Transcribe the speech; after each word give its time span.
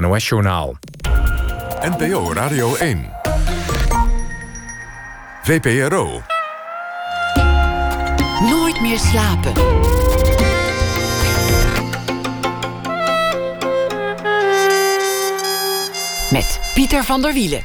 NOS-journaal. 0.00 0.76
NPO 1.80 2.32
Radio 2.32 2.74
1. 2.74 3.10
VPRO. 5.42 6.22
Nooit 8.40 8.80
meer 8.80 8.98
slapen. 8.98 9.52
Met 16.30 16.60
Pieter 16.74 17.04
van 17.04 17.22
der 17.22 17.32
Wielen. 17.32 17.62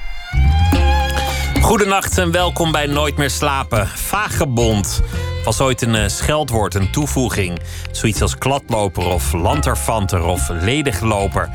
Goedenacht 1.61 2.17
en 2.17 2.31
welkom 2.31 2.71
bij 2.71 2.85
Nooit 2.85 3.17
meer 3.17 3.29
slapen. 3.29 3.87
Vagebond 3.87 5.01
was 5.43 5.61
ooit 5.61 5.81
een 5.81 5.95
eh, 5.95 6.07
scheldwoord, 6.07 6.75
een 6.75 6.91
toevoeging. 6.91 7.59
Zoiets 7.91 8.21
als 8.21 8.37
kladloper 8.37 9.07
of 9.07 9.33
lanterfanter 9.33 10.23
of 10.23 10.49
ledigloper. 10.49 11.49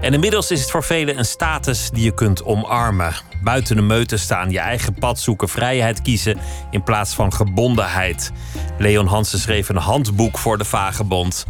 En 0.00 0.14
inmiddels 0.14 0.50
is 0.50 0.60
het 0.60 0.70
voor 0.70 0.84
velen 0.84 1.18
een 1.18 1.24
status 1.24 1.90
die 1.90 2.04
je 2.04 2.14
kunt 2.14 2.44
omarmen. 2.44 3.14
Buiten 3.42 3.76
de 3.76 3.82
meute 3.82 4.16
staan, 4.16 4.50
je 4.50 4.58
eigen 4.58 4.94
pad 4.94 5.20
zoeken, 5.20 5.48
vrijheid 5.48 6.02
kiezen 6.02 6.38
in 6.70 6.82
plaats 6.82 7.14
van 7.14 7.32
gebondenheid. 7.32 8.30
Leon 8.78 9.06
Hansen 9.06 9.38
schreef 9.38 9.68
een 9.68 9.76
handboek 9.76 10.38
voor 10.38 10.58
de 10.58 10.64
vagebond. 10.64 11.46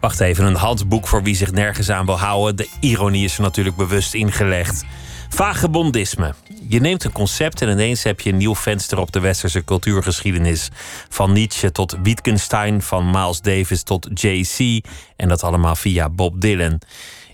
Wacht 0.00 0.20
even, 0.20 0.44
een 0.44 0.54
handboek 0.54 1.06
voor 1.06 1.22
wie 1.22 1.36
zich 1.36 1.52
nergens 1.52 1.90
aan 1.90 2.06
wil 2.06 2.18
houden. 2.18 2.56
De 2.56 2.68
ironie 2.80 3.24
is 3.24 3.36
er 3.36 3.42
natuurlijk 3.42 3.76
bewust 3.76 4.14
ingelegd. 4.14 4.84
Vagebondisme. 5.28 6.34
Je 6.68 6.80
neemt 6.80 7.04
een 7.04 7.12
concept 7.12 7.62
en 7.62 7.68
ineens 7.68 8.02
heb 8.02 8.20
je 8.20 8.30
een 8.30 8.36
nieuw 8.36 8.54
venster 8.54 8.98
op 8.98 9.12
de 9.12 9.20
westerse 9.20 9.64
cultuurgeschiedenis. 9.64 10.68
Van 11.08 11.32
Nietzsche 11.32 11.72
tot 11.72 11.96
Wittgenstein, 12.02 12.82
van 12.82 13.10
Miles 13.10 13.40
Davis 13.40 13.82
tot 13.82 14.08
Jay-Z. 14.14 14.80
En 15.16 15.28
dat 15.28 15.42
allemaal 15.42 15.76
via 15.76 16.08
Bob 16.08 16.40
Dylan. 16.40 16.78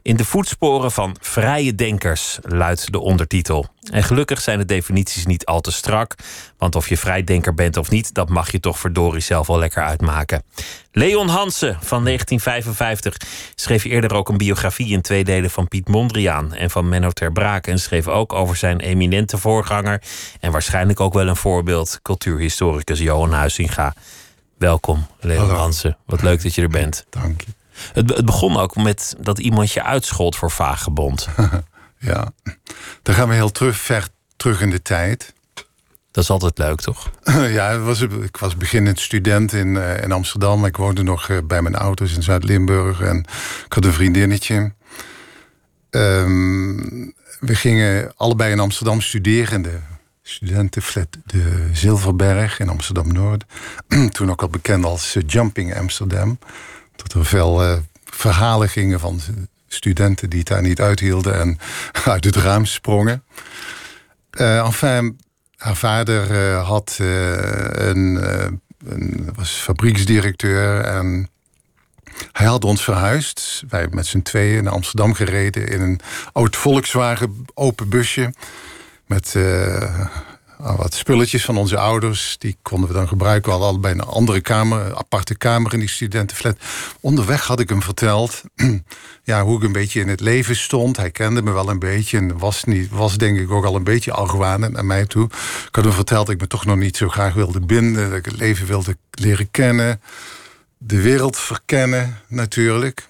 In 0.05 0.17
de 0.17 0.25
voetsporen 0.25 0.93
van 0.93 1.17
vrije 1.21 1.75
denkers 1.75 2.39
luidt 2.43 2.93
de 2.93 2.99
ondertitel. 3.01 3.67
En 3.93 4.03
gelukkig 4.03 4.41
zijn 4.41 4.59
de 4.59 4.65
definities 4.65 5.27
niet 5.27 5.45
al 5.47 5.61
te 5.61 5.73
strak, 5.73 6.15
want 6.59 6.75
of 6.75 6.89
je 6.89 6.97
vrijdenker 6.97 7.55
bent 7.55 7.77
of 7.77 7.91
niet, 7.91 8.15
dat 8.15 8.29
mag 8.29 8.53
je 8.53 8.61
toch 8.61 8.79
verdorie 8.79 9.21
zelf 9.21 9.47
wel 9.47 9.59
lekker 9.59 9.83
uitmaken. 9.83 10.43
Leon 10.93 11.29
Hansen 11.29 11.77
van 11.81 12.05
1955 12.05 13.17
schreef 13.55 13.85
eerder 13.85 14.15
ook 14.15 14.29
een 14.29 14.37
biografie 14.37 14.93
in 14.93 15.03
twee 15.03 15.25
delen 15.25 15.51
van 15.51 15.69
Piet 15.69 15.89
Mondriaan 15.89 16.55
en 16.55 16.71
van 16.71 16.89
Menno 16.89 17.11
ter 17.11 17.33
Braak 17.33 17.67
en 17.67 17.79
schreef 17.79 18.09
ook 18.09 18.33
over 18.33 18.57
zijn 18.57 18.81
eminente 18.81 19.39
voorganger 19.39 20.03
en 20.41 20.53
waarschijnlijk 20.53 21.01
ook 21.01 21.15
wel 21.15 21.29
een 21.29 21.37
voorbeeld, 21.37 21.99
cultuurhistoricus 22.03 22.99
Johan 22.99 23.33
Huizinga. 23.33 23.95
Welkom, 24.59 25.07
Leon 25.21 25.51
Hansen. 25.51 25.97
Wat 26.07 26.23
leuk 26.23 26.43
dat 26.43 26.55
je 26.55 26.63
er 26.63 26.69
bent. 26.69 27.07
Dank 27.11 27.41
je. 27.41 27.64
Het, 27.93 28.17
het 28.17 28.25
begon 28.25 28.57
ook 28.57 28.77
met 28.77 29.17
dat 29.21 29.39
iemand 29.39 29.73
je 29.73 29.83
uitschold 29.83 30.37
voor 30.37 30.51
vagebond. 30.51 31.29
ja, 31.99 32.33
dan 33.03 33.15
gaan 33.15 33.29
we 33.29 33.35
heel 33.35 33.53
terug, 33.53 33.77
ver 33.77 34.09
terug 34.37 34.61
in 34.61 34.71
de 34.71 34.83
tijd. 34.83 35.33
Dat 36.11 36.25
is 36.25 36.31
altijd 36.31 36.59
leuk, 36.59 36.81
toch? 36.81 37.11
ja, 37.59 37.79
was, 37.79 38.01
ik 38.01 38.37
was 38.37 38.57
beginnend 38.57 39.01
student 39.01 39.53
in, 39.53 39.69
uh, 39.69 40.03
in 40.03 40.13
Amsterdam. 40.13 40.65
Ik 40.65 40.77
woonde 40.77 41.03
nog 41.03 41.29
uh, 41.29 41.39
bij 41.45 41.63
mijn 41.63 41.75
ouders 41.75 42.15
in 42.15 42.23
Zuid-Limburg. 42.23 43.01
En 43.01 43.19
ik 43.67 43.73
had 43.73 43.85
een 43.85 43.93
vriendinnetje. 43.93 44.73
Um, 45.91 47.15
we 47.41 47.55
gingen 47.55 48.13
allebei 48.17 48.53
in 48.53 48.61
Amsterdam 48.61 49.01
studeren. 49.01 49.63
De 49.63 49.79
studentenflat 50.23 51.09
De 51.27 51.69
Zilverberg 51.73 52.59
in 52.59 52.69
Amsterdam-Noord. 52.69 53.45
Toen 54.13 54.31
ook 54.31 54.43
al 54.43 54.49
bekend 54.49 54.85
als 54.85 55.17
uh, 55.17 55.23
Jumping 55.27 55.77
Amsterdam. 55.77 56.39
Dat 56.97 57.13
er 57.13 57.27
veel 57.27 57.65
uh, 57.65 57.77
verhalen 58.05 58.69
gingen 58.69 59.01
van 59.01 59.21
studenten 59.67 60.31
die 60.31 60.39
het 60.39 60.49
daar 60.49 60.63
niet 60.63 60.81
uithielden 60.81 61.35
en 61.35 61.59
uit 62.15 62.25
het 62.25 62.37
raam 62.37 62.65
sprongen. 62.65 63.25
Uh, 64.41 64.67
enfin, 64.67 65.21
haar 65.57 65.77
vader 65.77 66.31
uh, 66.31 66.67
had 66.69 66.97
een, 66.99 68.19
een, 68.87 69.31
was 69.35 69.51
fabrieksdirecteur 69.51 70.81
en 70.81 71.29
hij 72.33 72.47
had 72.47 72.65
ons 72.65 72.85
verhuisd. 72.85 73.63
Wij 73.69 73.87
met 73.91 74.07
z'n 74.07 74.23
tweeën 74.23 74.65
naar 74.65 74.73
Amsterdam 74.73 75.15
gereden 75.15 75.69
in 75.69 75.81
een 75.81 76.01
oud 76.33 76.57
Volkswagen 76.57 77.45
open 77.55 77.89
busje. 77.89 78.35
Met 79.07 79.35
wat 80.73 80.95
spulletjes 80.95 81.45
van 81.45 81.57
onze 81.57 81.79
ouders. 81.79 82.37
Die 82.39 82.57
konden 82.63 82.89
we 82.89 82.95
dan 82.95 83.09
gebruiken. 83.09 83.45
We 83.45 83.51
hadden 83.51 83.69
allebei 83.69 83.95
een 83.95 84.01
andere 84.01 84.41
kamer, 84.41 84.87
een 84.87 84.97
aparte 84.97 85.37
kamer 85.37 85.73
in 85.73 85.79
die 85.79 85.89
studentenflat. 85.89 86.57
Onderweg 87.01 87.47
had 87.47 87.61
ik 87.61 87.69
hem 87.69 87.83
verteld 87.83 88.43
ja, 89.25 89.43
hoe 89.43 89.57
ik 89.57 89.63
een 89.63 89.73
beetje 89.73 90.01
in 90.01 90.09
het 90.09 90.21
leven 90.21 90.57
stond. 90.57 90.97
Hij 90.97 91.11
kende 91.11 91.43
me 91.43 91.53
wel 91.53 91.69
een 91.69 91.79
beetje 91.79 92.19
en 92.19 92.39
was, 92.39 92.65
niet, 92.65 92.91
was 92.91 93.17
denk 93.17 93.39
ik 93.39 93.51
ook 93.51 93.65
al 93.65 93.77
een 93.77 93.85
beetje 93.85 94.13
argwanend 94.13 94.73
naar 94.73 94.85
mij 94.85 95.07
toe. 95.07 95.25
Ik 95.69 95.75
had 95.75 95.85
hem 95.85 95.93
verteld 95.93 96.27
dat 96.27 96.35
ik 96.35 96.41
me 96.41 96.47
toch 96.47 96.65
nog 96.65 96.77
niet 96.77 96.97
zo 96.97 97.09
graag 97.09 97.35
wilde 97.35 97.61
binden. 97.61 98.09
Dat 98.09 98.19
ik 98.19 98.25
het 98.25 98.37
leven 98.37 98.67
wilde 98.67 98.97
leren 99.11 99.51
kennen. 99.51 100.01
De 100.79 101.01
wereld 101.01 101.39
verkennen 101.39 102.19
natuurlijk. 102.29 103.09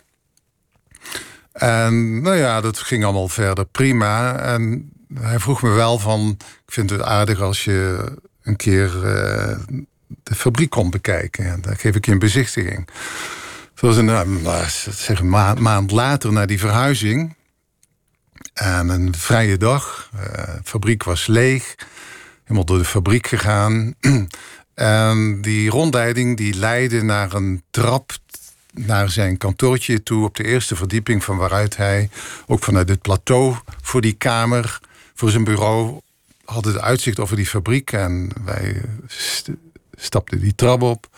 En 1.53 2.23
nou 2.23 2.37
ja, 2.37 2.61
dat 2.61 2.79
ging 2.79 3.05
allemaal 3.05 3.29
verder 3.29 3.65
prima. 3.65 4.39
En 4.39 4.93
hij 5.21 5.39
vroeg 5.39 5.63
me 5.63 5.71
wel 5.71 5.99
van... 5.99 6.37
ik 6.39 6.73
vind 6.73 6.91
het 6.91 7.03
aardig 7.03 7.41
als 7.41 7.65
je 7.65 8.13
een 8.43 8.57
keer 8.57 8.95
uh, 8.95 9.59
de 10.23 10.35
fabriek 10.35 10.71
komt 10.71 10.91
bekijken. 10.91 11.45
En 11.45 11.61
daar 11.61 11.77
geef 11.77 11.95
ik 11.95 12.07
je 12.07 12.13
een 12.13 12.19
bezichtiging. 12.19 12.89
Nou, 13.81 14.69
zeg 14.91 15.21
een 15.21 15.29
maand, 15.29 15.59
maand 15.59 15.91
later 15.91 16.33
na 16.33 16.47
die 16.47 16.59
verhuizing... 16.59 17.35
en 18.55 18.89
een 18.89 19.15
vrije 19.15 19.57
dag. 19.57 20.11
Uh, 20.15 20.21
de 20.21 20.61
fabriek 20.65 21.03
was 21.03 21.27
leeg. 21.27 21.75
Helemaal 22.43 22.65
door 22.65 22.79
de 22.79 22.85
fabriek 22.85 23.27
gegaan. 23.27 23.95
en 24.75 25.41
die 25.41 25.71
rondleiding 25.71 26.37
die 26.37 26.55
leidde 26.55 27.03
naar 27.03 27.33
een 27.33 27.63
trap 27.71 28.13
naar 28.73 29.11
zijn 29.11 29.37
kantoortje 29.37 30.03
toe 30.03 30.25
op 30.25 30.37
de 30.37 30.45
eerste 30.45 30.77
verdieping, 30.77 31.25
van 31.25 31.37
waaruit 31.37 31.77
hij 31.77 32.09
ook 32.47 32.63
vanuit 32.63 32.89
het 32.89 33.03
plateau 33.03 33.57
voor 33.83 34.01
die 34.01 34.13
kamer 34.13 34.81
voor 35.15 35.31
zijn 35.31 35.45
bureau 35.45 36.01
had 36.45 36.65
het 36.65 36.79
uitzicht 36.79 37.19
over 37.19 37.37
die 37.37 37.47
fabriek. 37.47 37.93
En 37.93 38.31
wij 38.45 38.81
st 39.07 39.51
stapten 39.97 40.41
die 40.41 40.55
trap 40.55 40.83
op. 40.83 41.09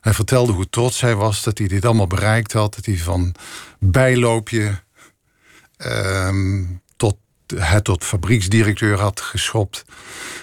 Hij 0.00 0.14
vertelde 0.14 0.52
hoe 0.52 0.68
trots 0.68 1.00
hij 1.00 1.14
was 1.14 1.42
dat 1.42 1.58
hij 1.58 1.68
dit 1.68 1.84
allemaal 1.84 2.06
bereikt 2.06 2.52
had. 2.52 2.74
Dat 2.74 2.86
hij 2.86 2.98
van 2.98 3.34
bijloopje 3.78 4.82
um, 5.76 6.82
het 7.54 7.84
tot 7.84 8.04
fabrieksdirecteur 8.04 9.00
had 9.00 9.20
geschopt. 9.20 9.84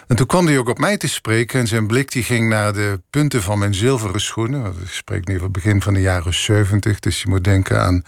En 0.08 0.16
toen 0.16 0.26
kwam 0.26 0.48
hij 0.48 0.58
ook 0.58 0.70
op 0.70 0.78
mij 0.78 0.98
te 0.98 1.08
spreken. 1.08 1.60
En 1.60 1.68
zijn 1.68 1.88
blik 1.88 2.12
die 2.12 2.24
ging 2.24 2.50
naar 2.50 2.74
de 2.74 3.02
punten 3.10 3.42
van 3.42 3.60
mijn 3.60 3.74
zilveren 3.74 4.22
schoenen. 4.22 4.66
Ik 4.66 4.90
spreek 4.90 5.28
nu 5.28 5.34
over 5.34 5.44
het 5.44 5.54
begin 5.54 5.82
van 5.82 5.94
de 5.94 6.02
jaren 6.02 6.34
70. 6.34 7.00
Dus 7.00 7.22
je 7.22 7.30
moet 7.30 7.44
denken 7.44 7.82
aan 7.82 8.04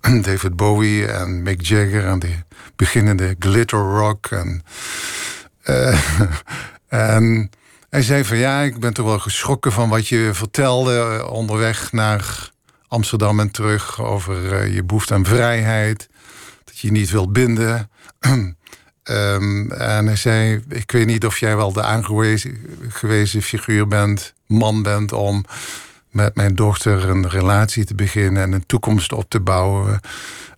David 0.22 0.56
Bowie 0.56 1.06
en 1.06 1.42
Mick 1.42 1.62
Jagger. 1.62 2.04
En 2.04 2.18
de 2.18 2.34
beginnende 2.76 3.36
glitter 3.38 3.78
rock. 3.78 4.26
En, 4.26 4.62
uh, 5.64 6.00
en 6.88 7.50
hij 7.88 8.02
zei 8.02 8.24
van 8.24 8.36
ja, 8.36 8.60
ik 8.60 8.80
ben 8.80 8.94
toch 8.94 9.06
wel 9.06 9.18
geschrokken 9.18 9.72
van 9.72 9.88
wat 9.88 10.08
je 10.08 10.30
vertelde 10.32 11.18
eh, 11.20 11.32
onderweg 11.32 11.92
naar 11.92 12.50
Amsterdam 12.88 13.40
en 13.40 13.50
terug. 13.50 14.00
Over 14.00 14.62
uh, 14.62 14.74
je 14.74 14.84
behoefte 14.84 15.14
aan 15.14 15.24
vrijheid. 15.24 16.08
Dat 16.64 16.78
je 16.78 16.90
niet 16.90 17.10
wilt 17.10 17.32
binden. 17.32 17.90
Um, 18.30 19.72
en 19.98 20.06
hij 20.06 20.16
zei: 20.16 20.62
Ik 20.68 20.90
weet 20.90 21.06
niet 21.06 21.26
of 21.26 21.38
jij 21.38 21.56
wel 21.56 21.72
de 21.72 21.82
aangewezen 21.82 23.42
figuur 23.42 23.88
bent, 23.88 24.34
man 24.46 24.82
bent, 24.82 25.12
om 25.12 25.44
met 26.10 26.34
mijn 26.34 26.54
dochter 26.54 27.08
een 27.08 27.28
relatie 27.28 27.84
te 27.84 27.94
beginnen 27.94 28.42
en 28.42 28.52
een 28.52 28.66
toekomst 28.66 29.12
op 29.12 29.24
te 29.28 29.40
bouwen. 29.40 30.00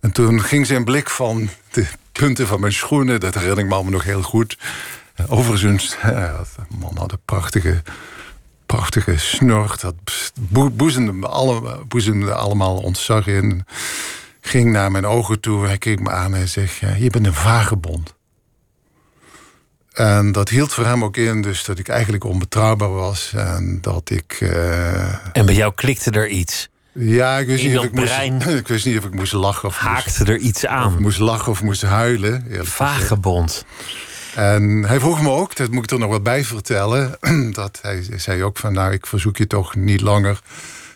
En 0.01 0.13
toen 0.13 0.43
ging 0.43 0.67
zijn 0.67 0.85
blik 0.85 1.11
van 1.11 1.49
de 1.71 1.87
punten 2.13 2.47
van 2.47 2.61
mijn 2.61 2.73
schoenen, 2.73 3.21
dat 3.21 3.35
herinner 3.35 3.59
ik 3.59 3.67
me 3.67 3.75
allemaal 3.75 3.93
nog 3.93 4.05
heel 4.05 4.23
goed. 4.23 4.59
Overigens, 5.29 5.97
ja, 6.03 6.41
man 6.79 6.97
had 6.97 7.13
een 7.13 7.21
prachtige, 7.25 7.83
prachtige 8.67 9.19
snor. 9.19 9.77
Dat 9.81 9.95
boezemde, 10.73 11.27
alle, 11.27 11.85
boezemde 11.89 12.35
allemaal 12.35 12.77
ontzag 12.77 13.27
in. 13.27 13.65
Ging 14.41 14.73
naar 14.73 14.91
mijn 14.91 15.07
ogen 15.07 15.41
toe, 15.41 15.67
hij 15.67 15.79
keek 15.79 16.01
me 16.01 16.11
aan 16.11 16.35
en 16.35 16.49
zei: 16.49 16.69
ja, 16.81 16.95
Je 16.95 17.11
bent 17.11 17.27
een 17.27 17.35
vagebond. 17.35 18.15
En 19.93 20.33
dat 20.33 20.49
hield 20.49 20.73
voor 20.73 20.87
hem 20.87 21.05
ook 21.05 21.17
in, 21.17 21.43
dus 21.43 21.65
dat 21.65 21.79
ik 21.79 21.89
eigenlijk 21.89 22.25
onbetrouwbaar 22.25 22.93
was. 22.93 23.33
En 23.37 23.79
dat 23.81 24.11
ik. 24.11 24.41
Uh... 24.41 25.37
En 25.37 25.47
bij 25.47 25.55
jou 25.55 25.75
klikte 25.75 26.11
er 26.11 26.29
iets. 26.29 26.69
Ja, 26.93 27.39
ik 27.39 27.47
wist, 27.47 27.65
niet 27.65 27.79
of 27.79 27.85
ik, 27.85 27.93
moest, 27.93 28.47
ik 28.47 28.69
wist 28.69 28.87
niet 28.87 28.99
of 28.99 29.05
ik 29.05 29.15
moest 29.15 29.33
lachen 29.33 29.69
of. 29.69 29.77
Haakte 29.77 30.25
er 30.25 30.37
iets 30.39 30.67
aan. 30.67 30.87
Of 30.87 30.99
moest 30.99 31.19
lachen 31.19 31.53
of 31.53 31.63
moest 31.63 31.83
huilen. 31.83 32.47
Vagebond. 32.67 33.65
En 34.35 34.85
hij 34.87 35.01
vroeg 35.01 35.23
me 35.23 35.31
ook, 35.31 35.57
dat 35.57 35.71
moet 35.71 35.85
ik 35.85 35.91
er 35.91 35.99
nog 35.99 36.11
wat 36.11 36.23
bij 36.23 36.45
vertellen. 36.45 37.17
Dat 37.53 37.79
hij 37.83 38.07
zei 38.17 38.43
ook 38.43 38.59
van, 38.59 38.73
nou, 38.73 38.93
ik 38.93 39.07
verzoek 39.07 39.37
je 39.37 39.47
toch 39.47 39.75
niet 39.75 40.01
langer 40.01 40.41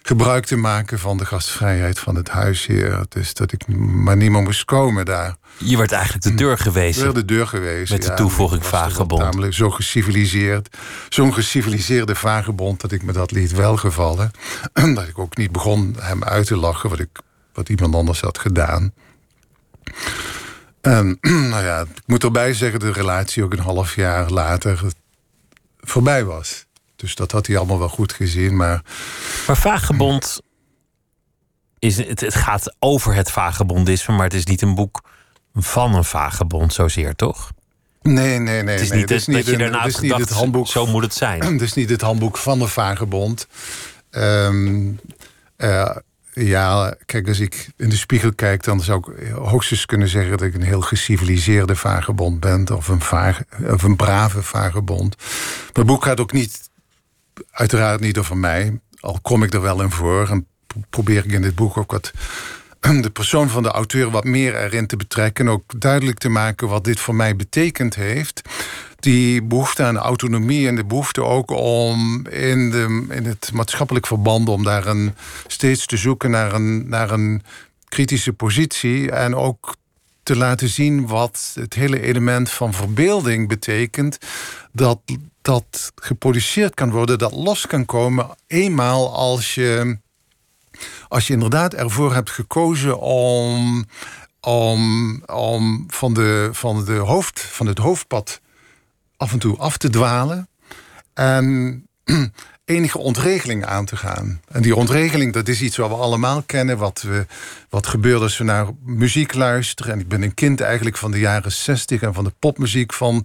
gebruik 0.02 0.44
te 0.44 0.56
maken 0.56 0.99
van 0.99 1.16
de 1.16 1.25
gastvrijheid 1.25 1.99
van 1.99 2.14
het 2.14 2.28
huisheer. 2.28 3.04
Dus 3.08 3.34
dat 3.34 3.52
ik 3.52 3.69
maar 3.76 4.16
niet 4.16 4.31
meer 4.31 4.43
moest 4.43 4.64
komen 4.64 5.04
daar. 5.04 5.37
Je 5.58 5.76
werd 5.76 5.93
eigenlijk 5.93 6.25
de 6.25 6.34
deur 6.34 6.58
gewezen. 6.58 7.06
Ik 7.06 7.12
werd 7.12 7.28
de 7.28 7.34
deur 7.34 7.46
gewezen. 7.46 7.96
Met 7.96 8.06
de 8.06 8.14
toevoeging 8.14 8.66
vagebond. 8.66 9.22
Namelijk 9.22 9.54
zo 9.54 9.70
geciviliseerd. 9.70 10.76
Zo'n 11.08 11.34
geciviliseerde 11.34 12.14
vagebond 12.14 12.81
dat 12.81 12.93
ik 12.93 13.02
me 13.02 13.12
dat 13.12 13.31
liet 13.31 13.52
welgevallen. 13.52 14.31
dat 14.94 15.08
ik 15.08 15.19
ook 15.19 15.37
niet 15.37 15.52
begon 15.52 15.96
hem 16.00 16.25
uit 16.25 16.46
te 16.46 16.56
lachen 16.56 16.90
wat, 16.90 16.98
ik, 16.98 17.19
wat 17.52 17.69
iemand 17.69 17.94
anders 17.94 18.20
had 18.20 18.38
gedaan. 18.38 18.93
En 20.81 21.19
nou 21.50 21.64
ja, 21.64 21.81
ik 21.81 22.02
moet 22.06 22.25
erbij 22.25 22.55
zeggen, 22.55 22.81
de 22.81 22.93
relatie 22.93 23.44
ook 23.44 23.52
een 23.52 23.58
half 23.58 23.94
jaar 23.94 24.31
later 24.31 24.81
voorbij 25.81 26.25
was. 26.25 26.66
Dus 27.02 27.14
dat 27.14 27.32
had 27.32 27.46
hij 27.46 27.56
allemaal 27.56 27.78
wel 27.78 27.88
goed 27.88 28.12
gezien. 28.12 28.56
Maar, 28.56 28.82
maar 29.46 29.56
vagebond, 29.56 30.40
is, 31.78 31.96
het, 31.96 32.20
het 32.20 32.34
gaat 32.34 32.76
over 32.78 33.14
het 33.14 33.31
vagebondisme, 33.31 34.14
maar 34.14 34.25
het 34.25 34.34
is 34.34 34.44
niet 34.44 34.62
een 34.62 34.75
boek 34.75 35.02
van 35.54 35.94
een 35.94 36.04
vagebond 36.04 36.72
zozeer, 36.72 37.14
toch? 37.14 37.50
Nee, 38.02 38.38
nee, 38.38 38.62
nee. 38.62 38.75
Het 38.75 38.82
is 38.82 38.88
nee. 38.88 38.99
niet 38.99 39.08
dat, 39.08 39.26
niet 39.26 39.46
je 39.46 39.56
daarna 39.56 39.82
het, 39.82 40.00
niet 40.00 40.16
het 40.16 40.31
handboek. 40.31 40.66
Zo 40.66 40.87
moet 40.87 41.02
het 41.02 41.14
zijn. 41.14 41.43
Het 41.52 41.60
is 41.60 41.75
niet 41.75 41.90
het 41.90 42.00
handboek 42.00 42.37
van 42.37 42.58
de 42.58 42.69
vagebond. 42.69 43.46
Um, 44.10 45.00
uh, 45.56 45.96
ja, 46.32 46.94
kijk, 47.06 47.28
als 47.28 47.40
ik 47.40 47.69
in 47.76 47.88
de 47.88 47.96
spiegel 47.96 48.34
kijk, 48.34 48.64
dan 48.64 48.81
zou 48.81 49.14
ik 49.16 49.28
hoogstens 49.28 49.87
kunnen 49.87 50.08
zeggen 50.08 50.31
dat 50.31 50.43
ik 50.46 50.55
een 50.55 50.62
heel 50.62 50.81
geciviliseerde 50.81 51.76
vagebond 51.76 52.40
ben. 52.40 52.76
Of 52.76 52.88
een, 52.88 53.00
vage, 53.00 53.46
of 53.70 53.82
een 53.82 53.96
brave 53.96 54.43
vagebond. 54.43 55.16
Mijn 55.72 55.87
boek 55.87 56.05
gaat 56.05 56.20
ook 56.20 56.32
niet, 56.32 56.70
uiteraard 57.50 58.00
niet 58.00 58.19
over 58.19 58.37
mij. 58.37 58.81
Al 59.00 59.19
kom 59.23 59.43
ik 59.43 59.55
er 59.55 59.61
wel 59.61 59.82
in 59.82 59.90
voor. 59.90 60.29
En 60.29 60.46
probeer 60.90 61.25
ik 61.25 61.32
in 61.32 61.43
dit 61.43 61.55
boek 61.55 61.76
ook 61.76 61.90
wat 61.90 62.12
de 63.02 63.11
persoon 63.12 63.49
van 63.49 63.62
de 63.62 63.70
auteur 63.70 64.11
wat 64.11 64.25
meer 64.25 64.56
erin 64.56 64.87
te 64.87 64.96
betrekken. 64.96 65.46
En 65.46 65.52
ook 65.52 65.81
duidelijk 65.81 66.19
te 66.19 66.29
maken 66.29 66.69
wat 66.69 66.84
dit 66.84 67.00
voor 67.00 67.14
mij 67.14 67.37
betekend 67.37 67.94
heeft 67.94 68.43
die 69.02 69.43
behoefte 69.43 69.82
aan 69.82 69.96
autonomie 69.96 70.69
en 70.69 70.76
de 70.76 70.84
behoefte 70.84 71.23
ook 71.23 71.50
om 71.50 72.26
in, 72.26 72.70
de, 72.70 73.06
in 73.11 73.25
het 73.25 73.50
maatschappelijk 73.52 74.06
verband 74.06 74.49
om 74.49 74.64
daar 74.64 74.87
een, 74.87 75.14
steeds 75.46 75.87
te 75.87 75.96
zoeken 75.96 76.31
naar 76.31 76.52
een, 76.52 76.88
naar 76.88 77.11
een 77.11 77.43
kritische 77.88 78.32
positie 78.32 79.11
en 79.11 79.34
ook 79.34 79.76
te 80.22 80.36
laten 80.36 80.69
zien 80.69 81.06
wat 81.06 81.52
het 81.54 81.74
hele 81.74 82.00
element 82.00 82.50
van 82.50 82.74
verbeelding 82.74 83.48
betekent. 83.48 84.19
Dat 84.72 85.00
dat 85.42 85.92
geproduceerd 85.94 86.74
kan 86.74 86.90
worden, 86.90 87.19
dat 87.19 87.32
los 87.32 87.66
kan 87.66 87.84
komen 87.84 88.30
eenmaal 88.46 89.14
als 89.14 89.54
je, 89.54 89.98
als 91.08 91.26
je 91.26 91.32
inderdaad 91.32 91.74
ervoor 91.74 92.14
hebt 92.14 92.30
gekozen 92.30 92.98
om, 93.00 93.84
om, 94.40 95.22
om 95.26 95.84
van, 95.88 96.14
de, 96.14 96.48
van, 96.52 96.84
de 96.84 96.92
hoofd, 96.92 97.40
van 97.40 97.66
het 97.66 97.78
hoofdpad 97.78 98.40
af 99.16 99.32
en 99.32 99.38
toe 99.38 99.56
af 99.56 99.76
te 99.76 99.90
dwalen. 99.90 100.48
En 101.14 101.86
enige 102.72 102.98
ontregeling 102.98 103.64
aan 103.64 103.84
te 103.84 103.96
gaan. 103.96 104.40
En 104.48 104.62
die 104.62 104.76
ontregeling, 104.76 105.32
dat 105.32 105.48
is 105.48 105.60
iets 105.60 105.76
wat 105.76 105.88
we 105.88 105.94
allemaal 105.94 106.42
kennen. 106.42 106.78
Wat, 106.78 107.02
we, 107.02 107.26
wat 107.69 107.86
gebeurt 107.86 108.20
als 108.20 108.38
we 108.38 108.44
naar 108.44 108.66
muziek 108.84 109.34
luisteren. 109.34 109.92
En 109.92 110.00
ik 110.00 110.08
ben 110.08 110.22
een 110.22 110.34
kind 110.34 110.60
eigenlijk 110.60 110.96
van 110.96 111.10
de 111.10 111.19
jaren 111.19 111.52
60 111.52 112.02
en 112.02 112.14
van 112.14 112.24
de 112.24 112.32
popmuziek 112.38 112.92
van 112.92 113.24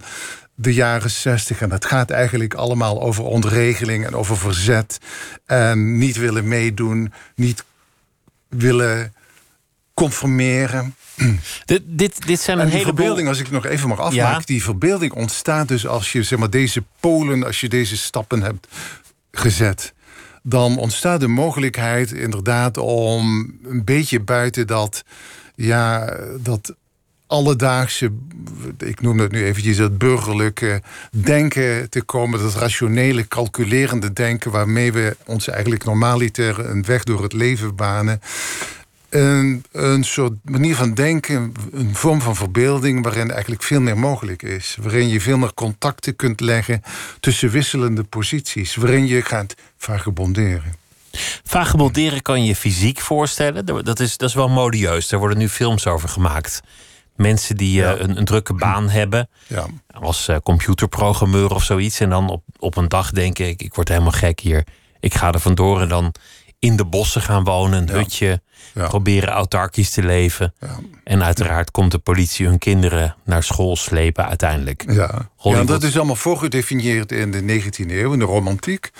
de 0.54 0.74
jaren 0.74 1.10
60. 1.10 1.60
En 1.60 1.68
dat 1.68 1.84
gaat 1.84 2.10
eigenlijk 2.10 2.54
allemaal 2.54 3.02
over 3.02 3.24
ontregeling 3.24 4.06
en 4.06 4.14
over 4.14 4.36
verzet. 4.36 4.98
En 5.46 5.98
niet 5.98 6.16
willen 6.16 6.48
meedoen, 6.48 7.12
niet 7.34 7.64
willen 8.48 9.14
conformeren. 9.94 10.94
Dit, 11.64 11.82
dit, 11.86 12.26
dit 12.26 12.40
zijn 12.40 12.58
en 12.58 12.64
een 12.64 12.70
die 12.70 12.78
heleboel... 12.78 12.96
verbeelding, 12.96 13.28
als 13.28 13.38
ik 13.38 13.50
nog 13.50 13.66
even 13.66 13.88
mag 13.88 14.00
afmaken... 14.00 14.46
die 14.46 14.62
verbeelding 14.62 15.12
ontstaat 15.12 15.68
dus 15.68 15.86
als 15.86 16.12
je 16.12 16.22
zeg 16.22 16.38
maar, 16.38 16.50
deze 16.50 16.82
polen... 17.00 17.44
als 17.44 17.60
je 17.60 17.68
deze 17.68 17.96
stappen 17.96 18.42
hebt 18.42 18.66
gezet... 19.38 19.94
dan 20.42 20.78
ontstaat 20.78 21.20
de 21.20 21.28
mogelijkheid 21.28 22.12
inderdaad 22.12 22.76
om 22.76 23.54
een 23.64 23.84
beetje 23.84 24.20
buiten 24.20 24.66
dat... 24.66 25.04
ja, 25.54 26.16
dat 26.40 26.74
alledaagse, 27.26 28.12
ik 28.78 29.00
noem 29.00 29.18
het 29.18 29.32
nu 29.32 29.44
eventjes... 29.44 29.76
dat 29.76 29.98
burgerlijke 29.98 30.82
denken 31.10 31.90
te 31.90 32.02
komen... 32.02 32.40
dat 32.40 32.54
rationele, 32.54 33.28
calculerende 33.28 34.12
denken... 34.12 34.50
waarmee 34.50 34.92
we 34.92 35.16
ons 35.26 35.48
eigenlijk 35.48 35.84
normaliter 35.84 36.70
een 36.70 36.84
weg 36.84 37.04
door 37.04 37.22
het 37.22 37.32
leven 37.32 37.76
banen 37.76 38.20
een, 39.08 39.64
een 39.72 40.04
soort 40.04 40.32
manier 40.42 40.76
van 40.76 40.94
denken, 40.94 41.52
een 41.72 41.94
vorm 41.94 42.20
van 42.20 42.36
verbeelding 42.36 43.02
waarin 43.02 43.30
eigenlijk 43.30 43.62
veel 43.62 43.80
meer 43.80 43.98
mogelijk 43.98 44.42
is. 44.42 44.76
Waarin 44.80 45.08
je 45.08 45.20
veel 45.20 45.38
meer 45.38 45.54
contacten 45.54 46.16
kunt 46.16 46.40
leggen 46.40 46.82
tussen 47.20 47.50
wisselende 47.50 48.04
posities. 48.04 48.74
Waarin 48.74 49.06
je 49.06 49.22
gaat 49.22 49.54
vagebonderen. 49.76 50.74
Vagebonderen 51.44 52.22
kan 52.22 52.44
je 52.44 52.56
fysiek 52.56 53.00
voorstellen. 53.00 53.66
Dat 53.66 54.00
is, 54.00 54.16
dat 54.16 54.28
is 54.28 54.34
wel 54.34 54.48
modieus. 54.48 55.08
Daar 55.08 55.20
worden 55.20 55.38
nu 55.38 55.48
films 55.48 55.86
over 55.86 56.08
gemaakt. 56.08 56.60
Mensen 57.16 57.56
die 57.56 57.84
eh, 57.84 58.00
een, 58.00 58.16
een, 58.16 58.24
drukke 58.24 58.54
baan 58.54 58.88
hebben. 58.98 59.28
Ja. 59.46 59.66
Als 59.90 60.28
uh, 60.28 60.36
computerprogrammeur 60.42 61.50
of 61.50 61.62
zoiets. 61.64 62.00
En 62.00 62.10
dan 62.10 62.30
op, 62.30 62.42
op 62.58 62.76
een 62.76 62.88
dag 62.88 63.10
denken: 63.10 63.48
ik, 63.48 63.62
ik 63.62 63.74
word 63.74 63.88
helemaal 63.88 64.12
gek 64.12 64.40
hier. 64.40 64.66
Ik 65.00 65.14
ga 65.14 65.32
er 65.32 65.40
vandoor 65.40 65.80
en 65.80 65.88
dan 65.88 66.14
in 66.58 66.76
de 66.76 66.84
bossen 66.84 67.22
gaan 67.22 67.44
wonen, 67.44 67.82
een 67.82 67.88
hutje, 67.88 68.42
proberen 68.72 69.28
autarkisch 69.28 69.90
te 69.90 70.02
leven. 70.02 70.54
En 71.04 71.22
uiteraard 71.22 71.70
komt 71.70 71.90
de 71.90 71.98
politie 71.98 72.46
hun 72.46 72.58
kinderen 72.58 73.16
naar 73.24 73.42
school 73.42 73.76
slepen 73.76 74.26
uiteindelijk. 74.26 74.84
Ja, 74.88 75.30
ja 75.42 75.64
dat 75.64 75.82
is 75.82 75.96
allemaal 75.96 76.16
voorgedefinieerd 76.16 77.12
in 77.12 77.30
de 77.30 77.62
19e 77.62 77.90
eeuw, 77.90 78.12
in 78.12 78.18
de 78.18 78.24
romantiek. 78.24 78.90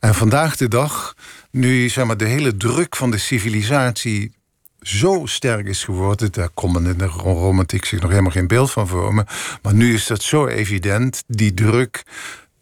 En 0.00 0.14
vandaag 0.14 0.56
de 0.56 0.68
dag, 0.68 1.14
nu 1.50 1.88
zeg 1.88 2.04
maar, 2.04 2.16
de 2.16 2.24
hele 2.24 2.56
druk 2.56 2.96
van 2.96 3.10
de 3.10 3.18
civilisatie 3.18 4.36
zo 4.80 5.22
sterk 5.24 5.66
is 5.66 5.84
geworden, 5.84 6.32
daar 6.32 6.48
komen 6.48 6.86
in 6.86 6.98
de 6.98 7.06
romantiek 7.06 7.84
zich 7.84 8.00
nog 8.00 8.10
helemaal 8.10 8.30
geen 8.30 8.46
beeld 8.46 8.70
van 8.70 8.88
vormen. 8.88 9.26
Maar 9.62 9.74
nu 9.74 9.94
is 9.94 10.06
dat 10.06 10.22
zo 10.22 10.46
evident, 10.46 11.22
die 11.26 11.54
druk 11.54 12.02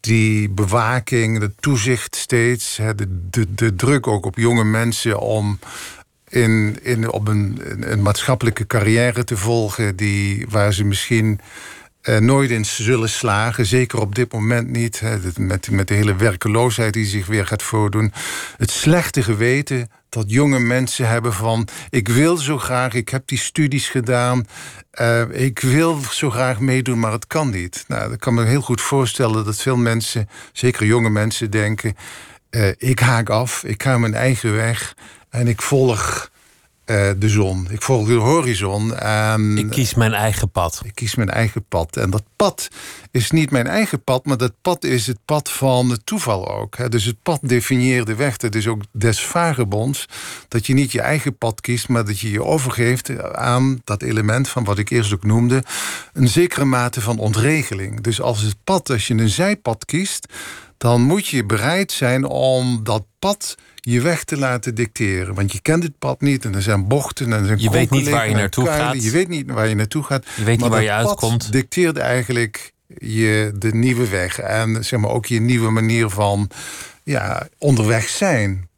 die 0.06 0.48
bewaking, 0.48 1.40
de 1.40 1.52
toezicht 1.60 2.16
steeds, 2.16 2.76
de, 2.76 3.28
de, 3.30 3.54
de 3.54 3.76
druk 3.76 4.06
ook 4.06 4.26
op 4.26 4.36
jonge 4.36 4.64
mensen 4.64 5.20
om 5.20 5.58
in, 6.28 6.78
in, 6.82 7.10
op 7.10 7.28
een, 7.28 7.60
een 7.80 8.02
maatschappelijke 8.02 8.66
carrière 8.66 9.24
te 9.24 9.36
volgen 9.36 9.96
die, 9.96 10.46
waar 10.48 10.72
ze 10.72 10.84
misschien 10.84 11.40
uh, 12.08 12.18
nooit 12.18 12.50
in 12.50 12.64
zullen 12.64 13.08
slagen. 13.08 13.66
Zeker 13.66 14.00
op 14.00 14.14
dit 14.14 14.32
moment 14.32 14.68
niet. 14.68 15.00
Hè, 15.00 15.18
met, 15.38 15.70
met 15.70 15.88
de 15.88 15.94
hele 15.94 16.16
werkeloosheid 16.16 16.92
die 16.92 17.06
zich 17.06 17.26
weer 17.26 17.46
gaat 17.46 17.62
voordoen. 17.62 18.12
Het 18.56 18.70
slechte 18.70 19.22
geweten 19.22 19.90
dat 20.08 20.30
jonge 20.30 20.58
mensen 20.58 21.08
hebben 21.08 21.32
van... 21.32 21.68
ik 21.90 22.08
wil 22.08 22.36
zo 22.36 22.58
graag, 22.58 22.94
ik 22.94 23.08
heb 23.08 23.26
die 23.26 23.38
studies 23.38 23.88
gedaan... 23.88 24.46
Uh, 25.00 25.22
ik 25.30 25.58
wil 25.58 26.00
zo 26.10 26.30
graag 26.30 26.60
meedoen, 26.60 26.98
maar 26.98 27.12
het 27.12 27.26
kan 27.26 27.50
niet. 27.50 27.84
Nou, 27.88 28.12
ik 28.12 28.20
kan 28.20 28.34
me 28.34 28.44
heel 28.44 28.60
goed 28.60 28.80
voorstellen 28.80 29.44
dat 29.44 29.56
veel 29.56 29.76
mensen... 29.76 30.28
zeker 30.52 30.86
jonge 30.86 31.10
mensen 31.10 31.50
denken... 31.50 31.96
Uh, 32.50 32.68
ik 32.76 32.98
haak 32.98 33.28
af, 33.28 33.64
ik 33.64 33.82
ga 33.82 33.98
mijn 33.98 34.14
eigen 34.14 34.54
weg... 34.54 34.94
en 35.30 35.48
ik 35.48 35.62
volg 35.62 36.30
uh, 36.86 37.10
de 37.16 37.28
zon. 37.28 37.66
Ik 37.70 37.82
volg 37.82 38.08
de 38.08 38.14
horizon. 38.14 38.96
En 38.96 39.58
ik 39.58 39.70
kies 39.70 39.94
mijn 39.94 40.14
eigen 40.14 40.50
pad. 40.50 40.80
Ik 40.84 40.94
kies 40.94 41.14
mijn 41.14 41.30
eigen 41.30 41.64
pad. 41.68 41.96
En 41.96 42.10
dat 42.10 42.22
pad 42.36 42.68
is 43.10 43.30
niet 43.30 43.50
mijn 43.50 43.66
eigen 43.66 44.02
pad, 44.02 44.24
maar 44.24 44.36
dat 44.36 44.52
pad 44.62 44.84
is 44.84 45.06
het 45.06 45.18
pad 45.24 45.50
van 45.50 45.90
het 45.90 46.06
toeval 46.06 46.50
ook. 46.50 46.76
Hè. 46.76 46.88
Dus 46.88 47.04
het 47.04 47.22
pad 47.22 47.38
definieert 47.42 48.06
de 48.06 48.14
weg. 48.14 48.36
Dat 48.36 48.54
is 48.54 48.66
ook 48.66 48.82
des 48.92 49.20
vagebonds. 49.20 50.06
Dat 50.48 50.66
je 50.66 50.74
niet 50.74 50.92
je 50.92 51.00
eigen 51.00 51.38
pad 51.38 51.60
kiest, 51.60 51.88
maar 51.88 52.04
dat 52.04 52.20
je 52.20 52.30
je 52.30 52.42
overgeeft 52.42 53.34
aan 53.34 53.80
dat 53.84 54.02
element 54.02 54.48
van 54.48 54.64
wat 54.64 54.78
ik 54.78 54.90
eerst 54.90 55.14
ook 55.14 55.24
noemde. 55.24 55.62
Een 56.12 56.28
zekere 56.28 56.64
mate 56.64 57.00
van 57.00 57.18
ontregeling. 57.18 58.00
Dus 58.00 58.20
als 58.20 58.40
het 58.42 58.56
pad, 58.64 58.90
als 58.90 59.06
je 59.06 59.14
een 59.14 59.28
zijpad 59.28 59.84
kiest, 59.84 60.26
dan 60.78 61.02
moet 61.02 61.26
je 61.26 61.44
bereid 61.44 61.92
zijn 61.92 62.24
om 62.24 62.84
dat 62.84 63.04
pad 63.18 63.54
je 63.74 64.00
weg 64.00 64.24
te 64.24 64.36
laten 64.36 64.74
dicteren. 64.74 65.34
Want 65.34 65.52
je 65.52 65.60
kent 65.60 65.82
het 65.82 65.98
pad 65.98 66.20
niet 66.20 66.44
en 66.44 66.54
er 66.54 66.62
zijn 66.62 66.88
bochten 66.88 67.32
en 67.32 67.40
er 67.40 67.46
zijn 67.46 67.58
Je 67.58 67.70
weet 67.70 67.90
niet 67.90 68.08
waar 68.08 68.28
je 68.28 68.34
naartoe 68.34 68.66
gaat. 68.66 69.02
Je 69.02 69.10
weet 69.10 69.28
niet 69.28 69.50
waar 69.50 69.68
je 69.68 69.74
naartoe 69.74 70.02
gaat. 70.02 70.24
Je 70.36 70.44
weet 70.44 70.60
niet 70.60 70.68
waar 70.68 70.82
je 70.82 70.92
uitkomt. 70.92 71.52
dicteert 71.52 71.96
eigenlijk 71.96 72.72
je 72.98 73.52
de 73.54 73.74
nieuwe 73.74 74.08
weg. 74.08 74.40
En 74.40 74.84
zeg 74.84 75.00
maar 75.00 75.10
ook 75.10 75.26
je 75.26 75.40
nieuwe 75.40 75.70
manier 75.70 76.08
van 76.08 76.50
ja, 77.02 77.48
onderweg 77.58 78.08
zijn. 78.08 78.68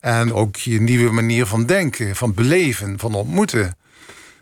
En 0.00 0.32
ook 0.32 0.56
je 0.56 0.80
nieuwe 0.80 1.12
manier 1.12 1.46
van 1.46 1.66
denken, 1.66 2.16
van 2.16 2.34
beleven, 2.34 2.98
van 2.98 3.14
ontmoeten. 3.14 3.76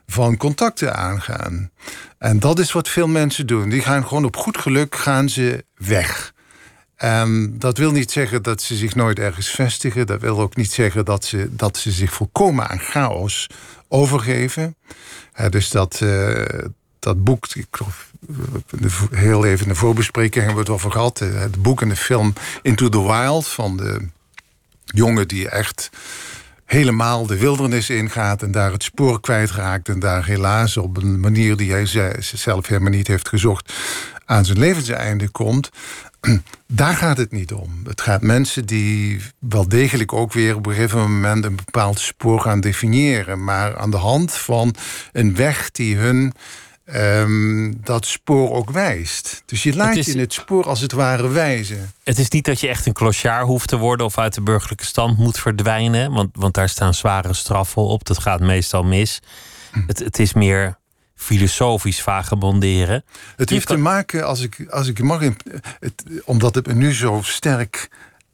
Van 0.07 0.37
contacten 0.37 0.97
aangaan. 0.97 1.71
En 2.19 2.39
dat 2.39 2.59
is 2.59 2.73
wat 2.73 2.89
veel 2.89 3.09
mensen 3.09 3.47
doen. 3.47 3.69
Die 3.69 3.83
gaan 3.83 4.07
gewoon 4.07 4.25
op 4.25 4.37
goed 4.37 4.59
geluk 4.59 4.95
gaan 4.95 5.29
ze 5.29 5.65
weg. 5.75 6.34
En 6.97 7.59
dat 7.59 7.79
wil 7.79 7.91
niet 7.91 8.11
zeggen 8.11 8.43
dat 8.43 8.63
ze 8.63 8.77
zich 8.77 8.95
nooit 8.95 9.19
ergens 9.19 9.49
vestigen. 9.49 10.07
Dat 10.07 10.21
wil 10.21 10.41
ook 10.41 10.57
niet 10.57 10.73
zeggen 10.73 11.05
dat 11.05 11.25
ze, 11.25 11.49
dat 11.51 11.77
ze 11.77 11.91
zich 11.91 12.13
volkomen 12.13 12.69
aan 12.69 12.79
chaos 12.79 13.47
overgeven. 13.89 14.77
dus 15.51 15.71
dat, 15.71 16.01
uh, 16.03 16.45
dat 16.99 17.25
boek, 17.25 17.47
ik 17.55 17.79
heel 19.11 19.45
even 19.45 19.67
in 19.67 19.73
de 19.73 19.79
voorbespreking 19.79 20.45
hebben 20.45 20.55
we 20.65 20.71
het 20.71 20.81
over 20.81 20.91
gehad. 20.91 21.19
Het 21.19 21.63
boek 21.63 21.83
en 21.83 21.89
de 21.89 21.97
film 21.97 22.33
Into 22.63 22.89
the 22.89 23.03
Wild 23.03 23.49
van 23.49 23.77
de 23.77 24.09
jongen 24.85 25.29
die 25.29 25.49
echt 25.49 25.91
helemaal 26.65 27.27
de 27.27 27.39
wildernis 27.39 27.91
ingaat 27.91 28.43
en 28.43 28.51
daar 28.51 28.73
het 28.73 28.83
spoor 28.83 29.21
kwijtraakt 29.21 29.89
en 29.89 29.99
daar 29.99 30.25
helaas 30.25 30.77
op 30.77 30.97
een 30.97 31.21
manier 31.21 31.57
die 31.57 31.73
hij 31.73 31.87
zelf 32.21 32.67
helemaal 32.67 32.91
niet 32.91 33.07
heeft 33.07 33.29
gezocht 33.29 33.73
aan 34.25 34.45
zijn 34.45 34.59
levenseinde 34.59 35.29
komt. 35.29 35.71
Daar 36.67 36.95
gaat 36.95 37.17
het 37.17 37.33
niet 37.33 37.53
om. 37.53 37.81
Het 37.85 38.01
gaat 38.01 38.23
mensen 38.23 38.67
die 38.67 39.21
wel 39.39 39.69
degelijk 39.69 40.13
ook 40.13 40.33
weer 40.33 40.57
op 40.57 40.67
een 40.67 40.75
gegeven 40.75 40.99
moment 40.99 41.45
een 41.45 41.57
bepaald 41.57 41.99
spoor 41.99 42.41
gaan 42.41 42.61
definiëren, 42.61 43.45
maar 43.45 43.77
aan 43.77 43.91
de 43.91 43.97
hand 43.97 44.33
van 44.33 44.75
een 45.13 45.35
weg 45.37 45.71
die 45.71 45.97
hun 45.97 46.33
Ehm, 46.85 47.73
dat 47.83 48.07
spoor 48.07 48.53
ook 48.53 48.71
wijst. 48.71 49.43
Dus 49.47 49.63
je 49.63 49.77
laat 49.77 50.05
je 50.05 50.13
in 50.13 50.19
het 50.19 50.33
spoor 50.33 50.65
als 50.65 50.81
het 50.81 50.93
ware 50.93 51.29
wijzen. 51.29 51.93
Het 52.03 52.19
is 52.19 52.29
niet 52.29 52.45
dat 52.45 52.61
je 52.61 52.69
echt 52.69 52.87
een 52.87 52.93
clochard 52.93 53.47
hoeft 53.47 53.69
te 53.69 53.77
worden 53.77 54.07
of 54.07 54.19
uit 54.19 54.35
de 54.35 54.41
burgerlijke 54.41 54.85
stand 54.85 55.19
moet 55.19 55.39
verdwijnen, 55.39 56.13
want, 56.13 56.31
want 56.33 56.55
daar 56.55 56.69
staan 56.69 56.95
zware 56.95 57.33
straffen 57.33 57.83
op. 57.83 58.05
Dat 58.05 58.19
gaat 58.19 58.41
meestal 58.41 58.83
mis. 58.83 59.21
Hm. 59.73 59.83
Het, 59.87 59.99
het 59.99 60.19
is 60.19 60.33
meer 60.33 60.79
filosofisch 61.15 62.03
vagebonderen. 62.03 63.05
Het 63.37 63.51
heeft 63.51 63.67
te 63.67 63.77
maken, 63.77 64.27
als 64.27 64.41
ik, 64.41 64.67
als 64.71 64.89
ik 64.89 65.03
mag, 65.03 65.21
het, 65.21 66.05
omdat 66.25 66.55
het 66.55 66.67
me 66.67 66.75
nu 66.75 66.95
zo 66.95 67.21
sterk 67.23 67.89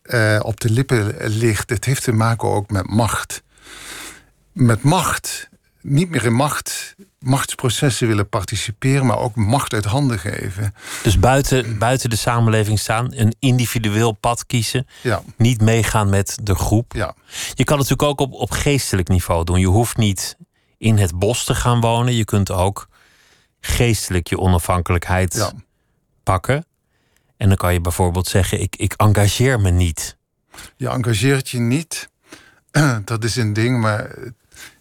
uh, 0.05 0.41
op 0.43 0.61
de 0.61 0.71
lippen 0.71 1.15
ligt, 1.19 1.71
het 1.71 1.85
heeft 1.85 2.03
te 2.03 2.13
maken 2.13 2.49
ook 2.49 2.71
met 2.71 2.91
macht. 2.91 3.43
Met 4.53 4.83
macht, 4.83 5.49
niet 5.81 6.11
meer 6.11 6.25
in 6.25 6.35
macht 6.35 6.95
machtsprocessen 7.21 8.09
willen 8.09 8.29
participeren, 8.29 9.07
maar 9.07 9.19
ook 9.19 9.35
macht 9.35 9.73
uit 9.73 9.85
handen 9.85 10.19
geven. 10.19 10.75
Dus 11.03 11.19
buiten, 11.19 11.79
buiten 11.79 12.11
de 12.11 12.17
samenleving 12.17 12.79
staan, 12.79 13.15
een 13.15 13.35
individueel 13.39 14.13
pad 14.13 14.47
kiezen, 14.47 14.87
ja. 15.03 15.23
niet 15.37 15.61
meegaan 15.61 16.09
met 16.09 16.39
de 16.43 16.55
groep. 16.55 16.93
Ja. 16.95 17.15
Je 17.55 17.65
kan 17.65 17.79
het 17.79 17.89
natuurlijk 17.89 18.03
ook 18.03 18.21
op, 18.21 18.33
op 18.33 18.51
geestelijk 18.51 19.09
niveau 19.09 19.45
doen. 19.45 19.61
Je 19.61 19.67
hoeft 19.67 19.97
niet 19.97 20.37
in 20.81 20.99
het 20.99 21.19
bos 21.19 21.45
te 21.45 21.55
gaan 21.55 21.81
wonen, 21.81 22.15
je 22.15 22.25
kunt 22.25 22.51
ook 22.51 22.89
geestelijk 23.61 24.29
je 24.29 24.39
onafhankelijkheid 24.39 25.35
ja. 25.35 25.53
pakken. 26.23 26.65
En 27.37 27.49
dan 27.49 27.57
kan 27.57 27.73
je 27.73 27.81
bijvoorbeeld 27.81 28.27
zeggen: 28.27 28.61
ik, 28.61 28.77
ik 28.77 28.93
engageer 28.93 29.61
me 29.61 29.71
niet. 29.71 30.17
Je 30.77 30.89
engageert 30.89 31.49
je 31.49 31.59
niet. 31.59 32.09
Dat 33.05 33.25
is 33.25 33.37
een 33.37 33.53
ding, 33.53 33.81
maar 33.81 34.15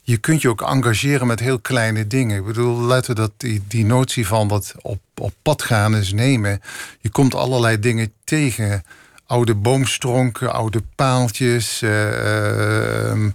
je 0.01 0.17
kunt 0.17 0.41
je 0.41 0.49
ook 0.49 0.61
engageren 0.61 1.27
met 1.27 1.39
heel 1.39 1.59
kleine 1.59 2.07
dingen. 2.07 2.37
Ik 2.37 2.45
bedoel, 2.45 2.77
laten 2.77 3.09
we 3.09 3.21
dat, 3.21 3.31
die, 3.37 3.63
die 3.67 3.85
notie 3.85 4.27
van 4.27 4.47
wat 4.47 4.75
op, 4.81 5.01
op 5.15 5.33
pad 5.41 5.63
gaan 5.63 5.95
eens 5.95 6.13
nemen. 6.13 6.61
Je 6.99 7.09
komt 7.09 7.35
allerlei 7.35 7.79
dingen 7.79 8.13
tegen. 8.23 8.83
Oude 9.25 9.55
boomstronken, 9.55 10.53
oude 10.53 10.83
paaltjes, 10.95 11.81
uh, 11.81 13.27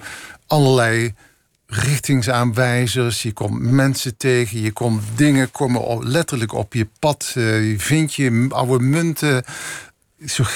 allerlei 0.47 1.14
richtingsaanwijzers. 1.75 3.23
Je 3.23 3.33
komt 3.33 3.61
mensen 3.61 4.16
tegen, 4.16 4.61
je 4.61 4.73
komt 4.73 5.02
dingen 5.14 5.50
komen 5.50 6.09
letterlijk 6.09 6.52
op 6.52 6.75
je 6.75 6.88
pad. 6.99 7.35
Uh, 7.37 7.71
je 7.71 7.78
vindt 7.78 8.14
je 8.14 8.47
oude 8.49 8.85
munten. 8.85 9.45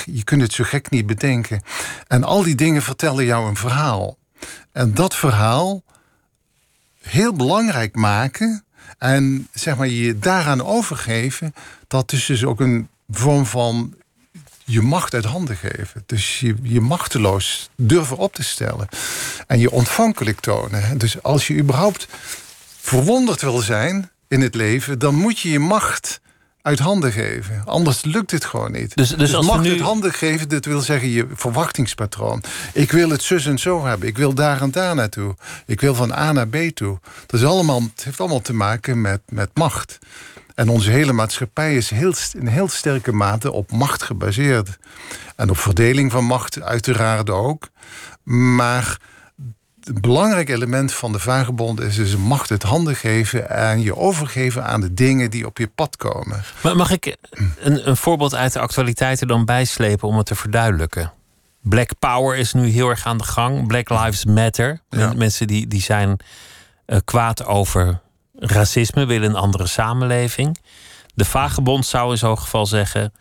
je 0.05 0.25
kunt 0.25 0.43
het 0.43 0.53
zo 0.53 0.65
gek 0.65 0.91
niet 0.91 1.07
bedenken. 1.07 1.63
En 2.07 2.25
al 2.25 2.43
die 2.43 2.55
dingen 2.55 2.83
vertellen 2.83 3.25
jou 3.25 3.49
een 3.49 3.57
verhaal. 3.57 4.17
En 4.73 4.95
dat 4.95 5.17
verhaal 5.17 5.83
heel 7.01 7.33
belangrijk 7.33 7.95
maken 7.95 8.65
en 8.99 9.49
zeg 9.53 9.77
maar 9.77 9.89
je 9.89 10.19
daaraan 10.19 10.65
overgeven, 10.65 11.55
dat 11.87 12.13
is 12.13 12.27
dus 12.27 12.45
ook 12.45 12.61
een 12.61 12.89
vorm 13.09 13.47
van 13.47 13.95
je 14.69 14.81
macht 14.81 15.15
uit 15.15 15.25
handen 15.25 15.57
geven. 15.57 16.03
Dus 16.07 16.41
je, 16.41 16.55
je 16.63 16.81
machteloos 16.81 17.71
durven 17.77 18.17
op 18.17 18.35
te 18.35 18.43
stellen. 18.43 18.89
En 19.47 19.59
je 19.59 19.71
ontvankelijk 19.71 20.41
tonen. 20.41 20.99
Dus 20.99 21.23
als 21.23 21.47
je 21.47 21.55
überhaupt 21.55 22.07
verwonderd 22.81 23.41
wil 23.41 23.59
zijn 23.59 24.11
in 24.29 24.41
het 24.41 24.55
leven, 24.55 24.99
dan 24.99 25.15
moet 25.15 25.39
je 25.39 25.51
je 25.51 25.59
macht 25.59 26.21
uit 26.63 26.79
handen 26.79 27.13
geven. 27.13 27.63
Anders 27.65 28.05
lukt 28.05 28.31
het 28.31 28.45
gewoon 28.45 28.73
niet. 28.73 28.95
Dus, 28.95 29.09
dus, 29.09 29.19
dus 29.19 29.35
als 29.35 29.47
macht 29.47 29.63
nu... 29.63 29.71
uit 29.71 29.81
handen 29.81 30.13
geven, 30.13 30.49
dat 30.49 30.65
wil 30.65 30.81
zeggen 30.81 31.09
je 31.09 31.27
verwachtingspatroon. 31.33 32.43
Ik 32.73 32.93
wil 32.93 33.11
het 33.11 33.23
zus 33.23 33.47
en 33.47 33.59
zo 33.59 33.85
hebben. 33.85 34.09
Ik 34.09 34.17
wil 34.17 34.35
daar 34.35 34.63
en 34.63 34.71
daar 34.71 34.95
naartoe. 34.95 35.37
Ik 35.67 35.81
wil 35.81 35.95
van 35.95 36.13
A 36.13 36.33
naar 36.33 36.49
B 36.49 36.57
toe. 36.75 36.99
Dat 37.27 37.41
is 37.41 37.47
allemaal, 37.47 37.83
het 37.83 38.05
heeft 38.05 38.21
allemaal 38.21 38.41
te 38.41 38.55
maken 38.55 39.01
met, 39.01 39.21
met 39.29 39.51
macht. 39.55 39.99
En 40.59 40.69
onze 40.69 40.91
hele 40.91 41.12
maatschappij 41.12 41.77
is 41.77 41.91
heel, 41.91 42.12
in 42.33 42.47
heel 42.47 42.69
sterke 42.69 43.12
mate 43.12 43.53
op 43.53 43.73
macht 43.73 44.03
gebaseerd. 44.03 44.79
En 45.37 45.50
op 45.50 45.59
verdeling 45.59 46.12
van 46.12 46.25
macht 46.25 46.62
uiteraard 46.62 47.31
ook. 47.31 47.69
Maar 48.23 48.99
een 49.85 50.00
belangrijk 50.00 50.49
element 50.49 50.93
van 50.93 51.12
de 51.12 51.19
vagebond 51.19 51.81
is 51.81 51.97
dus 51.97 52.17
macht 52.17 52.49
het 52.49 52.62
handen 52.62 52.97
geven 52.97 53.50
en 53.50 53.83
je 53.83 53.97
overgeven 53.97 54.65
aan 54.65 54.81
de 54.81 54.95
dingen 54.95 55.31
die 55.31 55.47
op 55.47 55.59
je 55.59 55.67
pad 55.67 55.97
komen. 55.97 56.43
Maar 56.62 56.77
mag 56.77 56.91
ik 56.91 57.17
een, 57.59 57.88
een 57.88 57.97
voorbeeld 57.97 58.35
uit 58.35 58.53
de 58.53 58.59
actualiteiten 58.59 59.27
dan 59.27 59.45
bijslepen 59.45 60.09
om 60.09 60.17
het 60.17 60.27
te 60.27 60.35
verduidelijken? 60.35 61.12
Black 61.61 61.91
Power 61.99 62.37
is 62.37 62.53
nu 62.53 62.69
heel 62.69 62.88
erg 62.88 63.07
aan 63.07 63.19
de 63.19 63.25
gang. 63.25 63.67
Black 63.67 63.88
Lives 63.88 64.25
Matter. 64.25 64.81
Mensen 65.17 65.47
die, 65.47 65.67
die 65.67 65.83
zijn 65.83 66.17
uh, 66.87 66.99
kwaad 67.05 67.45
over 67.45 68.00
racisme, 68.38 69.07
willen 69.07 69.28
een 69.28 69.37
andere 69.37 69.66
samenleving. 69.66 70.59
De 71.14 71.25
vagebond 71.25 71.87
zou 71.87 72.11
in 72.11 72.18
zo'n 72.18 72.38
geval 72.38 72.66
zeggen: 72.66 73.12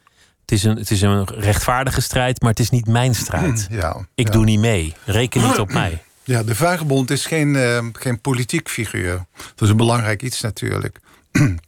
het 0.42 0.52
is, 0.52 0.64
een, 0.64 0.78
het 0.78 0.92
is 0.92 1.02
een 1.02 1.26
rechtvaardige 1.26 2.02
strijd, 2.02 2.42
maar 2.42 2.50
het 2.50 2.60
is 2.60 2.70
niet 2.70 2.88
mijn 2.88 3.16
strijd. 3.16 3.68
Ja, 3.72 4.08
ik 4.16 4.32
doe 4.32 4.44
niet 4.44 4.60
mee. 4.60 4.96
Reken 5.06 5.42
niet 5.42 5.60
op 5.60 5.72
mij. 5.72 6.04
Ja, 6.24 6.44
de 6.44 6.56
vagebond 6.56 7.12
is 7.12 7.26
geen, 7.26 7.54
uh, 7.54 7.86
geen 7.94 8.22
politiek 8.22 8.70
figuur. 8.70 9.26
Dat 9.36 9.62
is 9.62 9.70
een 9.70 9.78
belangrijk 9.78 10.22
iets 10.22 10.42
natuurlijk. 10.42 11.00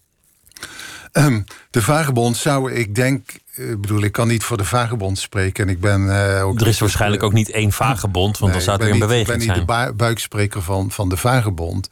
Ehm, 1.11 1.41
de 1.69 1.81
vagebond 1.81 2.37
zou, 2.37 2.73
ik 2.73 2.95
denk, 2.95 3.29
eh, 3.55 3.69
ik 3.69 3.81
bedoel, 3.81 4.03
ik 4.03 4.11
kan 4.11 4.27
niet 4.27 4.43
voor 4.43 4.57
de 4.57 4.65
vagebond 4.65 5.19
spreken. 5.19 5.63
En 5.63 5.69
ik 5.69 5.79
ben 5.79 6.05
uh, 6.05 6.45
ook. 6.45 6.61
Er 6.61 6.67
is 6.67 6.79
waarschijnlijk 6.79 7.23
ook 7.23 7.33
niet 7.33 7.51
één 7.51 7.71
vagebond, 7.71 8.37
want 8.37 8.53
dan 8.53 8.61
zou 8.61 8.81
er 8.83 8.91
een 8.91 8.99
beweging 8.99 9.27
zijn. 9.27 9.39
Ik 9.59 9.65
ben 9.65 9.77
niet 9.79 9.87
de 9.87 9.93
buikspreker 9.93 10.61
van, 10.61 10.91
van 10.91 11.09
de 11.09 11.17
vagebond. 11.17 11.89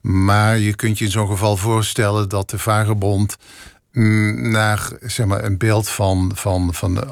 Maar 0.00 0.58
je 0.58 0.74
kunt 0.74 0.98
je 0.98 1.04
in 1.04 1.10
zo'n 1.10 1.28
geval 1.28 1.56
voorstellen 1.56 2.28
dat 2.28 2.50
de 2.50 2.58
vagebond 2.58 3.36
mm, 3.92 4.50
naar 4.50 4.88
zeg 5.00 5.26
maar, 5.26 5.44
een 5.44 5.58
beeld 5.58 5.88
van, 5.88 6.32
van, 6.34 6.74
van 6.74 6.94
de 6.94 7.06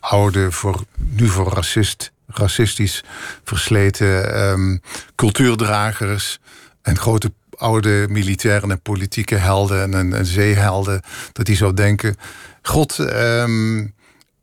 oude, 0.00 0.52
voor, 0.52 0.84
nu 0.98 1.28
voor 1.28 1.52
racist 1.52 2.12
racistisch 2.32 3.04
versleten 3.44 4.40
um, 4.50 4.80
cultuurdragers 5.14 6.38
en 6.82 6.98
grote 6.98 7.32
oude 7.60 8.06
militaire 8.10 8.68
en 8.68 8.80
politieke 8.80 9.34
helden 9.34 9.94
en, 9.94 10.14
en 10.14 10.26
zeehelden, 10.26 11.00
dat 11.32 11.46
die 11.46 11.56
zou 11.56 11.74
denken: 11.74 12.16
God, 12.62 12.98
um, 12.98 13.94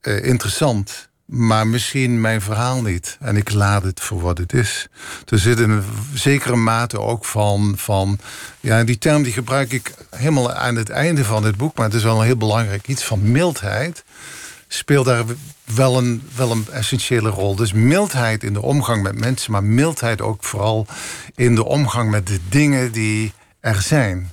interessant, 0.02 1.10
maar 1.26 1.68
misschien 1.68 2.22
mijn 2.22 2.42
verhaal 2.42 2.82
niet. 2.82 3.18
En 3.20 3.38
ik 3.38 3.52
laat 3.52 3.84
het 3.84 4.00
voor 4.00 4.22
wat 4.22 4.38
het 4.38 4.54
is. 4.54 4.88
Er 5.26 5.40
zit 5.40 5.60
een 5.60 5.84
zekere 6.14 6.56
mate 6.56 7.00
ook 7.00 7.26
van, 7.26 7.74
van. 7.78 8.20
Ja, 8.60 8.84
die 8.84 8.98
term 8.98 9.24
die 9.24 9.34
gebruik 9.34 9.72
ik 9.72 9.94
helemaal 10.10 10.54
aan 10.54 10.76
het 10.76 10.90
einde 10.90 11.24
van 11.24 11.44
het 11.44 11.58
boek, 11.58 11.76
maar 11.76 11.86
het 11.86 11.96
is 11.96 12.04
wel 12.04 12.20
een 12.20 12.26
heel 12.26 12.38
belangrijk 12.38 12.88
iets 12.88 13.04
van 13.04 13.32
mildheid 13.32 14.04
speelt 14.68 15.06
daar 15.06 15.24
wel 15.76 15.98
een, 15.98 16.22
wel 16.36 16.52
een 16.52 16.66
essentiële 16.72 17.30
rol. 17.30 17.56
Dus 17.56 17.74
mildheid 17.74 18.44
in 18.44 18.54
de 18.54 18.62
omgang 18.62 19.04
met 19.04 19.20
mensen, 19.20 19.52
maar 19.52 19.64
mildheid 19.64 20.22
ook 20.22 20.44
vooral 20.44 20.86
in 21.36 21.56
de 21.56 21.66
omgang 21.66 22.12
met 22.12 22.28
de 22.28 22.40
dingen 22.50 22.92
die 22.92 23.34
er 23.60 23.82
zijn. 23.82 24.32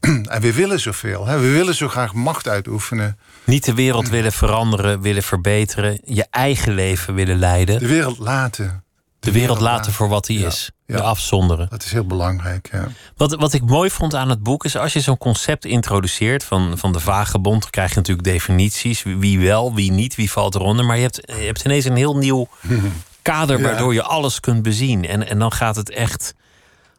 En 0.24 0.40
we 0.40 0.52
willen 0.52 0.80
zoveel. 0.80 1.26
Hè? 1.26 1.38
We 1.38 1.50
willen 1.50 1.74
zo 1.74 1.88
graag 1.88 2.14
macht 2.14 2.48
uitoefenen. 2.48 3.18
Niet 3.44 3.64
de 3.64 3.74
wereld 3.74 4.08
willen 4.08 4.32
veranderen, 4.32 5.00
willen 5.00 5.22
verbeteren, 5.22 6.00
je 6.04 6.26
eigen 6.30 6.74
leven 6.74 7.14
willen 7.14 7.38
leiden. 7.38 7.78
De 7.78 7.86
wereld 7.86 8.18
laten 8.18 8.84
de 9.20 9.32
wereld 9.32 9.60
laten 9.60 9.92
voor 9.92 10.08
wat 10.08 10.26
die 10.26 10.46
is. 10.46 10.70
De 10.86 11.00
afzonderen. 11.02 11.66
Dat 11.70 11.84
is 11.84 11.92
heel 11.92 12.06
belangrijk. 12.06 12.68
Ja. 12.72 12.88
Wat, 13.16 13.34
wat 13.34 13.52
ik 13.52 13.62
mooi 13.62 13.90
vond 13.90 14.14
aan 14.14 14.28
het 14.28 14.42
boek 14.42 14.64
is 14.64 14.76
als 14.76 14.92
je 14.92 15.00
zo'n 15.00 15.18
concept 15.18 15.64
introduceert 15.64 16.44
van, 16.44 16.78
van 16.78 16.92
de 16.92 17.00
vagebond, 17.00 17.70
krijg 17.70 17.90
je 17.90 17.96
natuurlijk 17.96 18.26
definities. 18.28 19.02
Wie 19.02 19.40
wel, 19.40 19.74
wie 19.74 19.92
niet, 19.92 20.14
wie 20.14 20.30
valt 20.30 20.54
eronder. 20.54 20.84
Maar 20.84 20.96
je 20.96 21.02
hebt, 21.02 21.20
je 21.26 21.32
hebt 21.46 21.64
ineens 21.64 21.84
een 21.84 21.96
heel 21.96 22.16
nieuw 22.16 22.48
kader 23.22 23.62
waardoor 23.62 23.94
je 23.94 24.02
alles 24.02 24.40
kunt 24.40 24.62
bezien. 24.62 25.06
En, 25.06 25.28
en 25.28 25.38
dan 25.38 25.52
gaat 25.52 25.76
het 25.76 25.90
echt 25.90 26.34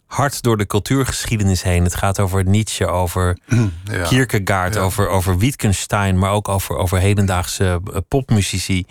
hard 0.05 0.41
door 0.41 0.57
de 0.57 0.65
cultuurgeschiedenis 0.65 1.63
heen. 1.63 1.83
Het 1.83 1.95
gaat 1.95 2.19
over 2.19 2.45
Nietzsche, 2.45 2.87
over 2.87 3.37
Ja. 3.91 4.03
Kierkegaard, 4.03 4.73
Ja. 4.73 4.81
over, 4.81 5.07
over 5.07 5.37
Wittgenstein, 5.37 6.17
maar 6.19 6.31
ook 6.31 6.47
over, 6.47 6.75
over 6.77 6.97
hedendaagse 6.99 7.81
popmuzici, 8.07 8.85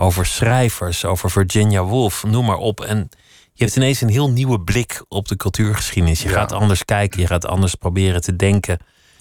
over 0.00 0.26
schrijvers, 0.26 1.04
over 1.04 1.30
Virginia 1.30 1.82
Woolf, 1.84 2.24
noem 2.24 2.44
maar 2.44 2.56
op. 2.56 2.80
En 2.80 3.08
je 3.52 3.64
hebt 3.64 3.76
ineens 3.76 4.00
een 4.00 4.08
heel 4.08 4.30
nieuwe 4.30 4.60
blik 4.60 5.04
op 5.08 5.28
de 5.28 5.36
cultuurgeschiedenis. 5.36 6.22
Je 6.22 6.28
Ja. 6.28 6.34
gaat 6.34 6.52
anders 6.52 6.84
kijken, 6.84 7.20
je 7.20 7.26
gaat 7.26 7.46
anders 7.46 7.74
proberen 7.74 8.20
te 8.20 8.36
denken. 8.36 8.78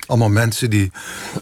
Allemaal 0.07 0.29
mensen 0.29 0.69
die, 0.69 0.91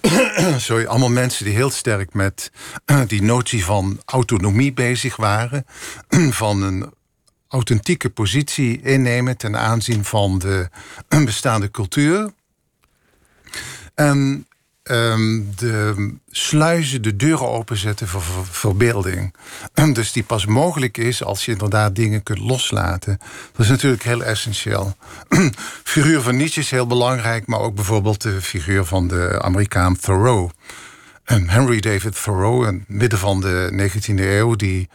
sorry, 0.57 0.85
allemaal 0.85 1.09
mensen 1.09 1.45
die 1.45 1.53
heel 1.53 1.69
sterk 1.69 2.13
met 2.13 2.51
die 3.07 3.21
notie 3.21 3.65
van 3.65 4.01
autonomie 4.05 4.73
bezig 4.73 5.15
waren. 5.15 5.65
Van 6.29 6.61
een 6.61 6.93
authentieke 7.47 8.09
positie 8.09 8.81
innemen 8.81 9.37
ten 9.37 9.57
aanzien 9.57 10.03
van 10.05 10.39
de 10.39 10.69
bestaande 11.07 11.71
cultuur. 11.71 12.31
En 13.95 14.46
ehm, 14.87 15.41
de 15.55 16.13
sluizen, 16.31 17.01
de 17.01 17.15
deuren 17.15 17.47
openzetten 17.47 18.07
voor 18.07 18.21
ver- 18.21 18.45
verbeelding. 18.45 19.35
Dus 19.93 20.11
die 20.11 20.23
pas 20.23 20.45
mogelijk 20.45 20.97
is 20.97 21.23
als 21.23 21.45
je 21.45 21.51
inderdaad 21.51 21.95
dingen 21.95 22.23
kunt 22.23 22.39
loslaten. 22.39 23.17
Dat 23.51 23.65
is 23.65 23.71
natuurlijk 23.71 24.03
heel 24.03 24.23
essentieel. 24.23 24.95
figuur 25.83 26.21
van 26.21 26.35
Nietzsche 26.35 26.59
is 26.59 26.71
heel 26.71 26.87
belangrijk, 26.87 27.47
maar 27.47 27.59
ook 27.59 27.75
bijvoorbeeld 27.75 28.21
de 28.21 28.41
figuur 28.41 28.85
van 28.85 29.07
de 29.07 29.41
Amerikaan 29.41 29.95
Thoreau. 29.95 30.49
En 31.27 31.49
Henry 31.49 31.79
David 31.79 32.23
Thoreau, 32.23 32.67
in 32.67 32.73
het 32.73 32.89
midden 32.97 33.19
van 33.19 33.41
de 33.41 33.89
19e 33.91 34.19
eeuw, 34.19 34.55
die 34.55 34.89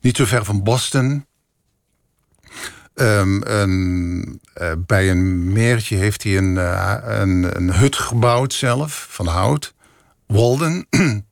niet 0.00 0.16
zo 0.16 0.24
ver 0.24 0.44
van 0.44 0.62
Boston. 0.62 1.26
Ehm, 2.94 4.22
eh, 4.54 4.72
bij 4.78 5.10
een 5.10 5.52
meertje 5.52 5.96
heeft 5.96 6.22
hij 6.22 6.36
een, 6.36 6.58
eh, 6.58 6.96
een, 7.02 7.56
een 7.56 7.74
hut 7.74 7.96
gebouwd 7.96 8.52
zelf, 8.52 9.06
van 9.10 9.26
hout. 9.26 9.74
Walden. 10.26 10.86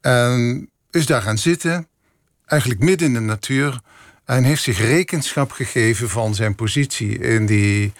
en 0.00 0.70
is 0.90 1.06
daar 1.06 1.22
gaan 1.22 1.38
zitten, 1.38 1.88
eigenlijk 2.46 2.80
midden 2.80 3.08
in 3.08 3.14
de 3.14 3.20
natuur. 3.20 3.80
En 4.24 4.44
heeft 4.44 4.62
zich 4.62 4.78
rekenschap 4.78 5.50
gegeven 5.50 6.08
van 6.08 6.34
zijn 6.34 6.54
positie 6.54 7.18
in 7.18 7.46
die 7.46 7.92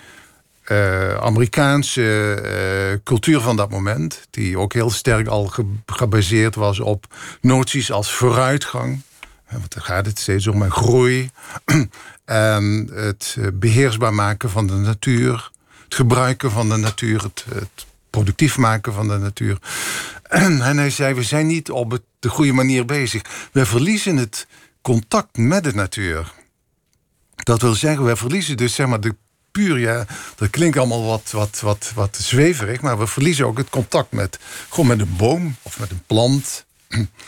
eh, 0.63 1.15
Amerikaanse 1.15 3.01
cultuur 3.05 3.41
van 3.41 3.57
dat 3.57 3.71
moment. 3.71 4.27
Die 4.31 4.59
ook 4.59 4.73
heel 4.73 4.91
sterk 4.91 5.27
al 5.27 5.47
ge- 5.47 5.75
gebaseerd 5.87 6.55
was 6.55 6.81
op 6.81 7.07
noties 7.41 7.93
als 7.93 8.13
vooruitgang. 8.13 9.03
Want 9.51 9.75
daar 9.75 9.85
gaat 9.85 10.07
het 10.07 10.19
steeds 10.19 10.47
om 10.47 10.63
en 10.63 10.71
groei. 10.71 11.31
en 12.25 12.91
het 12.95 13.37
eh, 13.39 13.47
beheersbaar 13.55 14.15
maken 14.15 14.51
van 14.51 14.67
de 14.67 14.75
natuur. 14.75 15.51
Het 15.85 15.95
gebruiken 15.95 16.51
van 16.51 16.69
de 16.69 16.77
natuur. 16.77 17.23
Het, 17.23 17.45
productief 18.11 18.57
maken 18.57 18.93
van 18.93 19.09
de 19.09 19.19
natuur. 19.19 19.59
En 20.23 20.79
hij 20.79 20.91
zei, 20.91 21.15
we 21.15 21.23
zijn 21.23 21.47
niet 21.47 21.71
op 21.71 21.99
de 22.19 22.29
goede 22.29 22.53
manier 22.53 22.85
bezig. 22.85 23.23
We 23.53 23.67
verliezen 23.67 24.17
het 24.17 24.47
contact 24.83 25.37
met 25.37 25.65
de 25.65 25.75
natuur. 25.75 26.33
Dat 27.35 27.61
wil 27.61 27.75
zeggen, 27.75 28.05
we 28.05 28.17
verliezen 28.17 28.57
dus 28.57 28.75
zeg 28.75 28.87
maar 28.87 29.01
de 29.01 29.15
puur, 29.51 29.79
ja, 29.79 30.07
dat 30.37 30.51
klinkt 30.51 30.77
allemaal 30.77 31.05
wat, 31.05 31.31
wat, 31.31 31.61
wat, 31.61 31.93
wat 31.95 32.17
zweverig, 32.17 32.81
maar 32.81 32.99
we 32.99 33.07
verliezen 33.07 33.47
ook 33.47 33.59
het 33.59 33.71
contact 33.71 34.13
met, 34.13 34.39
gewoon 34.69 34.87
met 34.87 35.01
een 35.01 35.17
boom 35.17 35.57
of 35.63 35.79
met 35.79 35.91
een 35.91 36.03
plant. 36.07 36.65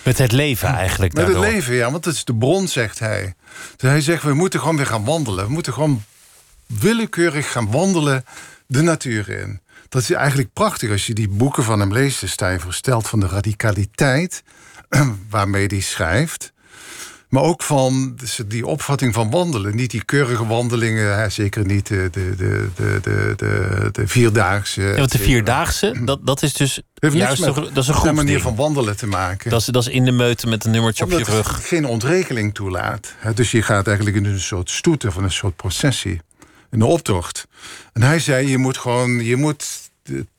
Met 0.03 0.19
het 0.19 0.33
leven 0.33 0.69
eigenlijk 0.69 1.15
Met 1.15 1.25
daardoor. 1.25 1.45
het 1.45 1.53
leven, 1.55 1.75
ja, 1.75 1.91
want 1.91 2.05
het 2.05 2.15
is 2.15 2.25
de 2.25 2.35
bron, 2.35 2.69
zegt 2.69 2.99
hij. 2.99 3.35
Dus 3.77 3.91
hij 3.91 4.01
zegt, 4.01 4.23
we 4.23 4.35
moeten 4.35 4.61
gewoon 4.61 4.77
weer 4.77 4.87
gaan 4.87 5.05
wandelen. 5.05 5.47
We 5.47 5.53
moeten 5.53 5.73
gewoon 5.73 6.05
willekeurig 6.67 7.53
gaan 7.53 7.71
wandelen 7.71 8.25
de 8.67 8.83
natuur 8.83 9.29
in. 9.29 9.61
Dat 9.89 10.03
is 10.03 10.11
eigenlijk 10.11 10.53
prachtig 10.53 10.91
als 10.91 11.07
je 11.07 11.15
die 11.15 11.29
boeken 11.29 11.65
van 11.65 11.81
hem 11.81 11.93
leest. 11.93 12.21
Dan 12.21 12.29
sta 12.29 12.49
je 12.51 12.61
versteld 12.61 13.09
van 13.09 13.21
de 13.21 13.27
radicaliteit 13.27 14.43
waarmee 15.31 15.67
hij 15.67 15.81
schrijft. 15.81 16.53
Maar 17.35 17.43
ook 17.43 17.63
van 17.63 18.15
dus 18.17 18.41
die 18.47 18.67
opvatting 18.67 19.15
van 19.15 19.31
wandelen. 19.31 19.77
Niet 19.77 19.91
die 19.91 20.05
keurige 20.05 20.47
wandelingen, 20.47 21.19
hè, 21.19 21.29
zeker 21.29 21.67
niet 21.67 21.87
de, 21.87 22.09
de, 22.13 22.35
de, 22.37 22.69
de, 22.75 23.35
de, 23.37 23.89
de, 23.93 24.09
vierdaagse. 24.09 24.83
Ja, 24.83 24.95
want 24.95 25.13
de 25.13 25.19
vierdaagse, 25.19 26.05
dat, 26.05 26.27
dat 26.27 26.43
is 26.43 26.53
dus 26.53 26.81
Heeft 26.95 27.15
juist 27.15 27.45
met 27.45 27.55
dat 27.55 27.77
is 27.77 27.89
een 27.89 27.95
zijn 27.95 28.15
manier 28.15 28.41
van 28.41 28.57
wandelen 28.57 28.97
te 28.97 29.07
maken. 29.07 29.51
Dat 29.51 29.61
is, 29.61 29.67
dat 29.67 29.87
is 29.87 29.93
in 29.93 30.05
de 30.05 30.11
meute 30.11 30.47
met 30.47 30.65
een 30.65 30.71
nummertje 30.71 31.05
Omdat 31.05 31.21
op 31.21 31.27
je 31.27 31.33
rug. 31.33 31.57
het 31.57 31.65
geen 31.65 31.87
ontregeling 31.87 32.55
toelaat. 32.55 33.15
Hè, 33.19 33.35
Dus 33.35 33.51
je 33.51 33.63
gaat 33.63 33.87
eigenlijk 33.87 34.17
in 34.17 34.25
een 34.25 34.41
soort 34.41 34.71
stoet 34.71 35.05
of 35.05 35.17
een 35.17 35.31
soort 35.31 35.57
processie. 35.57 36.21
Een 36.71 36.83
optocht. 36.83 37.47
En 37.93 38.03
hij 38.03 38.19
zei, 38.19 38.49
je 38.49 38.59
moet 38.59 38.79
gewoon 38.79 39.25
je, 39.25 39.37
moet 39.37 39.84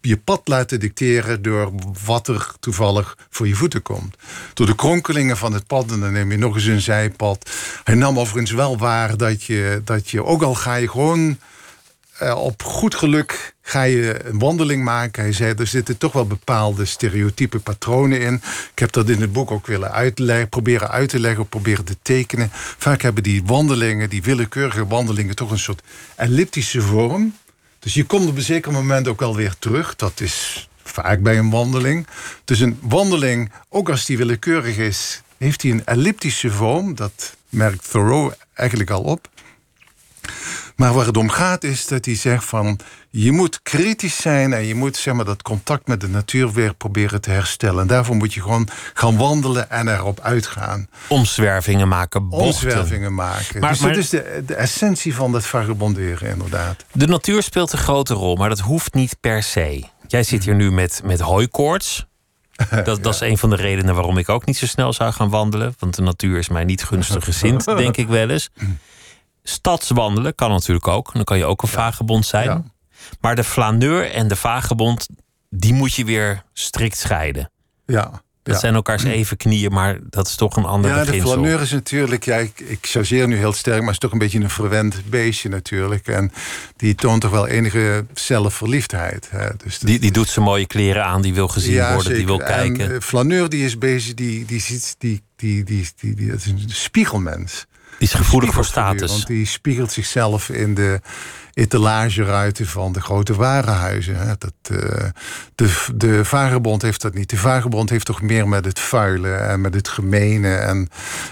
je 0.02 0.18
pad 0.18 0.42
laten 0.48 0.80
dicteren 0.80 1.42
door 1.42 1.72
wat 2.06 2.28
er 2.28 2.52
toevallig 2.60 3.18
voor 3.30 3.48
je 3.48 3.56
voeten 3.56 3.82
komt. 3.82 4.16
Door 4.54 4.66
de 4.66 4.76
kronkelingen 4.76 5.38
van 5.38 5.54
het 5.54 5.68
pad 5.68 5.92
en 5.92 6.00
dan 6.00 6.14
neem 6.14 6.32
je 6.32 6.38
nog 6.38 6.56
eens 6.56 6.66
een 6.66 6.82
zijpad. 6.82 7.50
Hij 7.84 7.96
nam 7.96 8.20
overigens 8.20 8.52
wel 8.52 8.78
waar 8.78 9.18
dat 9.18 9.44
je, 9.44 9.82
dat 9.84 10.10
je 10.10 10.24
ook 10.24 10.42
al 10.42 10.56
ga 10.56 10.76
je 10.76 10.90
gewoon 10.90 11.38
eh, 12.18 12.42
op 12.42 12.64
goed 12.64 12.96
geluk 12.96 13.56
ga 13.62 13.84
je 13.84 14.26
een 14.26 14.40
wandeling 14.40 14.84
maken. 14.84 15.24
Hij 15.24 15.34
zei, 15.34 15.54
er 15.58 15.68
zitten 15.68 15.98
toch 15.98 16.12
wel 16.14 16.28
bepaalde 16.28 16.86
stereotype 16.86 17.60
patronen 17.60 18.20
in. 18.20 18.34
Ik 18.72 18.80
heb 18.80 18.92
dat 18.92 19.10
in 19.10 19.22
het 19.22 19.34
boek 19.34 19.52
ook 19.52 19.68
willen 19.68 19.92
uitleggen, 19.92 20.50
proberen 20.50 20.90
uit 20.90 21.10
te 21.10 21.20
leggen, 21.20 21.50
proberen 21.50 21.86
te 21.86 21.98
tekenen. 22.02 22.50
Vaak 22.52 23.02
hebben 23.02 23.24
die 23.24 23.44
wandelingen, 23.46 24.10
die 24.10 24.24
willekeurige 24.24 24.88
wandelingen, 24.88 25.36
toch 25.36 25.52
een 25.52 25.60
soort 25.60 25.82
elliptische 26.16 26.82
vorm. 26.82 27.34
Dus 27.86 27.94
je 27.94 28.06
komt 28.06 28.28
op 28.28 28.36
een 28.36 28.42
zeker 28.42 28.72
moment 28.72 29.08
ook 29.08 29.20
wel 29.20 29.36
weer 29.36 29.56
terug. 29.60 29.96
Dat 29.96 30.20
is 30.20 30.68
vaak 30.84 31.22
bij 31.22 31.38
een 31.38 31.50
wandeling. 31.50 32.08
Dus 32.46 32.60
een 32.60 32.80
wandeling, 32.82 33.52
ook 33.70 33.90
als 33.90 34.06
die 34.06 34.18
willekeurig 34.18 34.78
is, 34.78 35.22
heeft 35.38 35.62
hij 35.62 35.72
een 35.72 35.86
elliptische 35.86 36.52
vorm. 36.52 36.96
Dat 36.96 37.36
merkt 37.50 37.92
Thoreau 37.92 38.34
eigenlijk 38.54 38.90
al 38.90 39.02
op. 39.02 39.30
Maar 40.76 40.94
waar 40.94 41.06
het 41.06 41.18
om 41.18 41.30
gaat 41.30 41.64
is 41.64 41.88
dat 41.88 42.06
hij 42.06 42.16
zegt 42.16 42.46
van... 42.46 42.80
je 43.10 43.32
moet 43.32 43.62
kritisch 43.62 44.22
zijn 44.22 44.54
en 44.54 44.66
je 44.66 44.76
moet 44.76 44.98
zeg 44.98 45.14
maar, 45.14 45.26
dat 45.26 45.42
contact 45.42 45.88
met 45.88 46.02
de 46.02 46.08
natuur 46.08 46.52
weer 46.52 46.74
proberen 46.74 47.22
te 47.22 47.30
herstellen. 47.30 47.82
En 47.82 47.88
daarvoor 47.88 48.16
moet 48.16 48.34
je 48.34 48.42
gewoon 48.42 48.68
gaan 48.94 49.18
wandelen 49.18 49.70
en 49.70 49.88
erop 49.88 50.20
uitgaan. 50.20 50.88
Omzwervingen 51.08 51.88
maken, 51.88 52.30
bochten. 52.30 52.48
Omzwervingen 52.48 53.14
maken. 53.14 53.60
Maar- 53.60 53.72
dus 53.72 53.80
maar- 53.80 53.90
dat 53.94 54.04
is 54.04 54.10
de, 54.10 54.44
de 54.46 54.56
essentie 54.56 55.16
van 55.16 55.32
dat 55.32 55.46
vagabonderen 55.46 56.30
inderdaad. 56.30 56.86
De 56.92 57.08
natuur 57.08 57.44
speelt 57.44 57.72
een 57.72 57.78
grote 57.80 58.14
rol, 58.14 58.36
maar 58.36 58.50
dat 58.50 58.60
hoeft 58.60 58.94
niet 58.94 59.18
per 59.20 59.44
se. 59.44 59.84
Jij 60.08 60.24
zit 60.24 60.44
hier 60.44 60.56
nu 60.56 60.72
met, 60.72 61.02
met 61.04 61.20
hooikoorts. 61.20 62.06
Dat, 62.84 63.04
dat 63.04 63.14
is 63.14 63.20
een 63.20 63.38
van 63.38 63.50
de 63.50 63.56
redenen 63.56 63.96
waarom 63.96 64.18
ik 64.18 64.30
ook 64.30 64.46
niet 64.46 64.58
zo 64.58 64.66
snel 64.66 64.94
zou 64.94 65.12
gaan 65.14 65.30
wandelen. 65.30 65.76
Want 65.80 65.96
de 65.96 66.02
natuur 66.02 66.38
is 66.38 66.50
mij 66.50 66.64
niet 66.64 66.84
gunstig 66.84 67.24
gezind, 67.24 67.66
denk 67.78 67.98
ik 67.98 68.08
wel 68.08 68.30
eens. 68.30 68.50
Stadswandelen 69.48 70.36
kan 70.36 70.50
natuurlijk 70.50 70.88
ook. 70.88 71.14
Dan 71.14 71.24
kan 71.24 71.38
je 71.38 71.46
ook 71.46 71.62
een 71.62 71.68
vagebond 71.68 72.26
zijn. 72.26 72.46
Ja. 72.46 72.64
Maar 73.22 73.36
de 73.36 73.44
flaneur 73.44 74.12
en 74.12 74.28
de 74.28 74.36
vagebond, 74.36 75.08
die 75.50 75.74
moet 75.74 75.94
je 75.94 76.06
weer 76.06 76.44
strikt 76.54 76.98
scheiden. 76.98 77.52
Ja. 77.86 78.24
Dat 78.44 78.54
ja. 78.54 78.60
zijn 78.60 78.74
elkaars 78.74 79.04
even 79.04 79.38
knieën, 79.38 79.72
maar 79.72 80.00
dat 80.10 80.28
is 80.28 80.36
toch 80.36 80.56
een 80.56 80.66
ander 80.66 80.92
Ja, 80.92 81.00
de 81.00 81.06
beginsel. 81.06 81.32
flaneur 81.32 81.62
is 81.62 81.72
natuurlijk, 81.72 82.26
ja, 82.26 82.36
ik, 82.36 82.60
ik 82.60 82.78
chargeer 82.82 83.28
nu 83.28 83.38
heel 83.38 83.54
sterk, 83.54 83.82
maar 83.82 83.92
is 83.92 83.98
toch 83.98 84.12
een 84.12 84.18
beetje 84.18 84.40
een 84.40 84.50
verwend 84.50 85.10
beestje 85.10 85.50
natuurlijk. 85.50 86.08
En 86.08 86.32
die 86.76 86.96
toont 86.96 87.22
toch 87.22 87.32
wel 87.32 87.48
enige 87.48 88.06
zelfverliefdheid. 88.14 89.28
Hè. 89.32 89.50
Dus 89.64 89.80
Die, 89.80 90.00
die 90.00 90.12
doet 90.12 90.30
zijn 90.30 90.46
mooie 90.46 90.66
kleren 90.68 91.06
aan, 91.06 91.22
die 91.22 91.34
wil 91.34 91.48
gezien 91.48 91.94
worden, 91.94 92.14
die 92.14 92.26
wil 92.26 92.38
kijken. 92.38 92.80
En, 92.80 92.96
eh, 92.96 93.02
flaneur 93.02 93.50
die 93.50 93.66
is 93.66 93.78
bezig, 93.78 94.14
die, 94.14 94.46
die 94.46 94.60
ziet, 94.60 94.96
die, 94.98 95.22
die, 95.36 95.64
die, 95.64 95.88
die, 96.00 96.16
die, 96.16 96.30
dat 96.30 96.38
is 96.38 96.46
een 96.46 96.64
spiegelmens. 96.68 97.66
Die 97.98 98.08
is 98.08 98.14
gevoelig 98.14 98.54
voor 98.54 98.66
status. 98.66 99.12
Want 99.12 99.28
die 99.28 99.46
spiegelt 99.46 99.92
zichzelf 99.92 100.50
in 100.50 100.74
de 100.74 101.02
etalageruiten 101.54 102.68
van 102.68 102.94
de 102.94 103.02
grote 103.02 103.36
warenhuizen. 103.36 104.18
Hè. 104.18 104.34
Dat, 104.38 104.54
eh, 104.62 105.06
de, 105.56 105.86
de 105.96 106.26
vagebond 106.26 106.82
heeft 106.82 107.02
dat 107.02 107.14
niet. 107.14 107.30
De 107.30 107.38
vagebond 107.38 107.90
heeft 107.90 108.06
toch 108.06 108.22
meer 108.22 108.48
met 108.48 108.66
het 108.66 108.80
vuile 108.80 109.34
en 109.34 109.62
met 109.62 109.74
het 109.74 109.88
gemene. 109.88 110.56
En, 110.56 110.90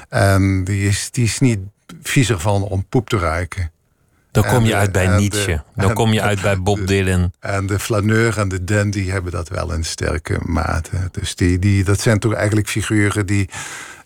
en 0.09 0.63
die, 0.63 0.87
is, 0.87 1.11
die 1.11 1.23
is 1.23 1.39
niet 1.39 1.59
viezer 2.01 2.39
van 2.39 2.61
om 2.61 2.85
poep 2.89 3.09
te 3.09 3.17
ruiken. 3.17 3.71
Dan 4.31 4.45
kom 4.45 4.65
je 4.65 4.75
uit 4.75 4.91
bij 4.91 5.07
Nietzsche. 5.07 5.63
Dan 5.75 5.93
kom 5.99 6.13
je 6.13 6.21
uit 6.21 6.41
bij 6.41 6.61
Bob 6.61 6.87
Dylan. 6.87 7.31
En 7.39 7.65
de 7.65 7.79
flaneur 7.79 8.37
en 8.37 8.49
de 8.49 8.63
dandy 8.63 9.07
hebben 9.07 9.31
dat 9.31 9.49
wel 9.49 9.73
in 9.73 9.83
sterke 9.83 10.39
mate. 10.45 11.09
Dus 11.11 11.35
die, 11.35 11.59
die, 11.59 11.83
dat 11.83 12.01
zijn 12.01 12.19
toch 12.19 12.33
eigenlijk 12.33 12.69
figuren 12.69 13.25
die 13.25 13.49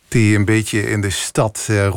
die 0.08 0.36
een 0.36 0.46
beetje 0.46 0.90
in 0.90 1.02
de 1.02 1.10
stad 1.10 1.66
eh, 1.70 1.88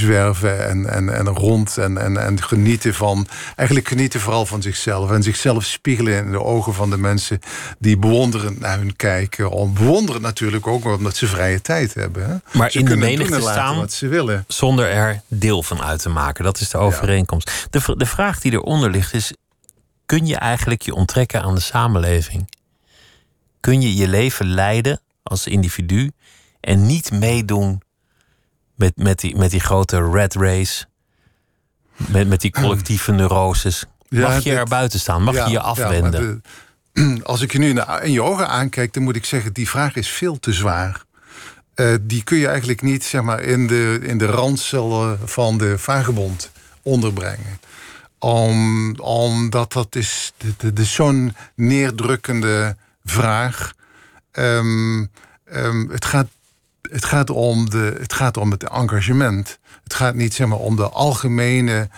rondzwerven 0.00 0.68
en, 0.68 0.86
en, 0.86 1.14
en 1.14 1.28
rond 1.28 1.78
en, 1.78 1.98
en, 1.98 2.16
en 2.16 2.42
genieten 2.42 2.94
van, 2.94 3.26
eigenlijk 3.56 3.88
genieten 3.88 4.20
vooral 4.20 4.46
van 4.46 4.62
zichzelf 4.62 5.10
en 5.10 5.22
zichzelf 5.22 5.64
spiegelen 5.64 6.24
in 6.24 6.30
de 6.30 6.42
ogen 6.42 6.74
van 6.74 6.90
de 6.90 6.96
mensen 6.96 7.40
die 7.78 7.98
bewonderend 7.98 8.60
naar 8.60 8.78
hun 8.78 8.96
kijken. 8.96 9.50
Om 9.50 9.74
bewonderend 9.74 10.24
natuurlijk 10.24 10.66
ook 10.66 10.84
omdat 10.84 11.16
ze 11.16 11.26
vrije 11.26 11.60
tijd 11.60 11.94
hebben. 11.94 12.28
Hè? 12.28 12.58
Maar 12.58 12.70
Ze 12.70 12.78
in 12.78 12.84
de 12.84 12.96
menigte 12.96 13.40
staan 13.40 13.76
wat 13.76 13.92
ze 13.92 14.08
willen. 14.08 14.44
zonder 14.48 14.86
er 14.86 15.22
deel 15.26 15.62
van 15.62 15.82
uit 15.82 16.02
te 16.02 16.08
maken. 16.08 16.44
Dat 16.44 16.60
is 16.60 16.70
de 16.70 16.78
overeenkomst. 16.78 17.66
De, 17.70 17.94
de 17.96 18.06
vraag 18.06 18.40
die 18.40 18.52
eronder 18.52 18.90
ligt 18.90 19.14
is: 19.14 19.34
kun 20.06 20.26
je 20.26 20.36
eigenlijk 20.36 20.82
je 20.82 20.94
onttrekken 20.94 21.42
aan 21.42 21.54
de 21.54 21.60
samenleving? 21.60 22.50
Kun 23.60 23.80
je 23.80 23.96
je 23.96 24.08
leven 24.08 24.46
leiden 24.46 25.00
als 25.22 25.46
individu 25.46 26.10
en 26.60 26.86
niet 26.86 27.12
meedoen 27.12 27.82
met, 28.80 28.92
met, 28.96 29.20
die, 29.20 29.36
met 29.36 29.50
die 29.50 29.60
grote 29.60 30.10
red 30.10 30.34
race, 30.34 30.84
met, 31.96 32.28
met 32.28 32.40
die 32.40 32.50
collectieve 32.50 33.12
neuroses? 33.12 33.84
Ja, 34.08 34.20
Mag 34.28 34.36
je 34.42 34.50
dit- 34.50 34.58
er 34.58 34.64
buiten 34.68 35.00
staan? 35.00 35.22
Mag 35.22 35.34
Ja, 35.34 35.44
je 35.44 35.50
je 35.50 35.60
afwenden? 35.60 36.42
de- 36.92 37.20
als 37.32 37.40
ik 37.40 37.52
je 37.52 37.58
nu 37.58 37.80
in 38.02 38.12
je 38.12 38.22
ogen 38.22 38.48
aankijk, 38.48 38.92
dan 38.92 39.02
moet 39.02 39.16
ik 39.16 39.24
zeggen, 39.24 39.52
die 39.52 39.68
vraag 39.68 39.94
is 39.94 40.08
veel 40.08 40.38
te 40.38 40.52
zwaar. 40.52 41.04
Eh, 41.74 41.94
die 42.00 42.22
kun 42.24 42.38
je 42.38 42.46
eigenlijk 42.48 42.82
niet 42.82 43.04
zeg 43.04 43.22
maar, 43.22 43.40
in, 43.40 43.66
de, 43.66 43.98
in 44.02 44.18
de 44.18 44.26
randcellen 44.26 45.18
van 45.24 45.58
de 45.58 45.78
vagebond 45.78 46.50
onderbrengen. 46.82 47.60
Om, 48.18 48.94
omdat 49.00 49.72
dat 49.72 49.96
is, 49.96 50.32
dit 50.56 50.78
is 50.78 50.92
zo'n 50.92 51.34
neerdrukkende 51.54 52.76
vraag. 53.04 53.72
Ehm, 54.32 55.04
ehm, 55.44 55.88
het, 55.90 56.04
gaat, 56.04 56.28
het, 56.90 57.04
gaat 57.04 57.30
om 57.30 57.70
de, 57.70 57.96
het 58.00 58.12
gaat 58.12 58.36
om 58.36 58.50
het 58.50 58.68
engagement. 58.68 59.58
Het 59.82 59.94
gaat 59.94 60.14
niet 60.14 60.34
zeg 60.34 60.46
maar, 60.46 60.58
om 60.58 60.76
de 60.76 60.88
algemene 60.88 61.88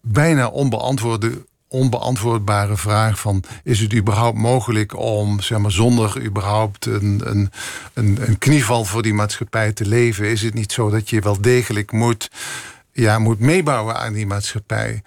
bijna 0.00 0.48
onbeantwoorde, 0.48 1.44
onbeantwoordbare 1.68 2.76
vraag 2.76 3.20
van... 3.20 3.42
is 3.62 3.80
het 3.80 3.94
überhaupt 3.94 4.38
mogelijk 4.38 4.98
om 4.98 5.40
zeg 5.40 5.58
maar, 5.58 5.72
zonder 5.72 6.22
überhaupt 6.22 6.86
een, 6.86 7.20
een, 7.24 7.50
een, 7.94 8.38
knieval 8.38 8.84
voor 8.84 9.02
die 9.02 9.14
maatschappij 9.14 9.72
te 9.72 9.86
leven? 9.86 10.30
Is 10.30 10.42
het 10.42 10.54
niet 10.54 10.72
zo 10.72 10.90
dat 10.90 11.10
je 11.10 11.20
wel 11.20 11.40
degelijk 11.40 11.92
moet, 11.92 12.30
ja, 12.92 13.18
moet 13.18 13.38
meebouwen 13.38 13.96
aan 13.96 14.12
die 14.12 14.26
maatschappij? 14.26 15.02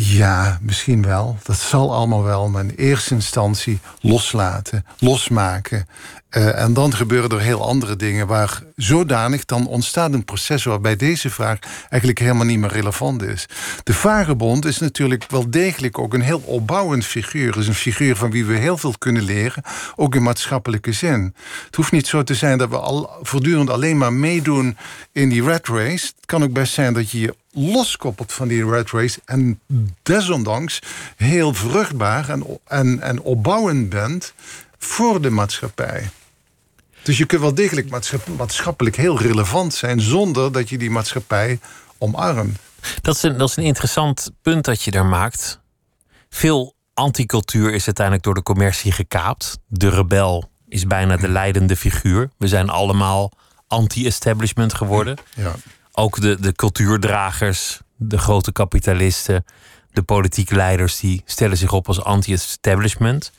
Ja, 0.00 0.58
misschien 0.62 1.02
wel. 1.02 1.38
Dat 1.42 1.56
zal 1.56 1.94
allemaal 1.94 2.22
wel. 2.22 2.48
Maar 2.48 2.62
in 2.62 2.74
eerste 2.76 3.14
instantie 3.14 3.78
loslaten, 4.00 4.84
losmaken. 4.98 5.88
Eh, 6.28 6.62
en 6.62 6.72
dan 6.72 6.94
gebeuren 6.94 7.30
er 7.30 7.40
heel 7.40 7.66
andere 7.66 7.96
dingen 7.96 8.26
waar 8.26 8.62
zodanig 8.76 9.44
dan 9.44 9.66
ontstaat 9.66 10.12
een 10.12 10.24
proces 10.24 10.64
waarbij 10.64 10.96
deze 10.96 11.30
vraag 11.30 11.58
eigenlijk 11.88 12.18
helemaal 12.18 12.46
niet 12.46 12.58
meer 12.58 12.72
relevant 12.72 13.22
is. 13.22 13.46
De 13.82 13.94
vagebond 13.94 14.64
is 14.64 14.78
natuurlijk 14.78 15.24
wel 15.28 15.50
degelijk 15.50 15.98
ook 15.98 16.14
een 16.14 16.20
heel 16.20 16.42
opbouwend 16.44 17.04
figuur. 17.04 17.58
is 17.58 17.68
een 17.68 17.74
figuur 17.74 18.16
van 18.16 18.30
wie 18.30 18.44
we 18.44 18.54
heel 18.54 18.78
veel 18.78 18.94
kunnen 18.98 19.22
leren, 19.22 19.62
ook 19.96 20.14
in 20.14 20.22
maatschappelijke 20.22 20.92
zin. 20.92 21.34
Het 21.66 21.74
hoeft 21.74 21.92
niet 21.92 22.06
zo 22.06 22.22
te 22.22 22.34
zijn 22.34 22.58
dat 22.58 22.68
we 22.68 22.78
al 22.78 23.10
voortdurend 23.22 23.70
alleen 23.70 23.98
maar 23.98 24.12
meedoen 24.12 24.76
in 25.12 25.28
die 25.28 25.42
rat 25.42 25.68
race. 25.68 26.06
Het 26.06 26.26
kan 26.26 26.42
ook 26.42 26.52
best 26.52 26.72
zijn 26.72 26.94
dat 26.94 27.10
je 27.10 27.20
je 27.20 27.34
loskoppelt 27.50 28.32
van 28.32 28.48
die 28.48 28.64
rat 28.64 28.90
race 28.90 29.20
en 29.24 29.60
desondanks 30.02 30.82
heel 31.16 31.54
vruchtbaar 31.54 32.28
en, 32.28 32.44
en, 32.66 33.00
en 33.00 33.20
opbouwend 33.20 33.88
bent 33.88 34.32
voor 34.78 35.20
de 35.22 35.30
maatschappij. 35.30 36.10
Dus 37.08 37.18
je 37.18 37.26
kunt 37.26 37.40
wel 37.40 37.54
degelijk 37.54 37.90
maatschap- 37.90 38.36
maatschappelijk 38.36 38.96
heel 38.96 39.18
relevant 39.18 39.74
zijn 39.74 40.00
zonder 40.00 40.52
dat 40.52 40.68
je 40.68 40.78
die 40.78 40.90
maatschappij 40.90 41.58
omarmt. 41.98 42.58
Dat 43.00 43.14
is, 43.14 43.22
een, 43.22 43.38
dat 43.38 43.48
is 43.48 43.56
een 43.56 43.64
interessant 43.64 44.30
punt 44.42 44.64
dat 44.64 44.82
je 44.82 44.90
daar 44.90 45.06
maakt. 45.06 45.60
Veel 46.28 46.74
anticultuur 46.94 47.72
is 47.72 47.86
uiteindelijk 47.86 48.24
door 48.24 48.34
de 48.34 48.42
commercie 48.42 48.92
gekaapt. 48.92 49.58
De 49.66 49.88
rebel 49.88 50.50
is 50.68 50.86
bijna 50.86 51.16
de 51.16 51.28
leidende 51.28 51.76
figuur. 51.76 52.30
We 52.36 52.48
zijn 52.48 52.68
allemaal 52.68 53.32
anti-establishment 53.66 54.74
geworden. 54.74 55.16
Ja. 55.34 55.54
Ook 55.92 56.20
de, 56.20 56.40
de 56.40 56.52
cultuurdragers, 56.52 57.80
de 57.96 58.18
grote 58.18 58.52
kapitalisten, 58.52 59.44
de 59.92 60.02
politieke 60.02 60.54
leiders, 60.54 61.00
die 61.00 61.22
stellen 61.24 61.56
zich 61.56 61.72
op 61.72 61.86
als 61.86 62.02
anti-establishment. 62.02 63.32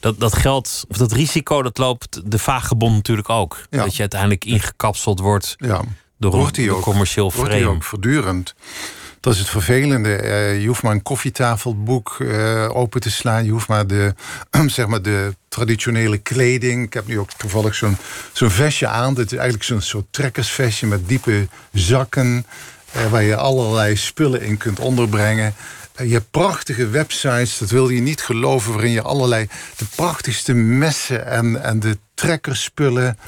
Dat, 0.00 0.20
dat 0.20 0.36
geldt, 0.36 0.84
of 0.88 0.96
dat 0.96 1.12
risico, 1.12 1.62
dat 1.62 1.78
loopt 1.78 2.20
de 2.30 2.38
vagebond 2.38 2.94
natuurlijk 2.94 3.28
ook. 3.28 3.62
Ja. 3.70 3.82
Dat 3.82 3.94
je 3.94 4.00
uiteindelijk 4.00 4.44
ingekapseld 4.44 5.18
wordt 5.20 5.54
Ja. 5.58 5.80
door 6.18 6.30
Wordt 6.30 6.58
een 6.58 6.70
ook. 6.70 6.80
commercieel 6.82 7.32
Wordt 7.34 7.50
frame. 7.50 7.66
ook 7.68 7.82
voortdurend. 7.84 8.54
Dat 9.20 9.32
is 9.32 9.38
het 9.38 9.48
vervelende. 9.48 10.14
Eh, 10.16 10.60
je 10.60 10.66
hoeft 10.66 10.82
maar 10.82 10.92
een 10.92 11.02
koffietafelboek 11.02 12.16
eh, 12.20 12.68
open 12.76 13.00
te 13.00 13.10
slaan. 13.10 13.44
Je 13.44 13.50
hoeft 13.50 13.68
maar 13.68 13.86
de, 13.86 14.14
zeg 14.66 14.86
maar 14.86 15.02
de 15.02 15.34
traditionele 15.48 16.18
kleding. 16.18 16.84
Ik 16.84 16.92
heb 16.92 17.06
nu 17.06 17.18
ook 17.18 17.32
toevallig 17.32 17.74
zo'n 17.74 17.96
zo'n 18.32 18.50
vestje 18.50 18.86
aan. 18.86 19.08
Het 19.16 19.32
is 19.32 19.38
eigenlijk 19.38 19.64
zo'n 19.68 19.80
soort 19.80 20.06
trekkersvestje 20.10 20.86
met 20.86 21.08
diepe 21.08 21.48
zakken. 21.72 22.46
eh, 22.92 23.06
waar 23.10 23.22
je 23.22 23.36
allerlei 23.36 23.96
spullen 23.96 24.42
in 24.42 24.56
kunt 24.56 24.78
onderbrengen. 24.80 25.54
Eh, 26.00 26.06
je 26.06 26.12
hebt 26.12 26.30
prachtige 26.30 26.88
websites, 26.88 27.58
dat 27.58 27.70
wil 27.70 27.88
je 27.88 28.00
niet 28.00 28.22
geloven... 28.22 28.72
waarin 28.72 28.90
je 28.90 29.02
allerlei 29.02 29.48
de 29.76 29.84
prachtigste 29.94 30.52
messen 30.54 31.26
en, 31.26 31.62
en 31.62 31.80
de 31.80 31.98
trekkerspullen... 32.14 33.18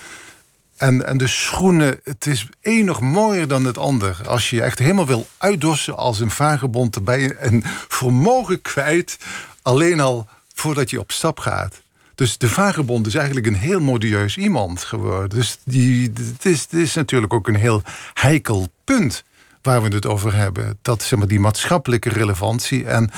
En, 0.77 1.07
en 1.07 1.17
de 1.17 1.27
schoenen, 1.27 2.01
het 2.05 2.27
is 2.27 2.49
één 2.61 2.85
nog 2.85 3.01
mooier 3.01 3.49
dan 3.49 3.65
het 3.65 3.79
ander. 3.79 4.21
Als 4.27 4.51
je 4.51 4.57
je 4.57 4.63
echt 4.63 4.79
helemaal 4.79 5.07
wil 5.07 5.27
uitdossen 5.39 5.97
als 5.97 6.21
een 6.21 6.31
vagebond... 6.31 7.05
ben 7.05 7.21
je 7.21 7.37
een 7.39 7.65
vermogen 7.89 8.63
kwijt, 8.63 9.19
alleen 9.63 10.01
al 10.01 10.29
voordat 10.55 10.91
je 10.91 11.01
op 11.01 11.13
stap 11.13 11.39
gaat. 11.39 11.81
Dus 12.15 12.39
de 12.39 12.49
vagebond 12.49 13.07
is 13.07 13.15
eigenlijk 13.15 13.47
een 13.47 13.55
heel 13.55 13.81
modieus 13.81 14.37
iemand 14.37 14.85
geworden. 14.85 15.29
Dus 15.29 15.59
die, 15.65 16.13
het, 16.15 16.45
is, 16.45 16.61
het 16.61 16.73
is 16.73 16.95
natuurlijk 16.95 17.33
ook 17.33 17.49
een 17.49 17.55
heel 17.55 17.83
heikel 18.15 18.69
punt 18.85 19.25
waar 19.63 19.83
we 19.83 19.95
het 19.95 20.07
over 20.07 20.35
hebben. 20.35 20.79
Dat 20.83 21.03
zeg 21.03 21.19
maar, 21.19 21.29
die 21.29 21.41
maatschappelijke 21.41 22.09
relevantie. 22.09 22.87
En 22.87 23.11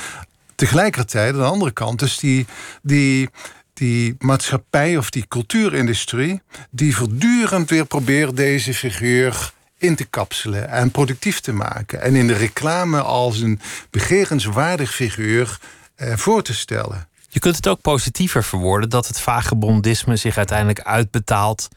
tegelijkertijd, 0.55 1.33
aan 1.33 1.41
de 1.41 1.47
andere 1.47 1.71
kant, 1.71 1.99
dus 1.99 2.19
die, 2.19 2.47
die, 2.83 3.29
die 3.75 4.17
maatschappij 4.19 4.97
of 4.97 5.11
die 5.11 5.27
cultuurindustrie, 5.29 6.43
die 6.71 6.97
voortdurend 6.97 7.71
weer 7.71 7.85
probeert 7.85 8.37
deze 8.37 8.75
figuur 8.75 9.53
in 9.79 9.95
te 9.97 10.05
kapselen 10.05 10.69
en 10.69 10.91
productief 10.91 11.41
te 11.41 11.53
maken. 11.53 12.03
En 12.03 12.15
in 12.15 12.27
de 12.27 12.37
reclame 12.37 13.03
als 13.03 13.41
een 13.41 13.61
begerenswaardig 13.91 14.95
figuur 14.95 15.59
eh, 15.95 16.17
voor 16.17 16.43
te 16.43 16.55
stellen. 16.55 17.09
Je 17.29 17.41
kunt 17.41 17.57
het 17.57 17.69
ook 17.69 17.81
positiever 17.81 18.45
verwoorden 18.45 18.91
dat 18.91 19.07
het 19.07 19.21
vagebondisme 19.21 20.17
zich 20.17 20.37
uiteindelijk 20.37 20.81
uitbetaalt 20.81 21.69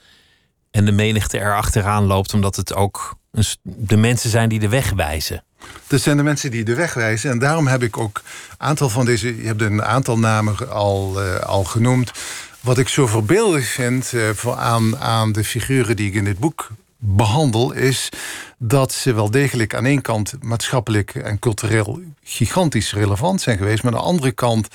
en 0.71 0.85
de 0.85 0.91
menigte 0.91 1.37
er 1.37 1.55
achteraan 1.55 2.03
loopt, 2.03 2.33
omdat 2.33 2.55
het 2.55 2.73
ook 2.73 3.16
de 3.61 3.97
mensen 3.97 4.29
zijn 4.29 4.49
die 4.49 4.59
de 4.59 4.69
weg 4.69 4.91
wijzen. 4.91 5.43
Dat 5.87 6.01
zijn 6.01 6.17
de 6.17 6.23
mensen 6.23 6.51
die 6.51 6.63
de 6.63 6.75
weg 6.75 6.93
wijzen. 6.93 7.29
En 7.31 7.39
daarom 7.39 7.67
heb 7.67 7.83
ik 7.83 7.97
ook 7.97 8.21
een 8.49 8.55
aantal 8.67 8.89
van 8.89 9.05
deze. 9.05 9.37
Je 9.41 9.47
hebt 9.47 9.61
een 9.61 9.83
aantal 9.83 10.19
namen 10.19 10.69
al, 10.69 11.21
eh, 11.21 11.39
al 11.39 11.63
genoemd. 11.63 12.11
Wat 12.59 12.77
ik 12.77 12.87
zo 12.87 13.07
voorbeeldig 13.07 13.67
vind 13.67 14.13
eh, 14.13 14.57
aan, 14.57 14.97
aan 14.97 15.31
de 15.31 15.43
figuren 15.43 15.95
die 15.95 16.07
ik 16.07 16.13
in 16.13 16.23
dit 16.23 16.39
boek 16.39 16.69
behandel, 16.97 17.71
is 17.71 18.09
dat 18.57 18.93
ze 18.93 19.13
wel 19.13 19.31
degelijk 19.31 19.75
aan 19.75 19.85
één 19.85 20.01
kant 20.01 20.33
maatschappelijk 20.41 21.15
en 21.15 21.39
cultureel 21.39 22.01
gigantisch 22.23 22.93
relevant 22.93 23.41
zijn 23.41 23.57
geweest, 23.57 23.83
maar 23.83 23.93
aan 23.93 23.99
de 23.99 24.05
andere 24.05 24.31
kant 24.31 24.67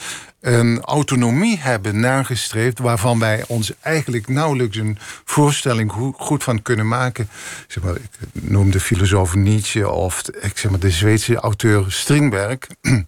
een 0.43 0.81
autonomie 0.81 1.59
hebben 1.59 2.01
nagestreefd 2.01 2.79
waarvan 2.79 3.19
wij 3.19 3.45
ons 3.47 3.73
eigenlijk 3.81 4.29
nauwelijks 4.29 4.77
een 4.77 4.99
voorstelling 5.25 5.93
go- 5.93 6.15
goed 6.17 6.43
van 6.43 6.63
kunnen 6.63 6.89
maken. 6.89 7.29
Zeg 7.69 7.83
maar, 7.85 7.95
ik 7.95 8.09
noem 8.33 8.71
de 8.71 8.81
filosoof 8.81 9.35
Nietzsche 9.35 9.91
of 9.91 10.23
de- 10.23 10.39
ik 10.41 10.59
zeg 10.59 10.71
maar, 10.71 10.81
de 10.81 10.91
Zweedse 10.91 11.35
auteur 11.37 11.93
Strindberg, 11.93 12.59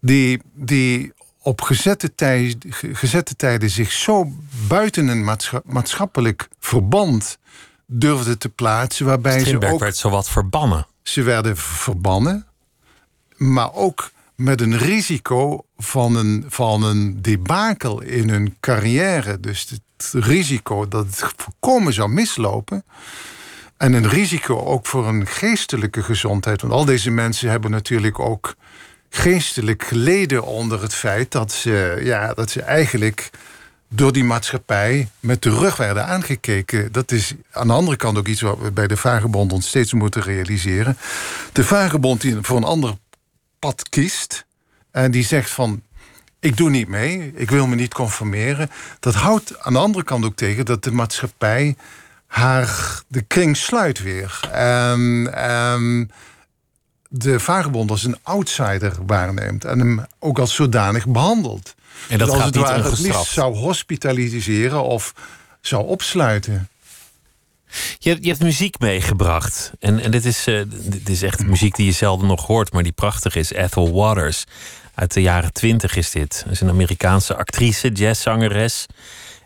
die, 0.00 0.40
die 0.54 1.12
op 1.42 1.60
gezette, 1.60 2.14
tij, 2.14 2.54
gezette 2.92 3.36
tijden 3.36 3.70
zich 3.70 3.92
zo 3.92 4.32
buiten 4.68 5.08
een 5.08 5.24
maatscha- 5.24 5.62
maatschappelijk 5.64 6.48
verband 6.60 7.38
durfde 7.86 8.38
te 8.38 8.48
plaatsen, 8.48 9.06
waarbij 9.06 9.44
ze 9.44 9.60
ook 9.70 9.80
werd 9.80 9.96
zowat 9.96 10.28
verbannen. 10.28 10.86
ze 11.02 11.22
werden 11.22 11.56
verbannen, 11.56 12.46
maar 13.36 13.72
ook 13.74 14.10
met 14.36 14.60
een 14.60 14.78
risico 14.78 15.64
van 15.76 16.16
een, 16.16 16.44
van 16.48 16.82
een 16.82 17.22
debakel 17.22 18.02
in 18.02 18.28
hun 18.28 18.56
carrière. 18.60 19.40
Dus 19.40 19.66
het 19.68 20.24
risico 20.24 20.88
dat 20.88 21.06
het 21.06 21.32
voorkomen 21.36 21.92
zou 21.92 22.08
mislopen. 22.08 22.84
En 23.76 23.92
een 23.92 24.08
risico 24.08 24.58
ook 24.58 24.86
voor 24.86 25.08
een 25.08 25.26
geestelijke 25.26 26.02
gezondheid. 26.02 26.60
Want 26.60 26.72
al 26.72 26.84
deze 26.84 27.10
mensen 27.10 27.50
hebben 27.50 27.70
natuurlijk 27.70 28.18
ook 28.18 28.54
geestelijk 29.10 29.84
geleden 29.84 30.44
onder 30.44 30.82
het 30.82 30.94
feit 30.94 31.32
dat 31.32 31.52
ze, 31.52 32.00
ja, 32.02 32.34
dat 32.34 32.50
ze 32.50 32.62
eigenlijk 32.62 33.30
door 33.88 34.12
die 34.12 34.24
maatschappij 34.24 35.08
met 35.20 35.42
de 35.42 35.50
rug 35.50 35.76
werden 35.76 36.06
aangekeken. 36.06 36.92
Dat 36.92 37.10
is 37.10 37.34
aan 37.50 37.66
de 37.66 37.72
andere 37.72 37.96
kant 37.96 38.18
ook 38.18 38.28
iets 38.28 38.40
wat 38.40 38.58
we 38.58 38.70
bij 38.70 38.86
de 38.86 38.96
vagebond 38.96 39.52
ons 39.52 39.68
steeds 39.68 39.92
moeten 39.92 40.22
realiseren. 40.22 40.96
De 41.52 41.64
vagebond 41.64 42.20
die 42.20 42.36
voor 42.40 42.56
een 42.56 42.64
ander 42.64 42.94
pad 43.64 43.88
kiest 43.88 44.46
en 44.90 45.10
die 45.10 45.24
zegt 45.24 45.50
van 45.50 45.82
ik 46.40 46.56
doe 46.56 46.70
niet 46.70 46.88
mee, 46.88 47.32
ik 47.34 47.50
wil 47.50 47.66
me 47.66 47.74
niet 47.74 47.94
conformeren. 47.94 48.70
Dat 49.00 49.14
houdt 49.14 49.60
aan 49.60 49.72
de 49.72 49.78
andere 49.78 50.04
kant 50.04 50.24
ook 50.24 50.36
tegen 50.36 50.64
dat 50.64 50.84
de 50.84 50.90
maatschappij 50.90 51.76
haar 52.26 53.02
de 53.08 53.22
kring 53.22 53.56
sluit 53.56 54.02
weer. 54.02 54.40
En, 54.52 55.30
en 55.34 56.10
de 57.08 57.40
vagebond 57.40 57.90
als 57.90 58.04
een 58.04 58.18
outsider 58.22 58.92
waarneemt 59.06 59.64
en 59.64 59.78
hem 59.78 60.06
ook 60.18 60.38
als 60.38 60.54
zodanig 60.54 61.06
behandelt. 61.06 61.74
En 62.08 62.18
dat 62.18 62.28
als 62.28 62.36
gaat 62.36 62.46
het 62.46 62.54
niet 62.54 62.64
ware 62.64 62.82
het 62.82 62.98
liefst 62.98 63.32
zou 63.32 63.56
hospitaliseren 63.56 64.82
of 64.82 65.14
zou 65.60 65.86
opsluiten. 65.86 66.68
Je, 67.98 68.16
je 68.20 68.28
hebt 68.28 68.42
muziek 68.42 68.78
meegebracht. 68.78 69.72
En, 69.80 70.00
en 70.00 70.10
dit, 70.10 70.24
is, 70.24 70.46
eh, 70.46 70.60
dit 70.68 71.08
is 71.08 71.22
echt 71.22 71.46
muziek 71.46 71.76
die 71.76 71.86
je 71.86 71.92
zelden 71.92 72.26
nog 72.26 72.46
hoort, 72.46 72.72
maar 72.72 72.82
die 72.82 72.92
prachtig 72.92 73.34
is. 73.36 73.50
Ethel 73.52 73.92
Waters. 73.92 74.44
Uit 74.94 75.12
de 75.12 75.22
jaren 75.22 75.52
twintig 75.52 75.96
is 75.96 76.10
dit. 76.10 76.34
Ze 76.46 76.50
is 76.50 76.60
een 76.60 76.68
Amerikaanse 76.68 77.36
actrice, 77.36 77.88
jazzzangeres. 77.92 78.86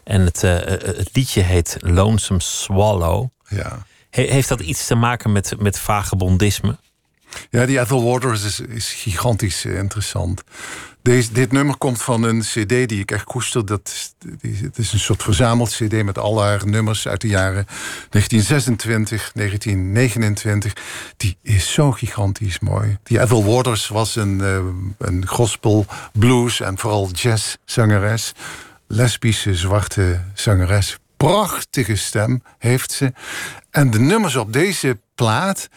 En 0.04 0.20
het, 0.20 0.42
eh, 0.42 0.56
eh, 0.56 0.96
het 0.96 1.08
liedje 1.12 1.40
heet 1.42 1.76
Lonesome 1.80 2.40
Swallow. 2.40 3.26
Ja. 3.48 3.86
He- 4.10 4.22
heeft 4.32 4.48
dat 4.48 4.60
iets 4.60 4.86
te 4.86 4.94
maken 4.94 5.32
met, 5.32 5.54
met 5.58 5.78
vagebondisme? 5.78 6.76
Ja, 7.50 7.66
die 7.66 7.80
Ethel 7.80 8.04
Waters 8.04 8.42
is, 8.44 8.60
is 8.60 8.92
gigantisch 8.92 9.64
interessant. 9.64 10.42
Deze, 11.08 11.32
dit 11.32 11.52
nummer 11.52 11.76
komt 11.76 12.02
van 12.02 12.22
een 12.22 12.40
cd 12.40 12.68
die 12.68 13.00
ik 13.00 13.10
echt 13.10 13.24
koester. 13.24 13.66
Dat 13.66 14.14
het 14.60 14.78
is 14.78 14.92
een 14.92 14.98
soort 14.98 15.22
verzameld 15.22 15.70
cd 15.70 16.04
met 16.04 16.18
al 16.18 16.42
haar 16.42 16.66
nummers 16.66 17.08
uit 17.08 17.20
de 17.20 17.28
jaren 17.28 17.66
1926, 18.10 19.30
1929. 19.34 20.72
Die 21.16 21.36
is 21.42 21.72
zo 21.72 21.92
gigantisch 21.92 22.58
mooi. 22.58 22.98
Die 23.02 23.20
Ethel 23.20 23.44
Waters 23.44 23.88
was 23.88 24.16
een, 24.16 24.40
eh, 24.40 24.58
een 24.98 25.26
gospel, 25.26 25.86
blues 26.12 26.60
en 26.60 26.78
vooral 26.78 27.10
jazzzangeres. 27.10 28.32
Lesbische 28.86 29.54
zwarte 29.54 30.20
zangeres. 30.34 30.98
Prachtige 31.16 31.96
stem 31.96 32.42
heeft 32.58 32.92
ze. 32.92 33.12
En 33.70 33.90
de 33.90 34.00
nummers 34.00 34.36
op 34.36 34.52
deze 34.52 34.98
plaat 35.14 35.68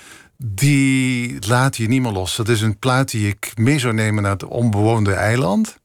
die 0.45 1.47
laat 1.47 1.77
je 1.77 1.87
niet 1.87 2.01
meer 2.01 2.11
los. 2.11 2.35
Dat 2.35 2.49
is 2.49 2.61
een 2.61 2.79
plaat 2.79 3.11
die 3.11 3.27
ik 3.27 3.51
mee 3.55 3.79
zou 3.79 3.93
nemen 3.93 4.23
naar 4.23 4.31
het 4.31 4.43
onbewoonde 4.43 5.13
eiland. 5.13 5.79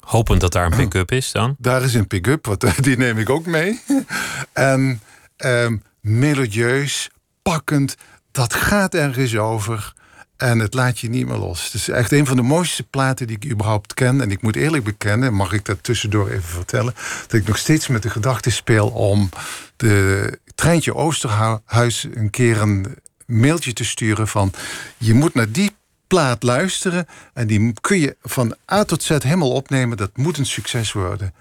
Hopend 0.00 0.40
dat 0.40 0.52
daar 0.52 0.66
een 0.66 0.76
pick-up 0.76 1.12
is 1.12 1.32
dan. 1.32 1.56
Daar 1.58 1.82
is 1.82 1.94
een 1.94 2.06
pick-up, 2.06 2.46
wat- 2.46 2.66
die 2.80 2.96
neem 2.96 3.18
ik 3.18 3.30
ook 3.30 3.46
mee. 3.46 3.80
En 4.52 5.00
ehm, 5.36 5.76
melodieus, 6.00 7.10
pakkend, 7.42 7.96
dat 8.30 8.54
gaat 8.54 8.94
ergens 8.94 9.36
over. 9.36 9.92
En 10.36 10.58
het 10.58 10.74
laat 10.74 10.98
je 10.98 11.08
niet 11.08 11.26
meer 11.26 11.36
los. 11.36 11.64
Het 11.64 11.74
is 11.74 11.88
echt 11.88 12.12
een 12.12 12.26
van 12.26 12.36
de 12.36 12.42
mooiste 12.42 12.82
platen 12.82 13.26
die 13.26 13.36
ik 13.36 13.50
überhaupt 13.50 13.94
ken. 13.94 14.20
En 14.20 14.30
ik 14.30 14.42
moet 14.42 14.56
eerlijk 14.56 14.84
bekennen, 14.84 15.34
mag 15.34 15.52
ik 15.52 15.64
dat 15.64 15.82
tussendoor 15.82 16.28
even 16.28 16.42
vertellen... 16.42 16.94
dat 17.26 17.40
ik 17.40 17.46
nog 17.46 17.58
steeds 17.58 17.88
met 17.88 18.02
de 18.02 18.10
gedachte 18.10 18.50
speel 18.50 18.88
om 18.88 19.28
de 19.76 20.38
Treintje 20.54 20.94
Oosterhuis... 20.94 22.06
een 22.14 22.30
keer 22.30 22.60
een 22.60 22.96
mailtje 23.32 23.72
te 23.72 23.84
sturen 23.84 24.28
van... 24.28 24.52
je 24.98 25.14
moet 25.14 25.34
naar 25.34 25.50
die 25.50 25.70
plaat 26.06 26.42
luisteren... 26.42 27.06
en 27.34 27.46
die 27.46 27.72
kun 27.80 27.98
je 27.98 28.16
van 28.22 28.54
A 28.72 28.84
tot 28.84 29.02
Z 29.02 29.08
helemaal 29.08 29.52
opnemen. 29.52 29.96
Dat 29.96 30.10
moet 30.16 30.38
een 30.38 30.46
succes 30.46 30.92
worden. 30.92 31.34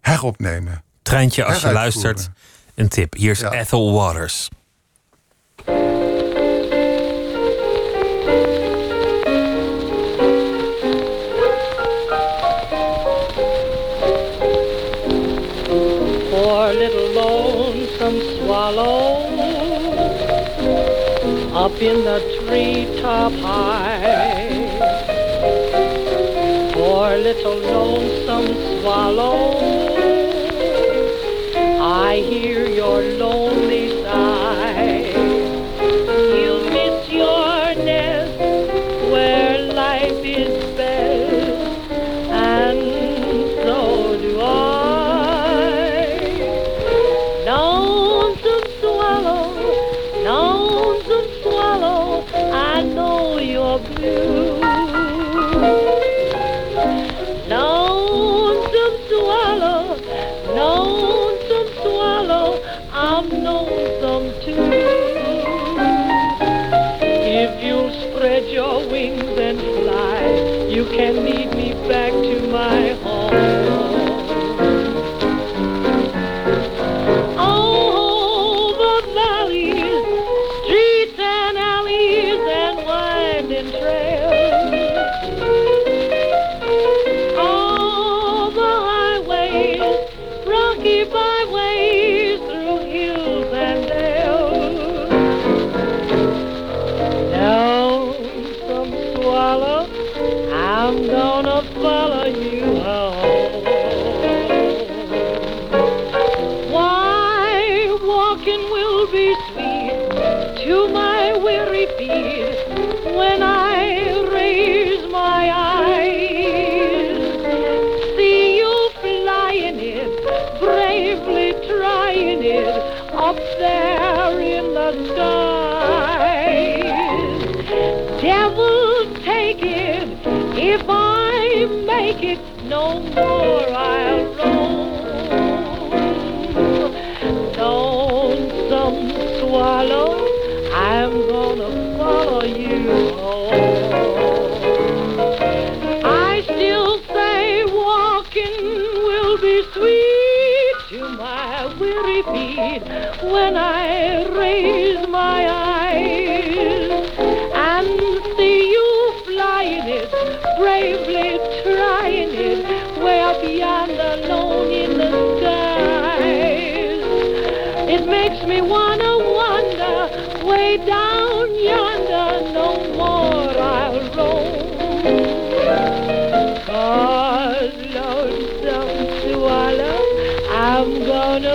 Heropnemen. 0.00 0.82
Treintje, 1.02 1.44
als 1.44 1.60
je 1.60 1.72
luistert, 1.72 2.30
een 2.74 2.88
tip. 2.88 3.14
Hier 3.14 3.30
is 3.30 3.40
Ja. 3.40 3.52
Ethel 3.52 3.92
Waters. 3.92 4.48
Poor 16.30 16.72
little 16.72 17.12
lonesome 17.14 18.20
swallow 18.36 19.09
up 21.60 21.82
in 21.82 22.04
the 22.04 22.20
treetop 22.38 23.32
high. 23.32 24.48
Poor 26.72 27.18
little 27.18 27.58
lonesome 27.58 28.80
swallow, 28.80 29.58
I 31.82 32.24
hear 32.30 32.66
your 32.66 33.02
lonely 33.02 33.99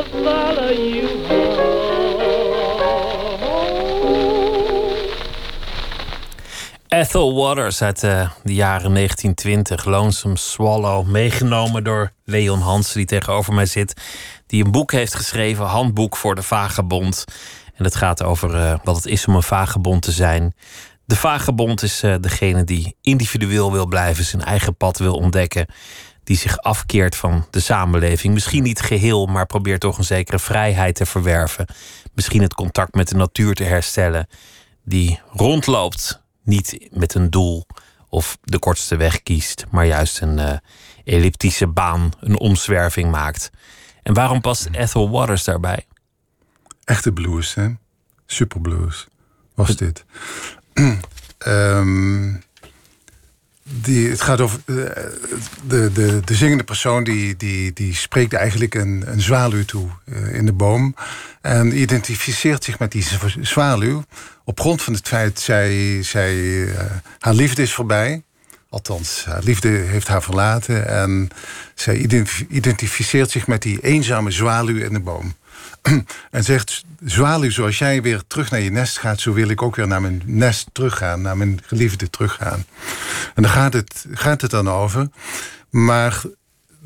Follow 0.04 0.72
you. 0.72 1.26
Ethel 6.88 7.36
Waters 7.36 7.82
uit 7.82 8.04
uh, 8.04 8.30
de 8.44 8.54
jaren 8.54 8.94
1920, 8.94 9.86
Lonesome 9.86 10.38
Swallow, 10.38 11.08
meegenomen 11.08 11.84
door 11.84 12.12
Leon 12.24 12.60
Hansen, 12.60 12.98
die 12.98 13.06
tegenover 13.06 13.54
mij 13.54 13.66
zit, 13.66 14.02
die 14.48 14.66
een 14.66 14.72
boek 14.72 14.92
heeft 14.92 15.16
geschreven, 15.16 15.66
Handboek 15.66 16.16
voor 16.16 16.36
de 16.36 16.44
Vagebond. 16.44 17.26
En 17.76 17.84
het 17.84 17.96
gaat 17.96 18.24
over 18.24 18.56
uh, 18.56 18.76
wat 18.84 18.96
het 18.96 19.06
is 19.06 19.26
om 19.26 19.36
een 19.36 19.44
vagebond 19.44 20.02
te 20.02 20.12
zijn. 20.12 20.56
De 21.06 21.16
vagebond 21.16 21.82
is 21.82 22.04
uh, 22.04 22.16
degene 22.20 22.64
die 22.64 22.96
individueel 23.02 23.72
wil 23.72 23.86
blijven, 23.86 24.24
zijn 24.24 24.44
eigen 24.44 24.78
pad 24.78 24.98
wil 24.98 25.16
ontdekken, 25.16 25.66
die 26.26 26.38
zich 26.38 26.58
afkeert 26.58 27.16
van 27.16 27.48
de 27.50 27.60
samenleving. 27.60 28.34
Misschien 28.34 28.64
niet 28.64 28.82
geheel, 28.82 29.26
maar 29.26 29.46
probeert 29.46 29.82
toch 29.82 29.98
een 29.98 30.04
zekere 30.04 30.40
vrijheid 30.40 30.96
te 30.96 31.06
verwerven. 31.06 31.66
Misschien 32.14 32.42
het 32.42 32.54
contact 32.54 32.94
met 32.94 33.08
de 33.08 33.16
natuur 33.16 33.54
te 33.54 33.64
herstellen. 33.64 34.28
Die 34.84 35.20
rondloopt, 35.32 36.22
niet 36.44 36.88
met 36.92 37.14
een 37.14 37.30
doel 37.30 37.66
of 38.10 38.38
de 38.42 38.60
kortste 38.60 38.96
weg 38.96 39.24
kiest, 39.24 39.66
maar 39.72 39.86
juist 39.86 40.22
een 40.22 40.38
uh, 40.38 40.58
elliptische 41.04 41.68
baan, 41.68 42.12
een 42.20 42.40
omzwerving 42.40 43.12
maakt. 43.12 43.50
En 44.04 44.14
waarom 44.14 44.42
past 44.42 44.68
Ethel 44.72 45.10
Waters 45.10 45.44
daarbij? 45.44 45.86
Echte 46.84 47.12
blues, 47.12 47.54
hè? 47.54 47.68
Super 48.26 48.62
blues 48.62 49.08
was 49.56 49.76
dit. 49.76 50.06
um, 51.48 52.44
die, 53.70 54.10
het 54.10 54.22
gaat 54.22 54.42
over 54.42 54.60
de, 54.66 55.18
de, 55.68 55.92
de, 55.92 56.22
de 56.26 56.36
zingende 56.36 56.64
persoon 56.64 57.04
die, 57.04 57.36
die, 57.36 57.74
die 57.74 57.96
spreekt 57.96 58.34
eigenlijk 58.34 58.76
een, 58.76 59.04
een 59.06 59.22
zwaluw 59.22 59.66
toe 59.66 59.88
uh, 60.06 60.34
in 60.34 60.46
de 60.46 60.54
boom. 60.54 60.96
En 61.42 61.82
identificeert 61.82 62.64
zich 62.64 62.80
met 62.80 62.92
die 62.92 63.06
zwaluw 63.42 64.04
op 64.44 64.60
grond 64.60 64.82
van 64.82 64.94
het 64.94 65.08
feit 65.08 65.40
zij, 65.40 66.04
zij 66.04 66.36
uh, 66.36 66.80
haar 67.20 67.34
liefde 67.34 67.62
is 67.62 67.74
voorbij. 67.74 68.24
Althans, 68.70 69.26
haar 69.26 69.44
liefde 69.44 69.68
heeft 69.68 70.08
haar 70.08 70.24
verlaten. 70.24 70.88
En 70.88 71.30
zij 71.76 72.08
identificeert 72.50 73.32
zich 73.32 73.48
met 73.48 73.62
die 73.62 73.80
eenzame 73.82 74.32
zwaluw 74.32 74.78
in 74.78 74.94
de 74.94 75.00
boom. 75.00 75.36
en 76.32 76.44
zegt, 76.44 76.86
zwaluw, 77.06 77.50
zoals 77.50 77.78
jij 77.78 78.02
weer 78.02 78.22
terug 78.28 78.52
naar 78.52 78.60
je 78.60 78.72
nest 78.72 78.98
gaat... 78.98 79.20
zo 79.20 79.34
wil 79.34 79.50
ik 79.50 79.62
ook 79.62 79.76
weer 79.76 79.88
naar 79.88 80.02
mijn 80.02 80.22
nest 80.26 80.70
teruggaan, 80.72 81.22
naar 81.22 81.38
mijn 81.38 81.60
geliefde 81.66 82.10
teruggaan. 82.10 82.66
En 83.36 83.44
daar 83.44 83.52
gaat 83.52 83.74
het, 83.74 84.06
gaat 84.12 84.42
het 84.42 84.52
dan 84.52 84.70
over. 84.70 85.08
Maar 85.70 86.22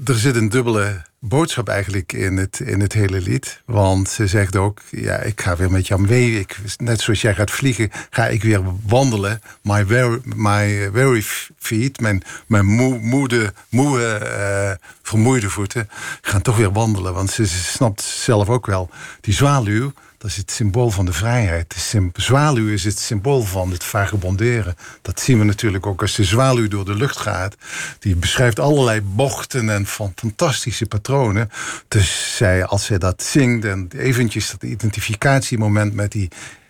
er 0.06 0.16
zit 0.16 0.36
een 0.36 0.50
dubbele 0.50 1.02
boodschap 1.20 1.68
eigenlijk 1.68 2.14
in 2.14 2.38
het, 2.38 2.60
in 2.60 2.80
het 2.80 2.94
hele 2.94 3.22
lied. 3.22 3.62
Want 3.66 4.10
ze 4.10 4.28
zegt 4.28 4.56
ook, 4.56 4.82
ja, 4.90 5.16
ik 5.16 5.42
ga 5.42 5.56
weer 5.56 5.72
met 5.72 5.88
jou 5.88 6.02
mee. 6.02 6.40
Ik, 6.40 6.58
net 6.78 7.02
zoals 7.02 7.22
jij 7.22 7.36
gaat 7.36 7.52
vliegen, 7.52 7.92
ga 8.10 8.28
ik 8.28 8.44
weer 8.44 8.62
wandelen. 8.86 9.42
My 9.62 9.86
very, 9.86 10.22
my 10.24 10.90
very 10.94 11.24
feet, 11.58 12.00
mijn, 12.00 12.24
mijn 12.48 12.66
moe, 12.66 13.00
moede, 13.00 13.54
moe, 13.70 14.20
uh, 14.22 14.72
vermoeide 15.02 15.50
voeten... 15.50 15.90
gaan 16.22 16.42
toch 16.42 16.58
weer 16.58 16.72
wandelen. 16.72 17.14
Want 17.14 17.32
ze, 17.32 17.48
ze 17.48 17.64
snapt 17.64 18.02
zelf 18.02 18.50
ook 18.50 18.66
wel, 18.66 18.90
die 19.22 19.34
zwaluw 19.34 19.92
dat 20.20 20.30
is 20.30 20.38
het 20.38 20.52
symbool 20.52 20.90
van 20.90 21.06
de 21.06 21.14
vrijheid. 21.14 21.92
De 21.92 22.22
zwaluw 22.22 22.68
is 22.68 22.84
het 22.84 23.00
symbool 23.00 23.42
van 23.42 23.72
het 23.72 23.84
vagebonderen. 23.84 24.76
Dat 25.02 25.20
zien 25.20 25.40
we 25.40 25.46
natuurlijk 25.46 25.86
ook 25.86 26.02
als 26.02 26.16
de 26.16 26.24
zwaluw 26.24 26.68
door 26.68 26.86
de 26.86 26.96
lucht 26.96 27.18
gaat. 27.18 27.56
Die 28.00 28.16
beschrijft 28.16 28.60
allerlei 28.60 29.02
bochten 29.02 29.70
en 29.70 29.86
van 29.86 30.12
fantastische 30.16 30.86
patronen. 30.86 31.50
Dus 31.88 32.36
zij, 32.38 32.66
als 32.66 32.86
zij 32.86 32.98
dat 32.98 33.24
zingt 33.24 33.66
en 33.66 33.90
eventjes 33.98 34.52
dat 34.52 34.64
identificatiemoment 34.64 35.94
met 35.94 36.12
die 36.12 36.30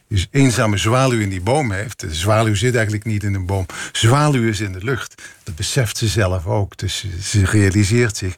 dus 0.09 0.27
eenzame 0.31 0.77
zwaluw 0.77 1.19
in 1.19 1.29
die 1.29 1.41
boom 1.41 1.71
heeft. 1.71 1.99
De 1.99 2.13
zwaluw 2.13 2.55
zit 2.55 2.73
eigenlijk 2.73 3.05
niet 3.05 3.23
in 3.23 3.33
een 3.33 3.45
boom. 3.45 3.65
Zwaluw 3.91 4.47
is 4.47 4.59
in 4.59 4.71
de 4.71 4.83
lucht. 4.83 5.21
Dat 5.43 5.55
beseft 5.55 5.97
ze 5.97 6.07
zelf 6.07 6.45
ook. 6.45 6.77
Dus 6.77 7.05
ze 7.21 7.45
realiseert 7.45 8.17
zich. 8.17 8.35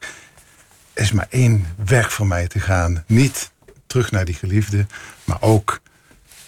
Er 0.92 1.02
is 1.02 1.12
maar 1.12 1.26
één 1.30 1.66
weg 1.84 2.12
voor 2.12 2.26
mij 2.26 2.46
te 2.46 2.60
gaan. 2.60 3.04
Niet 3.06 3.51
terug 3.92 4.10
naar 4.10 4.24
die 4.24 4.34
geliefde. 4.34 4.86
Maar 5.24 5.36
ook 5.40 5.80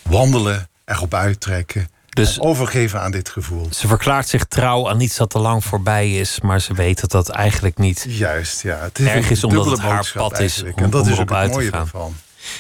wandelen, 0.03 0.69
erop 0.85 1.15
uittrekken. 1.15 1.89
Dus 2.09 2.41
overgeven 2.41 3.01
aan 3.01 3.11
dit 3.11 3.29
gevoel. 3.29 3.67
Ze 3.71 3.87
verklaart 3.87 4.29
zich 4.29 4.45
trouw 4.45 4.89
aan 4.89 5.01
iets 5.01 5.17
dat 5.17 5.31
te 5.31 5.39
lang 5.39 5.65
voorbij 5.65 6.15
is, 6.15 6.41
maar 6.41 6.61
ze 6.61 6.75
weet 6.75 7.01
dat 7.01 7.11
dat 7.11 7.29
eigenlijk 7.29 7.79
niet 7.79 8.07
Juist, 8.09 8.63
ja. 8.63 8.79
Het 8.79 8.99
is 8.99 9.07
erg 9.07 9.31
is 9.31 9.45
omdat 9.45 9.67
het 9.67 9.79
haar 9.79 10.11
pad 10.15 10.39
is 10.41 10.63
om, 10.63 10.73
en 10.77 10.91
dat 10.91 11.07
is 11.07 11.19
ook 11.19 11.33
uit 11.33 11.53
te 11.53 11.69
gaan. 11.69 11.81
Ervan. 11.81 12.15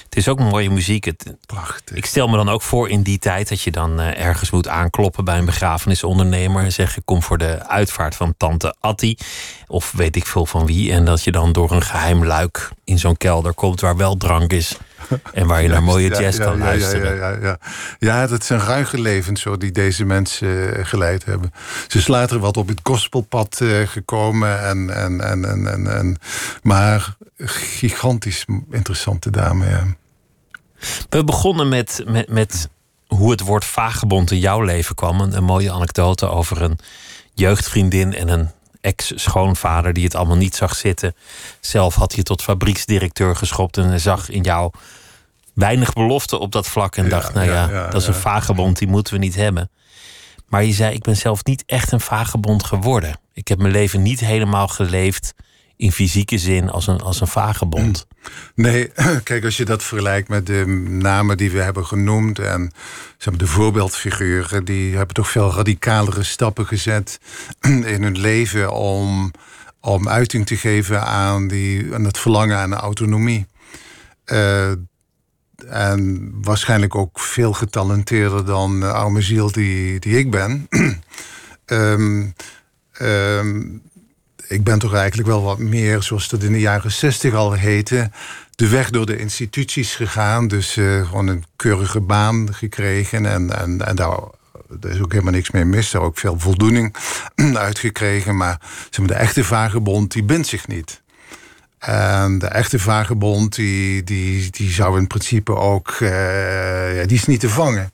Het 0.04 0.16
is 0.16 0.28
ook 0.28 0.38
mooie 0.38 0.70
muziek. 0.70 1.04
Het, 1.04 1.34
Prachtig. 1.46 1.96
Ik 1.96 2.06
stel 2.06 2.28
me 2.28 2.36
dan 2.36 2.48
ook 2.48 2.62
voor 2.62 2.88
in 2.88 3.02
die 3.02 3.18
tijd 3.18 3.48
dat 3.48 3.60
je 3.60 3.70
dan 3.70 4.00
uh, 4.00 4.18
ergens 4.20 4.50
moet 4.50 4.68
aankloppen 4.68 5.24
bij 5.24 5.38
een 5.38 5.44
begrafenisondernemer 5.44 6.64
en 6.64 6.72
zeggen: 6.72 7.04
Kom 7.04 7.22
voor 7.22 7.38
de 7.38 7.68
uitvaart 7.68 8.14
van 8.14 8.34
tante 8.36 8.74
Atti. 8.80 9.16
Of 9.66 9.92
weet 9.92 10.16
ik 10.16 10.26
veel 10.26 10.46
van 10.46 10.66
wie. 10.66 10.92
En 10.92 11.04
dat 11.04 11.24
je 11.24 11.32
dan 11.32 11.52
door 11.52 11.72
een 11.72 11.82
geheim 11.82 12.24
luik 12.24 12.70
in 12.84 12.98
zo'n 12.98 13.16
kelder 13.16 13.54
komt 13.54 13.80
waar 13.80 13.96
wel 13.96 14.16
drank 14.16 14.52
is. 14.52 14.76
En 15.32 15.46
waar 15.46 15.62
je 15.62 15.68
naar 15.68 15.82
mooie 15.82 16.08
jazz 16.08 16.38
kan 16.38 16.58
ja, 16.58 16.64
luisteren. 16.64 17.16
Ja, 17.16 17.30
ja, 17.30 17.38
ja, 17.40 17.58
ja. 17.98 18.26
dat 18.26 18.44
zijn 18.44 18.60
ruige 18.60 19.00
levens 19.00 19.40
zo, 19.40 19.56
die 19.56 19.72
deze 19.72 20.04
mensen 20.04 20.48
uh, 20.48 20.84
geleid 20.84 21.24
hebben. 21.24 21.52
Ze 21.88 21.98
is 21.98 22.06
later 22.06 22.38
wat 22.38 22.56
op 22.56 22.68
het 22.68 22.80
gospelpad 22.82 23.60
uh, 23.62 23.86
gekomen. 23.86 24.60
En, 24.62 24.90
en, 24.90 25.20
en, 25.20 25.44
en, 25.44 25.66
en, 25.66 25.96
en, 25.96 26.18
maar 26.62 27.16
gigantisch 27.38 28.44
interessante 28.70 29.30
dame, 29.30 29.68
ja. 29.68 29.86
We 31.08 31.24
begonnen 31.24 31.68
met, 31.68 32.02
met, 32.06 32.28
met 32.28 32.68
hoe 33.06 33.30
het 33.30 33.40
woord 33.40 33.64
vagebond 33.64 34.30
in 34.30 34.38
jouw 34.38 34.60
leven 34.60 34.94
kwam. 34.94 35.20
Een, 35.20 35.36
een 35.36 35.44
mooie 35.44 35.72
anekdote 35.72 36.28
over 36.28 36.62
een 36.62 36.78
jeugdvriendin 37.34 38.14
en 38.14 38.28
een 38.28 38.50
ex-schoonvader 38.84 39.92
die 39.92 40.04
het 40.04 40.14
allemaal 40.14 40.36
niet 40.36 40.56
zag 40.56 40.74
zitten. 40.76 41.14
Zelf 41.60 41.94
had 41.94 42.14
hij 42.14 42.22
tot 42.22 42.42
fabrieksdirecteur 42.42 43.36
geschopt 43.36 43.76
en 43.76 44.00
zag 44.00 44.28
in 44.28 44.42
jou 44.42 44.72
weinig 45.54 45.92
belofte 45.92 46.38
op 46.38 46.52
dat 46.52 46.68
vlak. 46.68 46.96
En 46.96 47.08
dacht, 47.08 47.34
nou 47.34 47.46
ja, 47.46 47.68
ja 47.70 47.88
dat 47.88 48.00
is 48.00 48.08
een 48.08 48.14
vagebond, 48.14 48.78
die 48.78 48.88
moeten 48.88 49.14
we 49.14 49.18
niet 49.18 49.34
hebben. 49.34 49.70
Maar 50.48 50.64
je 50.64 50.72
zei, 50.72 50.94
ik 50.94 51.02
ben 51.02 51.16
zelf 51.16 51.44
niet 51.44 51.62
echt 51.66 51.92
een 51.92 52.00
vagebond 52.00 52.64
geworden. 52.64 53.18
Ik 53.32 53.48
heb 53.48 53.58
mijn 53.58 53.72
leven 53.72 54.02
niet 54.02 54.20
helemaal 54.20 54.68
geleefd 54.68 55.34
in 55.76 55.92
fysieke 55.92 56.38
zin 56.38 56.70
als 56.70 56.86
een, 56.86 57.00
als 57.00 57.20
een 57.20 57.26
vagebond. 57.26 58.06
Nee, 58.54 58.92
kijk, 59.22 59.44
als 59.44 59.56
je 59.56 59.64
dat 59.64 59.82
vergelijkt 59.82 60.28
met 60.28 60.46
de 60.46 60.66
namen 60.88 61.36
die 61.36 61.50
we 61.50 61.60
hebben 61.60 61.86
genoemd 61.86 62.38
en 62.38 62.72
de 63.36 63.46
voorbeeldfiguren, 63.46 64.64
die 64.64 64.96
hebben 64.96 65.14
toch 65.14 65.30
veel 65.30 65.52
radicalere 65.52 66.22
stappen 66.22 66.66
gezet 66.66 67.20
in 67.94 68.02
hun 68.02 68.18
leven 68.18 68.72
om, 68.72 69.30
om 69.80 70.08
uiting 70.08 70.46
te 70.46 70.56
geven 70.56 71.02
aan, 71.06 71.48
die, 71.48 71.94
aan 71.94 72.04
het 72.04 72.18
verlangen 72.18 72.58
aan 72.58 72.70
de 72.70 72.76
autonomie. 72.76 73.46
Uh, 74.26 74.70
en 75.68 76.30
waarschijnlijk 76.42 76.94
ook 76.94 77.20
veel 77.20 77.52
getalenteerder 77.52 78.44
dan 78.44 78.80
de 78.80 78.92
arme 78.92 79.22
ziel 79.22 79.52
die, 79.52 80.00
die 80.00 80.18
ik 80.18 80.30
ben. 80.30 80.68
um, 81.66 82.34
ik 84.48 84.64
ben 84.64 84.78
toch 84.78 84.94
eigenlijk 84.94 85.28
wel 85.28 85.42
wat 85.42 85.58
meer, 85.58 86.02
zoals 86.02 86.28
dat 86.28 86.42
in 86.42 86.52
de 86.52 86.60
jaren 86.60 86.92
zestig 86.92 87.34
al 87.34 87.52
heette, 87.52 88.10
de 88.54 88.68
weg 88.68 88.90
door 88.90 89.06
de 89.06 89.18
instituties 89.18 89.94
gegaan. 89.94 90.48
Dus 90.48 90.76
uh, 90.76 91.06
gewoon 91.06 91.26
een 91.26 91.44
keurige 91.56 92.00
baan 92.00 92.54
gekregen. 92.54 93.26
En, 93.26 93.58
en, 93.60 93.86
en 93.86 93.96
daar, 93.96 94.18
is 94.80 95.00
ook 95.00 95.12
helemaal 95.12 95.32
niks 95.32 95.50
mee 95.50 95.64
mis. 95.64 95.90
Daar 95.90 96.02
ook 96.02 96.18
veel 96.18 96.38
voldoening 96.38 96.96
uitgekregen. 97.54 98.36
Maar 98.36 98.60
maar, 98.98 99.06
de 99.06 99.14
echte 99.14 99.44
vagebond, 99.44 100.12
die 100.12 100.24
bindt 100.24 100.46
zich 100.46 100.66
niet. 100.66 101.02
En 101.78 102.38
de 102.38 102.46
echte 102.46 102.78
vagebond, 102.78 103.54
die, 103.54 104.04
die, 104.04 104.50
die 104.50 104.70
zou 104.70 104.98
in 104.98 105.06
principe 105.06 105.54
ook... 105.56 105.96
Uh, 106.00 106.96
ja, 106.96 107.06
die 107.06 107.16
is 107.16 107.26
niet 107.26 107.40
te 107.40 107.48
vangen. 107.48 107.92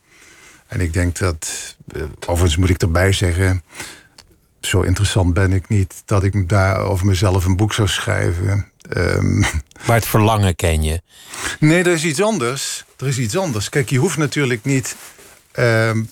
En 0.66 0.80
ik 0.80 0.92
denk 0.92 1.18
dat... 1.18 1.76
Uh, 1.96 2.02
overigens 2.20 2.56
moet 2.56 2.70
ik 2.70 2.82
erbij 2.82 3.12
zeggen 3.12 3.62
zo 4.60 4.80
interessant 4.80 5.34
ben 5.34 5.52
ik 5.52 5.68
niet 5.68 6.02
dat 6.04 6.24
ik 6.24 6.48
daar 6.48 6.78
over 6.78 7.06
mezelf 7.06 7.44
een 7.44 7.56
boek 7.56 7.72
zou 7.72 7.88
schrijven. 7.88 8.66
Um, 8.96 9.38
maar 9.86 9.96
het 9.96 10.06
verlangen 10.06 10.56
ken 10.56 10.82
je? 10.82 11.00
Nee, 11.58 11.82
er 11.82 11.92
is 11.92 12.04
iets 12.04 12.22
anders. 12.22 12.84
Er 12.96 13.06
is 13.06 13.18
iets 13.18 13.36
anders. 13.36 13.68
Kijk, 13.68 13.90
je 13.90 13.98
hoeft 13.98 14.16
natuurlijk 14.16 14.64
niet 14.64 14.96
um, 15.58 16.10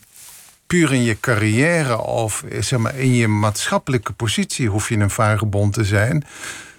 puur 0.66 0.92
in 0.92 1.02
je 1.02 1.20
carrière 1.20 1.98
of 2.02 2.44
zeg 2.61 2.78
maar, 2.78 2.96
in 2.96 3.14
je 3.14 3.28
maatschappelijke 3.28 4.12
positie 4.12 4.68
hoef 4.68 4.88
je 4.88 4.96
een 4.96 5.11
vagebond 5.11 5.72
te 5.72 5.84
zijn. 5.84 6.24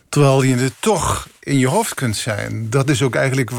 Terwijl 0.09 0.41
je 0.41 0.55
het 0.55 0.73
toch 0.79 1.27
in 1.39 1.57
je 1.57 1.67
hoofd 1.67 1.93
kunt 1.93 2.17
zijn. 2.17 2.69
Dat 2.69 2.89
is 2.89 3.01
ook 3.01 3.15
eigenlijk 3.15 3.51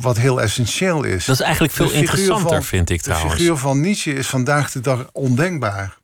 wat 0.00 0.16
heel 0.16 0.40
essentieel 0.40 1.02
is. 1.02 1.24
Dat 1.24 1.34
is 1.34 1.42
eigenlijk 1.42 1.72
veel 1.72 1.90
interessanter, 1.90 2.48
van, 2.48 2.62
vind 2.62 2.90
ik 2.90 3.00
trouwens. 3.00 3.32
De 3.32 3.38
figuur 3.38 3.56
van 3.56 3.80
Nietzsche 3.80 4.12
is 4.12 4.26
vandaag 4.26 4.70
de 4.70 4.80
dag 4.80 5.08
ondenkbaar. 5.12 5.98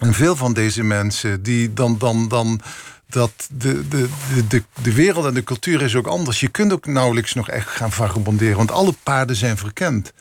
En 0.00 0.14
veel 0.14 0.36
van 0.36 0.52
deze 0.52 0.82
mensen, 0.82 1.42
die 1.42 1.72
dan, 1.72 1.98
dan, 1.98 2.28
dan, 2.28 2.60
dat 3.06 3.32
de, 3.50 3.88
de, 3.88 4.08
de, 4.48 4.62
de, 4.82 4.92
wereld 4.92 5.26
en 5.26 5.34
de 5.34 5.44
cultuur 5.44 5.82
is 5.82 5.94
ook 5.94 6.06
anders. 6.06 6.40
Je 6.40 6.48
kunt 6.48 6.72
ook 6.72 6.86
nauwelijks 6.86 7.34
nog 7.34 7.48
echt 7.48 7.68
gaan 7.68 7.92
vagabonderen, 7.92 8.56
want 8.56 8.70
alle 8.70 8.94
paden 9.02 9.36
zijn 9.36 9.56
verkend. 9.56 10.12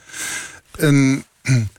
En 0.78 1.26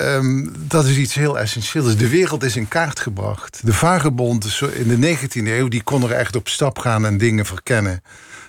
Ehm, 0.00 0.46
dat 0.58 0.84
is 0.84 0.96
iets 0.96 1.14
heel 1.14 1.38
essentieels. 1.38 1.96
De 1.96 2.08
wereld 2.08 2.42
is 2.42 2.56
in 2.56 2.68
kaart 2.68 3.00
gebracht. 3.00 3.60
De 3.64 3.72
vagebond 3.72 4.60
in 4.72 5.00
de 5.00 5.16
19e 5.18 5.46
eeuw 5.46 5.68
die 5.68 5.82
kon 5.82 6.02
er 6.02 6.12
echt 6.12 6.36
op 6.36 6.48
stap 6.48 6.78
gaan 6.78 7.06
en 7.06 7.18
dingen 7.18 7.46
verkennen. 7.46 8.02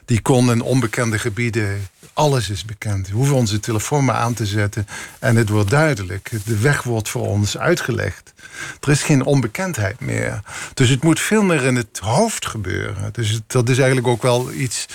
Die 0.06 0.22
kon 0.22 0.52
in 0.52 0.62
onbekende 0.62 1.20
gebieden. 1.20 1.88
Alles 2.14 2.50
is 2.50 2.66
bekend. 2.66 3.08
We 3.08 3.14
hoeven 3.14 3.36
onze 3.36 3.60
telefoon 3.60 4.06
maar 4.06 4.16
aan 4.16 4.34
te 4.34 4.46
zetten 4.46 4.88
en 5.20 5.36
het 5.36 5.50
wordt 5.50 5.70
duidelijk. 5.70 6.32
De 6.46 6.58
weg 6.58 6.84
wordt 6.84 7.10
voor 7.10 7.28
ons 7.28 7.58
uitgelegd. 7.58 8.34
Er 8.80 8.90
is 8.90 9.04
geen 9.04 9.26
onbekendheid 9.26 10.00
meer. 10.00 10.42
Dus 10.74 10.90
het 10.90 11.04
moet 11.04 11.20
veel 11.20 11.44
meer 11.44 11.64
in 11.64 11.76
het 11.76 12.00
hoofd 12.00 12.46
gebeuren. 12.46 13.14
Dus 13.14 13.40
dat 13.48 13.70
is 13.70 13.78
eigenlijk 13.78 14.08
ook 14.08 14.22
wel 14.22 14.52
iets 14.52 14.86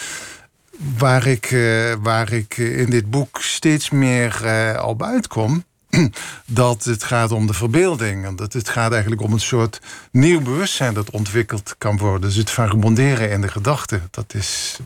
waar 0.99 1.27
ik, 1.27 1.51
uh, 1.51 1.95
waar 2.01 2.33
ik 2.33 2.57
in 2.57 2.91
dit 2.91 3.11
boek 3.11 3.43
steeds 3.43 3.91
meer 3.91 4.41
uh, 4.45 4.85
op 4.87 5.03
uitkom 5.03 5.65
dat 6.47 6.85
het 6.85 7.05
gaat 7.05 7.33
om 7.33 7.47
de 7.47 7.53
verbeelding. 7.53 8.25
En 8.25 8.37
dat 8.37 8.53
het 8.53 8.69
gaat 8.69 8.93
eigenlijk 8.93 9.23
om 9.23 9.33
een 9.33 9.41
soort 9.41 9.81
nieuw 10.11 10.41
bewustzijn 10.41 10.95
dat 10.95 11.11
ontwikkeld 11.11 11.75
kan 11.79 11.99
worden. 11.99 12.21
Dus 12.21 12.37
het 12.37 12.51
vagabonderen 12.51 13.31
in 13.31 13.41
de 13.41 13.49
gedachten. 13.49 14.09
Dat 14.11 14.35
is, 14.35 14.79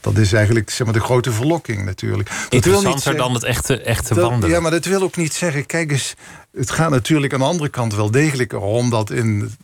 dat 0.00 0.16
is 0.16 0.32
eigenlijk 0.32 0.70
zeg 0.70 0.86
maar, 0.86 0.94
de 0.94 1.00
grote 1.00 1.32
verlokking 1.32 1.84
natuurlijk. 1.84 2.28
Dat 2.28 2.36
Interessanter 2.38 2.82
wil 2.82 2.92
niet 2.92 3.02
zeggen, 3.02 3.22
dan 3.22 3.34
het 3.34 3.44
echte, 3.44 3.80
echte 3.80 4.14
wandelen. 4.14 4.50
Ja, 4.50 4.60
maar 4.60 4.70
dat 4.70 4.84
wil 4.84 5.02
ook 5.02 5.16
niet 5.16 5.34
zeggen... 5.34 5.66
Kijk 5.66 5.90
eens, 5.90 6.14
het 6.56 6.70
gaat 6.70 6.90
natuurlijk 6.90 7.32
aan 7.32 7.38
de 7.38 7.44
andere 7.44 7.68
kant 7.68 7.94
wel 7.94 8.10
degelijk 8.10 8.52
erom... 8.52 8.90
dat 8.90 9.10
in 9.10 9.56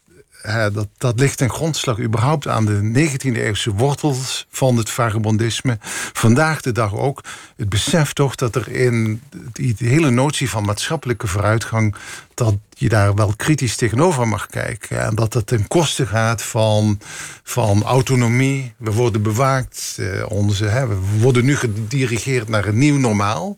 dat, 0.99 1.21
ligt 1.21 1.39
ten 1.39 1.51
grondslag 1.51 1.99
überhaupt 1.99 2.49
aan 2.49 2.65
de 2.65 3.09
19e-eeuwse 3.11 3.71
wortels 3.75 4.47
van 4.51 4.77
het 4.77 4.91
vagabondisme. 4.91 5.79
Vandaag 6.13 6.61
de 6.61 6.73
dag 6.73 6.95
ook 6.95 7.25
het 7.57 7.69
besef 7.69 8.13
toch 8.13 8.35
dat 8.35 8.55
er 8.55 8.69
in 8.69 9.23
die, 9.53 9.75
hele 9.79 10.11
notie 10.11 10.51
van 10.51 10.65
maatschappelijke 10.65 11.27
vooruitgang... 11.27 11.95
dat 12.35 12.55
je 12.71 12.89
daar 12.89 13.15
wel 13.15 13.33
kritisch 13.37 13.77
tegenover 13.77 14.29
mag 14.29 14.47
kijken. 14.47 15.01
En 15.01 15.15
dat 15.15 15.33
dat 15.33 15.47
ten 15.47 15.69
koste 15.69 16.07
gaat 16.07 16.43
van, 16.43 17.01
van 17.43 17.83
autonomie. 17.83 18.75
We 18.77 18.93
worden 18.93 19.23
bewaakt. 19.23 19.97
Eh, 19.99 20.31
onze, 20.31 20.65
hè, 20.65 20.87
we 20.87 20.97
worden 21.21 21.45
nu 21.45 21.57
gedirigeerd 21.57 22.49
naar 22.49 22.67
een 22.67 22.79
nieuw 22.79 22.99
normaal. 22.99 23.57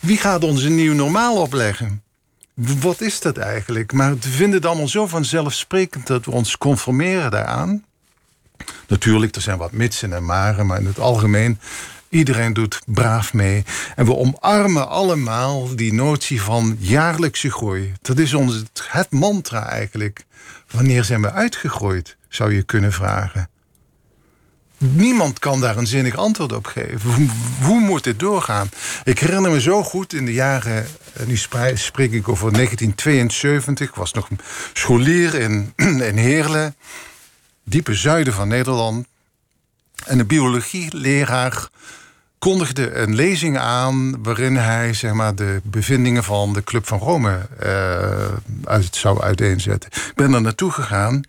Wie 0.00 0.16
gaat 0.16 0.44
ons 0.44 0.62
een 0.62 0.74
nieuw 0.74 0.94
normaal 0.94 1.36
opleggen? 1.36 2.04
Wat 2.56 3.00
is 3.00 3.20
dat 3.20 3.36
eigenlijk? 3.36 3.92
Maar 3.92 4.14
we 4.14 4.28
vinden 4.28 4.56
het 4.56 4.66
allemaal 4.66 4.88
zo 4.88 5.06
vanzelfsprekend 5.06 6.06
dat 6.06 6.24
we 6.24 6.30
ons 6.30 6.58
conformeren 6.58 7.30
daaraan. 7.30 7.84
Natuurlijk, 8.86 9.34
er 9.34 9.40
zijn 9.40 9.58
wat 9.58 9.72
mitsen 9.72 10.12
en 10.12 10.24
maren, 10.24 10.66
maar 10.66 10.78
in 10.80 10.86
het 10.86 10.98
algemeen, 10.98 11.58
iedereen 12.08 12.52
doet 12.52 12.80
braaf 12.86 13.32
mee. 13.32 13.64
En 13.96 14.06
we 14.06 14.16
omarmen 14.16 14.88
allemaal 14.88 15.76
die 15.76 15.92
notie 15.92 16.42
van 16.42 16.76
jaarlijkse 16.80 17.50
groei. 17.50 17.92
Dat 18.02 18.18
is 18.18 18.34
ons, 18.34 18.62
het 18.88 19.10
mantra 19.10 19.68
eigenlijk. 19.68 20.24
Wanneer 20.70 21.04
zijn 21.04 21.22
we 21.22 21.32
uitgegroeid, 21.32 22.16
zou 22.28 22.54
je 22.54 22.62
kunnen 22.62 22.92
vragen. 22.92 23.48
Niemand 24.78 25.38
kan 25.38 25.60
daar 25.60 25.76
een 25.76 25.86
zinnig 25.86 26.16
antwoord 26.16 26.52
op 26.52 26.66
geven. 26.66 27.30
Hoe, 27.62 27.80
moet 27.80 28.04
dit 28.04 28.18
doorgaan? 28.18 28.70
Ik 29.04 29.18
herinner 29.18 29.50
me 29.50 29.60
zo 29.60 29.82
goed 29.82 30.12
in 30.12 30.24
de 30.24 30.32
jaren, 30.32 30.86
eh, 31.12 31.26
nu 31.26 31.36
spreek 31.74 32.12
ik 32.12 32.28
over 32.28 32.52
1972, 32.52 33.88
ik 33.88 33.94
was 33.94 34.12
nog 34.12 34.28
scholier 34.72 35.34
in, 35.34 35.72
in 36.10 36.16
Heerlen, 36.16 36.74
diepe 37.64 37.94
zuiden 37.94 38.32
van 38.32 38.48
Nederland. 38.48 39.06
En 40.04 40.18
de 40.18 40.24
biologieleraar 40.24 41.68
kondigde 42.38 42.94
een 42.94 43.14
lezing 43.14 43.58
aan 43.58 44.22
waarin 44.22 44.56
hij 44.56 44.94
zeg 44.94 45.12
maar, 45.12 45.34
de 45.34 45.60
bevindingen 45.64 46.24
van 46.24 46.52
de 46.52 46.64
Club 46.64 46.86
van 46.86 46.98
Rome 46.98 47.48
uh, 47.62 47.68
uit, 48.64 48.96
zou 48.96 49.22
uiteenzetten. 49.22 49.90
Ik 49.92 50.12
ben 50.14 50.34
er 50.34 50.40
naartoe 50.40 50.70
gegaan. 50.70 51.20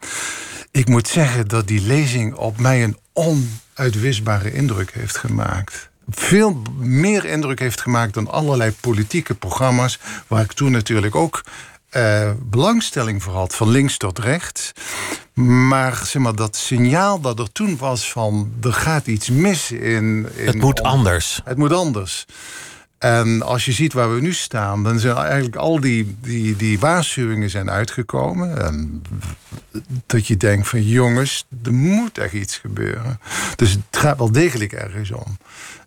Ik 0.72 0.88
moet 0.88 1.08
zeggen 1.08 1.48
dat 1.48 1.68
die 1.68 1.82
lezing 1.82 2.36
op 2.36 2.60
mij 2.60 2.84
een 2.84 2.98
onuitwisbare 3.18 4.54
indruk 4.54 4.92
heeft 4.94 5.18
gemaakt. 5.18 5.90
Veel 6.10 6.62
meer 6.78 7.26
indruk 7.26 7.60
heeft 7.60 7.82
gemaakt 7.82 8.14
dan 8.14 8.28
allerlei 8.28 8.72
politieke 8.80 9.36
programma's, 9.36 10.00
waar 10.28 10.44
ik 10.44 10.52
toen 10.52 10.72
natuurlijk 10.72 11.16
ook 11.16 11.44
uh, 11.92 12.32
belangstelling 12.44 13.24
voor 13.24 13.34
had, 13.34 13.56
van 13.56 13.70
links 13.70 13.98
tot 13.98 14.20
rechts. 14.20 14.72
Maar, 15.68 16.02
zeg 16.06 16.22
maar 16.22 16.36
dat 16.36 16.56
signaal 16.56 17.20
dat 17.20 17.40
er 17.40 17.52
toen 17.52 17.78
was 17.78 18.12
van 18.12 18.54
er 18.62 18.74
gaat 18.74 19.08
iets 19.08 19.30
mis 19.30 19.72
in. 19.72 20.28
in 20.36 20.46
het 20.46 20.56
moet 20.56 20.84
anders. 20.84 21.42
Het 21.44 21.58
moet 21.58 21.74
anders. 21.74 22.26
En 22.98 23.42
als 23.42 23.66
je 23.66 23.72
ziet 23.72 23.94
waar 23.94 24.16
we 24.16 24.22
nu 24.22 24.34
staan, 24.34 24.84
dan 24.84 25.00
zijn 25.00 25.16
eigenlijk 25.16 25.56
al 25.56 25.80
die, 25.80 26.16
die, 26.22 26.56
die 26.56 26.80
waarschuwingen 26.80 27.50
zijn 27.50 27.70
uitgekomen. 27.70 28.64
En 28.66 29.02
dat 30.06 30.28
je 30.28 30.38
denkt 30.38 30.68
van 30.68 30.84
jongens, 30.84 31.46
er 31.64 31.74
moet 31.74 32.18
echt 32.18 32.34
iets 32.34 32.58
gebeuren. 32.58 33.20
Dus 33.56 33.72
het 33.72 33.82
gaat 33.92 34.18
wel 34.18 34.32
degelijk 34.32 34.74
ergens 34.74 35.12
om. 35.12 35.38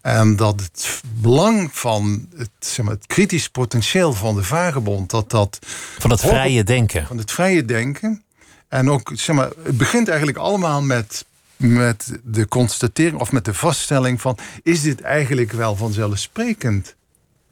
En 0.00 0.36
dat 0.36 0.60
het 0.60 1.02
belang 1.20 1.68
van 1.72 2.28
het, 2.36 2.50
zeg 2.58 2.84
maar, 2.84 2.94
het 2.94 3.06
kritisch 3.06 3.48
potentieel 3.48 4.12
van 4.12 4.34
de 4.34 4.42
vagebond, 4.42 5.10
dat 5.10 5.30
dat. 5.30 5.58
Van 5.98 6.10
het 6.10 6.20
vrije 6.20 6.64
denken. 6.64 7.06
Van 7.06 7.18
het 7.18 7.32
vrije 7.32 7.64
denken. 7.64 8.22
En 8.68 8.90
ook, 8.90 9.10
zeg 9.14 9.36
maar, 9.36 9.50
het 9.62 9.76
begint 9.76 10.08
eigenlijk 10.08 10.38
allemaal 10.38 10.82
met 10.82 11.24
met 11.56 12.18
de 12.24 12.48
constatering 12.48 13.20
of 13.20 13.32
met 13.32 13.44
de 13.44 13.54
vaststelling 13.54 14.20
van... 14.20 14.38
is 14.62 14.82
dit 14.82 15.00
eigenlijk 15.00 15.52
wel 15.52 15.76
vanzelfsprekend? 15.76 16.94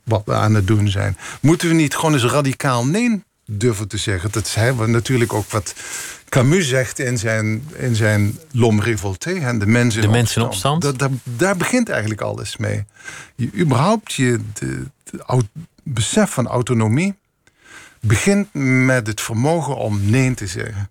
Wat 0.08 0.22
we 0.24 0.34
aan 0.34 0.54
het 0.54 0.66
doen 0.66 0.88
zijn. 0.88 1.16
Moeten 1.40 1.68
we 1.68 1.74
niet 1.74 1.94
gewoon 1.94 2.12
eens 2.12 2.24
radicaal 2.24 2.86
nee 2.86 3.22
durven 3.46 3.88
te 3.88 3.96
zeggen? 3.96 4.30
Dat 4.32 4.46
is 4.46 4.56
natuurlijk 4.86 5.32
ook 5.32 5.50
wat 5.50 5.74
Camus 6.28 6.68
zegt 6.68 6.98
in 6.98 7.18
zijn, 7.18 7.68
in 7.76 7.96
zijn 7.96 8.38
L'homme 8.52 8.82
révolté, 8.82 9.58
de 9.58 9.66
mensen 9.66 10.00
de 10.00 10.08
mensen 10.08 10.42
in 10.42 10.46
opstand. 10.46 10.82
Dat, 10.82 10.98
daar, 10.98 11.10
daar 11.22 11.56
begint 11.56 11.88
eigenlijk 11.88 12.20
alles 12.20 12.56
mee. 12.56 12.84
Je, 13.34 13.50
überhaupt 13.54 14.12
je 14.12 14.40
de, 14.52 14.86
de, 15.04 15.44
besef 15.82 16.30
van 16.30 16.46
autonomie 16.46 17.14
begint 18.00 18.48
met 18.86 19.06
het 19.06 19.20
vermogen 19.20 19.76
om 19.76 20.10
nee 20.10 20.34
te 20.34 20.46
zeggen. 20.46 20.90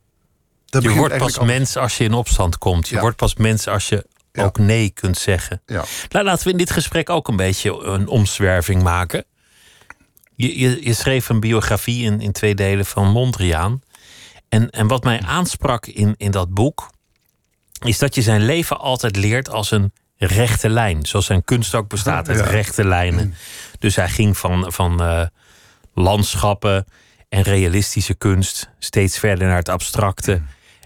Dat 0.65 0.83
je 0.83 0.89
wordt 0.89 1.17
pas 1.17 1.39
mens 1.39 1.77
als 1.77 1.97
je 1.97 2.03
in 2.03 2.13
opstand 2.13 2.57
komt. 2.57 2.87
Je 2.87 2.99
wordt 2.99 3.17
pas 3.17 3.35
mens 3.35 3.67
als 3.67 3.89
je 3.89 4.05
ook 4.39 4.57
nee 4.57 4.89
kunt 4.89 5.17
zeggen. 5.17 5.61
Ja. 5.65 5.83
Nou, 6.09 6.25
laten 6.25 6.45
we 6.45 6.51
in 6.51 6.57
dit 6.57 6.71
gesprek 6.71 7.09
ook 7.09 7.27
een 7.27 7.35
beetje 7.35 7.83
een 7.83 8.07
omzwerving 8.07 8.83
maken. 8.83 9.25
Je, 10.35 10.59
je, 10.59 10.85
je 10.85 10.93
schreef 10.93 11.29
een 11.29 11.39
biografie 11.39 12.03
in, 12.03 12.21
in 12.21 12.31
twee 12.31 12.55
delen 12.55 12.85
van 12.85 13.11
Mondriaan. 13.11 13.81
En, 14.49 14.69
en 14.69 14.87
wat 14.87 15.03
mij 15.03 15.21
aansprak 15.21 15.85
in, 15.85 16.15
in 16.17 16.31
dat 16.31 16.53
boek, 16.53 16.89
is 17.85 17.97
dat 17.97 18.15
je 18.15 18.21
zijn 18.21 18.45
leven 18.45 18.79
altijd 18.79 19.15
leert 19.15 19.49
als 19.49 19.71
een 19.71 19.93
rechte 20.17 20.69
lijn. 20.69 21.05
Zoals 21.05 21.25
zijn 21.25 21.43
kunst 21.43 21.75
ook 21.75 21.87
bestaat 21.87 22.29
uit 22.29 22.39
rechte 22.39 22.85
lijnen. 22.85 23.33
Dus 23.79 23.95
hij 23.95 24.09
ging 24.09 24.37
van, 24.37 24.71
van 24.73 25.01
uh, 25.01 25.25
landschappen 25.93 26.85
en 27.29 27.41
realistische 27.41 28.13
kunst 28.13 28.69
steeds 28.79 29.19
verder 29.19 29.47
naar 29.47 29.57
het 29.57 29.69
abstracte. 29.69 30.41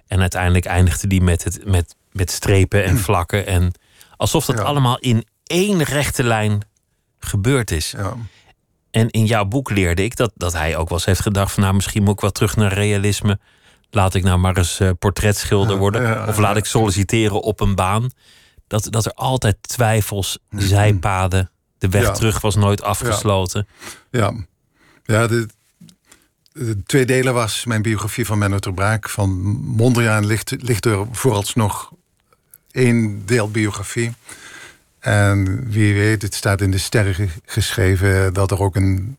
En 0.08 0.20
uiteindelijk 0.20 0.66
eindigde 0.66 1.08
die 1.08 1.22
met, 1.22 1.44
het, 1.44 1.66
met 1.66 1.96
met 2.12 2.32
strepen 2.32 2.84
en 2.84 2.98
vlakken. 2.98 3.46
En 3.46 3.72
alsof 4.16 4.46
dat 4.46 4.60
allemaal 4.60 5.00
in 5.00 5.26
één 5.44 5.84
rechte 5.84 6.24
lijn 6.24 6.62
gebeurd 7.20 7.72
is. 7.72 7.92
Ja. 7.98 8.16
En 8.92 9.10
in 9.10 9.26
jouw 9.26 9.46
boek 9.46 9.70
leerde 9.70 10.04
ik 10.04 10.16
dat, 10.16 10.32
dat 10.36 10.54
hij 10.54 10.78
ook 10.78 10.90
wel 10.90 10.98
eens 10.98 11.08
heeft 11.08 11.22
gedacht: 11.22 11.54
van 11.54 11.64
nou, 11.64 11.76
misschien 11.76 12.04
moet 12.04 12.14
ik 12.14 12.22
wel 12.22 12.32
terug 12.32 12.56
naar 12.56 12.74
realisme. 12.74 13.40
Laat 13.90 14.14
ik 14.14 14.24
nou 14.24 14.40
maar 14.40 14.58
eens 14.58 14.80
uh, 14.80 14.90
portretschilder 15.00 15.78
worden. 15.78 16.28
of 16.28 16.38
laat 16.38 16.58
ik 16.58 16.66
solliciteren 16.66 17.42
op 17.42 17.60
een 17.60 17.76
baan. 17.76 18.10
Dat, 18.68 18.88
dat 18.90 19.06
er 19.06 19.14
altijd 19.14 19.58
twijfels, 19.62 20.38
mm-hmm. 20.50 20.68
zijpaden. 20.68 21.52
De 21.78 21.90
weg 21.90 22.12
terug 22.12 22.42
was 22.42 22.56
nooit 22.56 22.82
afgesloten. 22.82 23.68
Ja, 24.12 24.34
ja. 25.04 25.28
de, 25.28 25.48
twee 26.86 27.06
delen 27.06 27.34
was 27.34 27.66
mijn 27.66 27.82
biografie 27.82 28.26
van 28.26 28.38
Menno 28.38 28.60
ter 28.60 28.74
Braak. 28.74 29.10
Van 29.10 29.30
Mondriaan 29.62 30.26
ligt, 30.26 30.56
ligt 30.60 30.86
er 30.86 31.08
vooralsnog 31.12 31.92
één 32.72 33.26
deel 33.26 33.52
biografie. 33.52 34.14
En 35.00 35.70
wie 35.70 35.94
weet, 35.94 36.22
het 36.22 36.36
staat 36.36 36.62
in 36.62 36.72
de 36.72 36.78
sterren 36.78 37.30
geschreven 37.46 38.34
dat 38.34 38.52
er 38.52 38.60
ook 38.60 38.76
een 38.76 39.18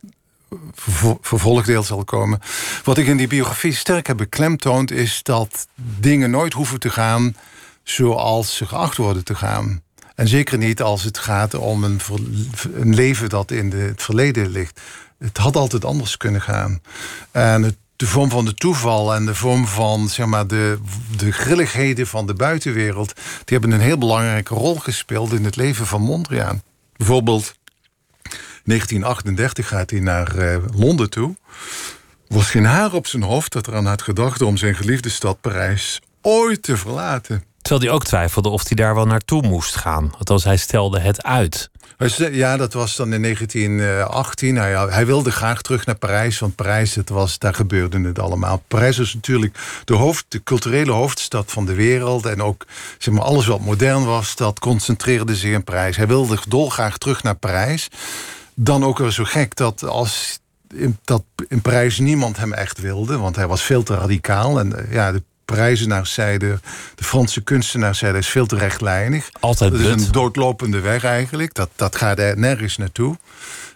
vervolgdeel 1.20 1.82
zal 1.82 2.04
komen. 2.04 2.40
Wat 2.84 2.98
ik 2.98 3.06
in 3.06 3.16
die 3.16 3.26
biografie 3.26 3.74
sterk 3.74 4.06
heb 4.06 4.16
beklemtoond, 4.16 4.90
is 4.90 5.22
dat 5.22 5.66
dingen 5.98 6.30
nooit 6.30 6.52
hoeven 6.52 6.80
te 6.80 6.90
gaan 6.90 7.36
zoals 7.82 8.56
ze 8.56 8.66
geacht 8.66 8.96
worden 8.96 9.24
te 9.24 9.34
gaan. 9.34 9.82
En 10.14 10.28
zeker 10.28 10.58
niet 10.58 10.82
als 10.82 11.02
het 11.02 11.18
gaat 11.18 11.54
om 11.54 11.84
een, 11.84 12.00
een 12.74 12.94
leven 12.94 13.28
dat 13.28 13.50
in 13.50 13.72
het 13.72 14.02
verleden 14.02 14.48
ligt. 14.48 14.80
Het 15.18 15.36
had 15.36 15.56
altijd 15.56 15.84
anders 15.84 16.16
kunnen 16.16 16.40
gaan. 16.40 16.80
En 17.30 17.62
het 17.62 17.76
de 18.02 18.08
vorm 18.08 18.30
van 18.30 18.44
de 18.44 18.54
toeval 18.54 19.14
en 19.14 19.26
de 19.26 19.34
vorm 19.34 19.66
van 19.66 20.08
zeg 20.08 20.26
maar, 20.26 20.46
de, 20.46 20.78
de 21.16 21.32
grilligheden 21.32 22.06
van 22.06 22.26
de 22.26 22.34
buitenwereld, 22.34 23.14
die 23.14 23.58
hebben 23.58 23.70
een 23.70 23.80
heel 23.80 23.98
belangrijke 23.98 24.54
rol 24.54 24.74
gespeeld 24.74 25.32
in 25.32 25.44
het 25.44 25.56
leven 25.56 25.86
van 25.86 26.02
Mondriaan. 26.02 26.62
Bijvoorbeeld 26.96 27.54
1938 28.64 29.68
gaat 29.68 29.90
hij 29.90 30.00
naar 30.00 30.36
uh, 30.36 30.56
Londen 30.74 31.10
toe. 31.10 31.36
Was 32.28 32.50
geen 32.50 32.64
haar 32.64 32.92
op 32.92 33.06
zijn 33.06 33.22
hoofd 33.22 33.52
dat 33.52 33.66
eraan 33.66 33.86
had 33.86 34.02
gedacht 34.02 34.42
om 34.42 34.56
zijn 34.56 34.74
geliefde 34.74 35.08
stad 35.08 35.40
Parijs 35.40 36.00
ooit 36.22 36.62
te 36.62 36.76
verlaten. 36.76 37.44
Terwijl 37.60 37.84
hij 37.84 37.94
ook 37.94 38.04
twijfelde 38.04 38.48
of 38.48 38.68
hij 38.68 38.76
daar 38.76 38.94
wel 38.94 39.06
naartoe 39.06 39.42
moest 39.42 39.76
gaan. 39.76 40.12
Althans, 40.18 40.44
hij 40.44 40.56
stelde 40.56 41.00
het 41.00 41.22
uit. 41.22 41.70
Ja, 42.32 42.56
dat 42.56 42.72
was 42.72 42.96
dan 42.96 43.12
in 43.12 43.22
1918. 43.22 44.56
Hij, 44.56 44.72
hij, 44.72 45.06
wilde 45.06 45.30
graag 45.30 45.62
terug 45.62 45.86
naar 45.86 45.94
Parijs, 45.94 46.38
want 46.38 46.54
Parijs, 46.54 46.94
het 46.94 47.08
was, 47.08 47.38
daar 47.38 47.54
gebeurde 47.54 48.00
het 48.00 48.18
allemaal. 48.18 48.62
Parijs 48.68 48.98
was 48.98 49.14
natuurlijk 49.14 49.58
de, 49.84 49.94
hoofd, 49.94 50.24
de 50.28 50.42
culturele 50.42 50.92
hoofdstad 50.92 51.52
van 51.52 51.66
de 51.66 51.74
wereld. 51.74 52.26
En 52.26 52.42
ook 52.42 52.66
zeg 52.98 53.14
maar, 53.14 53.24
alles 53.24 53.46
wat 53.46 53.60
modern 53.60 54.04
was, 54.04 54.36
dat 54.36 54.58
concentreerde 54.58 55.36
zich 55.36 55.52
in 55.52 55.64
Parijs. 55.64 55.96
Hij 55.96 56.06
wilde 56.06 56.38
dolgraag 56.48 56.98
terug 56.98 57.22
naar 57.22 57.36
Parijs. 57.36 57.88
Dan 58.54 58.84
ook 58.84 58.98
weer 58.98 59.10
zo 59.10 59.24
gek 59.24 59.56
dat 59.56 59.84
als 59.84 60.40
in, 60.74 60.98
dat 61.04 61.24
in 61.48 61.60
Parijs 61.60 61.98
niemand 61.98 62.36
hem 62.36 62.52
echt 62.52 62.80
wilde, 62.80 63.18
want 63.18 63.36
hij 63.36 63.46
was 63.46 63.62
veel 63.62 63.82
te 63.82 63.94
radicaal. 63.94 64.58
En 64.58 64.78
eh, 64.78 64.92
ja, 64.92 65.12
de 65.12 65.22
Parijzenaars 65.44 66.12
zeiden, 66.12 66.60
de 66.94 67.04
Franse 67.04 67.40
kunstenaars 67.40 67.98
zeiden, 67.98 68.20
is 68.20 68.28
veel 68.28 68.46
te 68.46 68.56
rechtlijnig. 68.56 69.28
Altijd 69.40 69.72
Dat 69.72 69.80
is 69.80 69.86
een 69.86 70.12
doodlopende 70.12 70.80
weg 70.80 71.04
eigenlijk. 71.04 71.54
Dat, 71.54 71.70
dat 71.76 71.96
gaat 71.96 72.18
er 72.18 72.38
nergens 72.38 72.76
naartoe. 72.76 73.16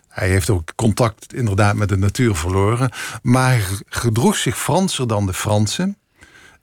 Hij 0.09 0.29
heeft 0.29 0.51
ook 0.51 0.73
contact 0.75 1.35
inderdaad 1.35 1.75
met 1.75 1.89
de 1.89 1.97
natuur 1.97 2.37
verloren. 2.37 2.91
Maar 3.23 3.51
hij 3.51 3.63
gedroeg 3.89 4.37
zich 4.37 4.59
Franser 4.59 5.09
dan 5.09 5.27
de 5.27 5.35
Fransen. 5.35 5.97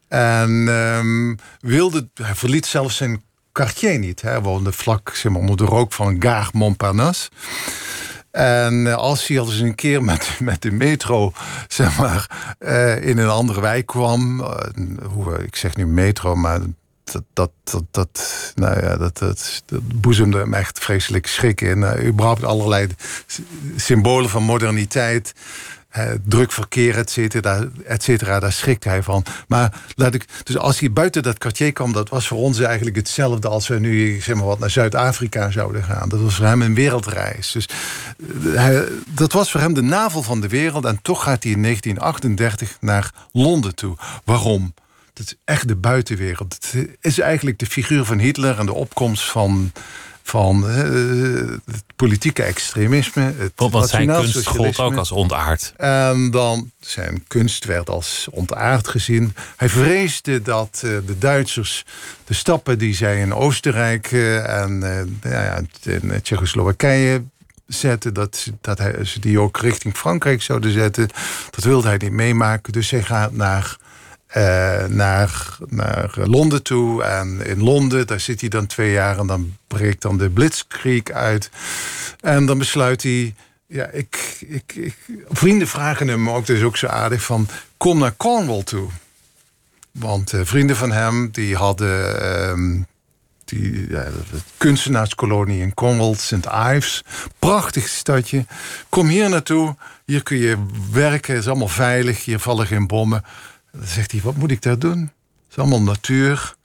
En 0.07 0.49
um, 0.51 1.37
wilde, 1.59 2.09
hij 2.13 2.35
verliet 2.35 2.65
zelfs 2.65 2.95
zijn 2.95 3.23
quartier 3.51 3.99
niet. 3.99 4.21
Hij 4.21 4.41
woonde 4.41 4.71
vlak 4.71 5.11
zeg 5.15 5.31
maar, 5.31 5.41
onder 5.41 5.57
de 5.57 5.65
rook 5.65 5.93
van 5.93 6.21
Gare 6.21 6.49
Montparnasse. 6.53 7.29
En 8.33 8.87
eh, 8.87 8.95
als 8.95 9.27
hij 9.27 9.39
al 9.39 9.45
eens 9.45 9.59
een 9.59 9.75
keer 9.75 10.03
met, 10.03 10.29
met 10.39 10.61
de 10.61 10.71
metro 10.71 11.33
zeg 11.67 11.97
maar, 11.97 12.55
uh, 12.59 13.05
in 13.05 13.17
een 13.17 13.29
andere 13.29 13.61
wijk 13.61 13.85
kwam. 13.85 14.39
Uh, 14.39 14.47
hoe, 15.11 15.43
ik 15.43 15.55
zeg 15.55 15.75
nu 15.75 15.87
metro, 15.87 16.35
maar 16.35 16.59
dat, 17.03 17.23
dat, 17.33 17.51
dat, 17.63 17.83
dat, 17.91 18.53
nou 18.55 18.81
ja, 18.81 18.97
dat, 18.97 19.17
dat, 19.17 19.63
dat 19.65 20.01
boezemde 20.01 20.37
hem 20.37 20.53
echt 20.53 20.79
vreselijk 20.79 21.27
schrik 21.27 21.61
in. 21.61 21.77
Uh, 21.77 22.05
überhaupt 22.07 22.43
allerlei 22.43 22.87
symbolen 23.75 24.29
van 24.29 24.43
moderniteit 24.43 25.33
druk 26.23 26.51
verkeer, 26.51 26.97
et 26.97 27.09
cetera, 27.09 27.67
et 27.85 28.03
cetera, 28.03 28.39
daar 28.39 28.51
schrikt 28.51 28.83
hij 28.83 29.03
van. 29.03 29.25
Maar 29.47 29.81
laat 29.95 30.13
ik, 30.13 30.25
dus 30.43 30.57
als 30.57 30.79
hij 30.79 30.91
buiten 30.91 31.23
dat 31.23 31.37
kwartier 31.37 31.73
kwam, 31.73 31.93
dat 31.93 32.09
was 32.09 32.27
voor 32.27 32.37
ons 32.37 32.59
eigenlijk 32.59 32.95
hetzelfde 32.95 33.47
als 33.47 33.67
we 33.67 33.79
nu 33.79 34.21
zeg 34.21 34.35
maar 34.35 34.45
wat 34.45 34.59
naar 34.59 34.69
Zuid-Afrika 34.69 35.51
zouden 35.51 35.83
gaan. 35.83 36.09
Dat 36.09 36.19
was 36.19 36.35
voor 36.35 36.45
hem 36.45 36.61
een 36.61 36.75
wereldreis. 36.75 37.51
Dus 37.51 37.69
eh, 38.55 38.79
dat 39.07 39.31
was 39.31 39.51
voor 39.51 39.59
hem 39.61 39.73
de 39.73 39.81
navel 39.81 40.23
van 40.23 40.41
de 40.41 40.47
wereld. 40.47 40.85
En 40.85 40.99
toch 41.01 41.23
gaat 41.23 41.43
hij 41.43 41.51
in 41.51 41.61
1938 41.61 42.77
naar 42.79 43.11
Londen 43.31 43.75
toe. 43.75 43.95
Waarom? 44.23 44.73
Dat 45.13 45.25
is 45.25 45.35
echt 45.45 45.67
de 45.67 45.75
buitenwereld. 45.75 46.57
Het 46.71 46.87
is 47.01 47.19
eigenlijk 47.19 47.59
de 47.59 47.65
figuur 47.65 48.05
van 48.05 48.19
Hitler 48.19 48.59
en 48.59 48.65
de 48.65 48.73
opkomst 48.73 49.23
van 49.31 49.71
van 50.23 50.69
uh, 50.69 50.75
het 51.65 51.83
politieke 51.95 52.43
extremisme. 52.43 53.33
Het 53.37 53.51
Want 53.55 53.89
zijn 53.89 54.07
kunst 54.07 54.47
gold 54.47 54.79
ook 54.79 54.95
als 54.95 55.11
ontaard. 55.11 55.73
En 55.77 56.31
dan 56.31 56.71
zijn 56.79 57.23
kunst 57.27 57.65
werd 57.65 57.89
als 57.89 58.27
ontaard 58.31 58.87
gezien. 58.87 59.35
Hij 59.55 59.69
vreesde 59.69 60.41
dat 60.41 60.81
uh, 60.85 60.97
de 61.05 61.17
Duitsers 61.17 61.85
de 62.25 62.33
stappen 62.33 62.77
die 62.77 62.95
zij 62.95 63.19
in 63.19 63.33
Oostenrijk 63.33 64.11
uh, 64.11 64.61
en 64.61 64.81
ja, 65.23 65.61
in 65.83 66.21
Tsjechoslowakije 66.21 67.23
zetten, 67.67 68.13
dat, 68.13 68.51
dat 68.61 68.77
hij, 68.77 69.05
ze 69.05 69.19
die 69.19 69.39
ook 69.39 69.57
richting 69.57 69.97
Frankrijk 69.97 70.41
zouden 70.41 70.71
zetten. 70.71 71.09
Dat 71.49 71.63
wilde 71.63 71.87
hij 71.87 71.97
niet 71.97 72.11
meemaken. 72.11 72.73
Dus 72.73 72.89
hij 72.89 73.03
gaat 73.03 73.31
naar 73.31 73.77
uh, 74.37 74.85
naar, 74.85 75.57
naar 75.67 76.13
Londen 76.15 76.63
toe. 76.63 77.03
En 77.03 77.45
in 77.45 77.63
Londen, 77.63 78.07
daar 78.07 78.19
zit 78.19 78.39
hij 78.39 78.49
dan 78.49 78.65
twee 78.65 78.91
jaar 78.91 79.19
en 79.19 79.27
dan 79.27 79.57
breekt 79.67 80.01
dan 80.01 80.17
de 80.17 80.29
Blitzkrieg 80.29 81.03
uit. 81.03 81.49
En 82.19 82.45
dan 82.45 82.57
besluit 82.57 83.03
hij. 83.03 83.35
Ja, 83.67 83.89
ik, 83.89 84.37
ik, 84.47 84.93
vrienden 85.29 85.67
vragen 85.67 86.07
hem 86.07 86.29
ook, 86.29 86.45
dus 86.45 86.61
ook 86.61 86.77
zo 86.77 86.87
aardig, 86.87 87.23
van 87.23 87.47
kom 87.77 87.99
naar 87.99 88.15
Cornwall 88.17 88.63
toe. 88.63 88.89
Want 89.91 90.33
uh, 90.33 90.41
vrienden 90.43 90.75
van 90.75 90.91
hem, 90.91 91.29
die 91.31 91.55
hadden 91.55 92.21
uh, 92.21 92.83
die, 93.45 93.87
de 93.87 94.39
kunstenaarskolonie 94.57 95.61
in 95.61 95.73
Cornwall, 95.73 96.13
St. 96.13 96.45
Ives. 96.45 97.03
Prachtig 97.39 97.87
stadje. 97.87 98.45
Kom 98.89 99.07
hier 99.07 99.29
naartoe, 99.29 99.75
hier 100.05 100.23
kun 100.23 100.37
je 100.37 100.65
werken, 100.91 101.35
is 101.35 101.47
allemaal 101.47 101.67
veilig, 101.67 102.25
hier 102.25 102.39
vallen 102.39 102.67
geen 102.67 102.87
bommen. 102.87 103.23
Dan 103.77 103.87
zegt 103.87 104.11
hij, 104.11 104.21
wat 104.21 104.35
moet 104.35 104.51
ik 104.51 104.61
daar 104.61 104.79
doen? 104.79 104.99
Het 104.99 105.49
is 105.49 105.57
allemaal 105.57 105.81
natuur. 105.81 106.55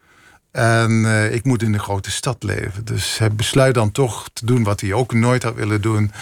En 0.51 0.91
uh, 0.91 1.35
ik 1.35 1.45
moet 1.45 1.63
in 1.63 1.73
de 1.73 1.79
grote 1.79 2.11
stad 2.11 2.43
leven. 2.43 2.85
Dus 2.85 3.19
hij 3.19 3.33
besluit 3.33 3.75
dan 3.75 3.93
toch 3.93 4.29
te 4.33 4.47
doen 4.47 4.63
wat 4.63 4.81
hij 4.81 4.93
ook 4.93 5.13
nooit 5.13 5.43
had 5.43 5.55
willen 5.55 5.81
doen. 5.81 6.13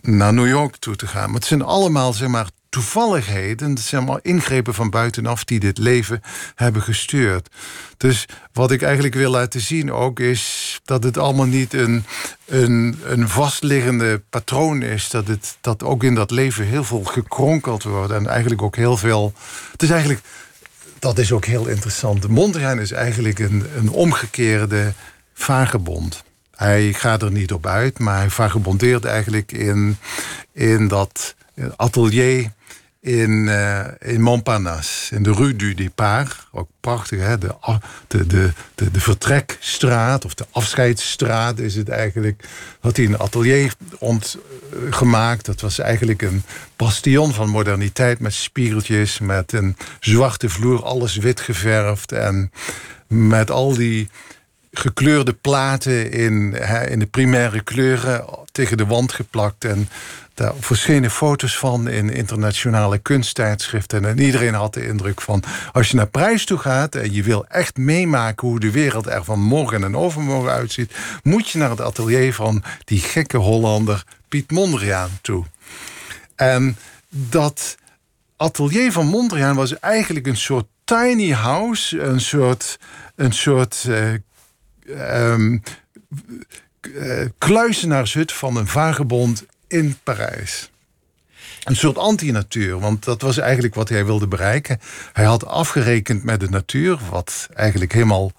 Naar 0.00 0.32
New 0.32 0.48
York 0.48 0.76
toe 0.76 0.96
te 0.96 1.06
gaan. 1.06 1.26
Maar 1.26 1.38
het 1.38 1.48
zijn 1.48 1.62
allemaal 1.62 2.12
zeg 2.12 2.28
maar, 2.28 2.50
toevalligheden, 2.70 3.78
zeg 3.78 4.04
maar, 4.04 4.18
ingrepen 4.22 4.74
van 4.74 4.90
buitenaf 4.90 5.44
die 5.44 5.60
dit 5.60 5.78
leven 5.78 6.22
hebben 6.54 6.82
gestuurd. 6.82 7.48
Dus 7.96 8.26
wat 8.52 8.70
ik 8.70 8.82
eigenlijk 8.82 9.14
wil 9.14 9.30
laten 9.30 9.60
zien 9.60 9.92
ook 9.92 10.20
is 10.20 10.80
dat 10.84 11.02
het 11.02 11.18
allemaal 11.18 11.46
niet 11.46 11.74
een, 11.74 12.04
een, 12.46 13.00
een 13.04 13.28
vastliggende 13.28 14.22
patroon 14.30 14.82
is. 14.82 15.08
Dat, 15.08 15.26
het, 15.28 15.56
dat 15.60 15.82
ook 15.82 16.04
in 16.04 16.14
dat 16.14 16.30
leven 16.30 16.64
heel 16.64 16.84
veel 16.84 17.04
gekronkeld 17.04 17.82
wordt 17.82 18.12
en 18.12 18.26
eigenlijk 18.26 18.62
ook 18.62 18.76
heel 18.76 18.96
veel. 18.96 19.32
Het 19.72 19.82
is 19.82 19.90
eigenlijk, 19.90 20.20
dat 20.98 21.18
is 21.18 21.32
ook 21.32 21.44
heel 21.44 21.66
interessant. 21.66 22.22
De 22.22 22.28
Mondriaan 22.28 22.80
is 22.80 22.92
eigenlijk 22.92 23.38
een, 23.38 23.66
een 23.76 23.90
omgekeerde 23.90 24.92
vagebond. 25.34 26.24
Hij 26.54 26.92
gaat 26.92 27.22
er 27.22 27.32
niet 27.32 27.52
op 27.52 27.66
uit, 27.66 27.98
maar 27.98 28.16
hij 28.16 28.30
vagebondeert 28.30 29.04
eigenlijk 29.04 29.52
in, 29.52 29.96
in 30.52 30.88
dat 30.88 31.34
atelier 31.76 32.50
in, 33.00 33.30
uh, 33.46 33.84
in 33.98 34.22
Montparnasse, 34.22 35.14
in 35.14 35.22
de 35.22 35.32
Rue 35.32 35.56
du 35.56 35.74
Départ. 35.74 36.46
Ook 36.52 36.68
prachtig, 36.80 37.20
hè? 37.20 37.38
De, 37.38 37.54
de, 38.06 38.26
de, 38.74 38.90
de, 38.90 39.00
vertrekstraat 39.00 40.24
of 40.24 40.34
de 40.34 40.46
afscheidsstraat 40.50 41.58
is 41.58 41.74
het 41.74 41.88
eigenlijk. 41.88 42.44
Had 42.80 42.96
hij 42.96 43.06
een 43.06 43.18
atelier 43.18 43.74
ontgemaakt. 43.98 45.46
Dat 45.46 45.60
was 45.60 45.78
eigenlijk 45.78 46.22
een 46.22 46.42
bastion 46.76 47.32
van 47.32 47.48
moderniteit 47.48 48.18
met 48.18 48.34
spiegeltjes, 48.34 49.18
met 49.18 49.52
een 49.52 49.76
zwarte 50.00 50.48
vloer, 50.48 50.84
alles 50.84 51.16
wit 51.16 51.40
geverfd 51.40 52.12
en 52.12 52.52
met 53.06 53.50
al 53.50 53.74
die 53.74 54.08
gekleurde 54.72 55.32
platen 55.32 56.12
in, 56.12 56.54
hè, 56.58 56.86
in 56.86 56.98
de 56.98 57.06
primaire 57.06 57.62
kleuren 57.62 58.24
tegen 58.52 58.76
de 58.76 58.86
wand 58.86 59.12
geplakt. 59.12 59.64
En 59.64 59.88
daar 60.34 60.52
verschenen 60.60 61.10
foto's 61.10 61.58
van 61.58 61.88
in 61.88 62.10
internationale 62.10 62.98
kunsttijdschriften. 62.98 64.04
En 64.04 64.18
iedereen 64.18 64.54
had 64.54 64.74
de 64.74 64.86
indruk 64.86 65.20
van... 65.20 65.42
als 65.72 65.90
je 65.90 65.96
naar 65.96 66.06
Parijs 66.06 66.44
toe 66.44 66.58
gaat 66.58 66.94
en 66.94 67.12
je 67.12 67.22
wil 67.22 67.46
echt 67.46 67.76
meemaken... 67.76 68.48
hoe 68.48 68.60
de 68.60 68.70
wereld 68.70 69.06
er 69.06 69.24
van 69.24 69.40
morgen 69.40 69.84
en 69.84 69.96
overmorgen 69.96 70.52
uitziet... 70.52 70.94
moet 71.22 71.48
je 71.48 71.58
naar 71.58 71.70
het 71.70 71.80
atelier 71.80 72.34
van 72.34 72.62
die 72.84 73.00
gekke 73.00 73.36
Hollander 73.36 74.04
Piet 74.28 74.50
Mondriaan 74.50 75.18
toe. 75.22 75.44
En 76.34 76.76
dat 77.08 77.76
atelier 78.36 78.92
van 78.92 79.06
Mondriaan 79.06 79.56
was 79.56 79.78
eigenlijk 79.78 80.26
een 80.26 80.36
soort 80.36 80.66
tiny 80.84 81.30
house... 81.30 82.00
een 82.00 82.20
soort, 82.20 82.78
een 83.14 83.32
soort 83.32 83.86
uh, 83.88 84.12
um, 85.32 85.62
van 88.26 88.56
een 88.56 88.66
vagebond 88.66 89.44
in 89.70 89.98
Parijs. 90.02 90.70
Een 91.64 91.76
soort 91.76 91.98
antinatuur, 91.98 92.78
want 92.78 93.04
dat 93.04 93.22
was 93.22 93.38
eigenlijk 93.38 93.74
wat 93.74 93.88
hij 93.88 94.04
wilde 94.04 94.28
bereiken. 94.28 94.80
Hij 95.12 95.24
had 95.24 95.46
afgerekend 95.46 96.24
met 96.24 96.40
de 96.40 96.48
natuur, 96.48 96.98
wat 97.10 97.48
eigenlijk 97.54 97.92
helemaal 97.92 98.32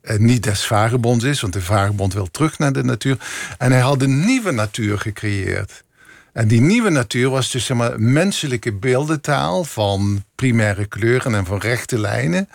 eh, 0.00 0.18
niet 0.18 0.42
des 0.42 0.66
vagebonds 0.66 1.24
is, 1.24 1.40
want 1.40 1.52
de 1.52 1.60
vagebond 1.60 2.14
wil 2.14 2.30
terug 2.30 2.58
naar 2.58 2.72
de 2.72 2.84
natuur. 2.84 3.18
En 3.58 3.72
hij 3.72 3.80
had 3.80 4.02
een 4.02 4.24
nieuwe 4.24 4.50
natuur 4.50 4.98
gecreëerd. 4.98 5.84
En 6.32 6.48
die 6.48 6.60
nieuwe 6.60 6.90
natuur 6.90 7.30
was 7.30 7.50
dus 7.50 7.64
zeg 7.64 7.76
maar, 7.76 8.00
menselijke 8.00 8.72
beeldentaal 8.72 9.64
van 9.64 10.24
primaire 10.34 10.86
kleuren 10.86 11.34
en 11.34 11.46
van 11.46 11.58
rechte 11.58 11.98
lijnen. 11.98 12.48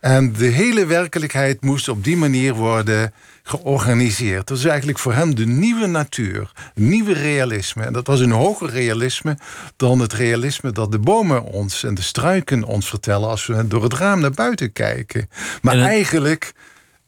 En 0.00 0.32
de 0.32 0.46
hele 0.46 0.86
werkelijkheid 0.86 1.60
moest 1.60 1.88
op 1.88 2.04
die 2.04 2.16
manier 2.16 2.54
worden 2.54 3.12
georganiseerd. 3.42 4.46
Dat 4.46 4.58
is 4.58 4.64
eigenlijk 4.64 4.98
voor 4.98 5.14
hem 5.14 5.34
de 5.34 5.46
nieuwe 5.46 5.86
natuur, 5.86 6.52
nieuwe 6.74 7.12
realisme. 7.12 7.84
En 7.84 7.92
dat 7.92 8.06
was 8.06 8.20
een 8.20 8.30
hoger 8.30 8.70
realisme 8.70 9.38
dan 9.76 9.98
het 9.98 10.12
realisme 10.12 10.72
dat 10.72 10.92
de 10.92 10.98
bomen 10.98 11.44
ons 11.44 11.84
en 11.84 11.94
de 11.94 12.02
struiken 12.02 12.64
ons 12.64 12.88
vertellen 12.88 13.28
als 13.28 13.46
we 13.46 13.66
door 13.68 13.82
het 13.82 13.94
raam 13.94 14.20
naar 14.20 14.30
buiten 14.30 14.72
kijken. 14.72 15.30
Maar 15.62 15.78
eigenlijk 15.78 16.52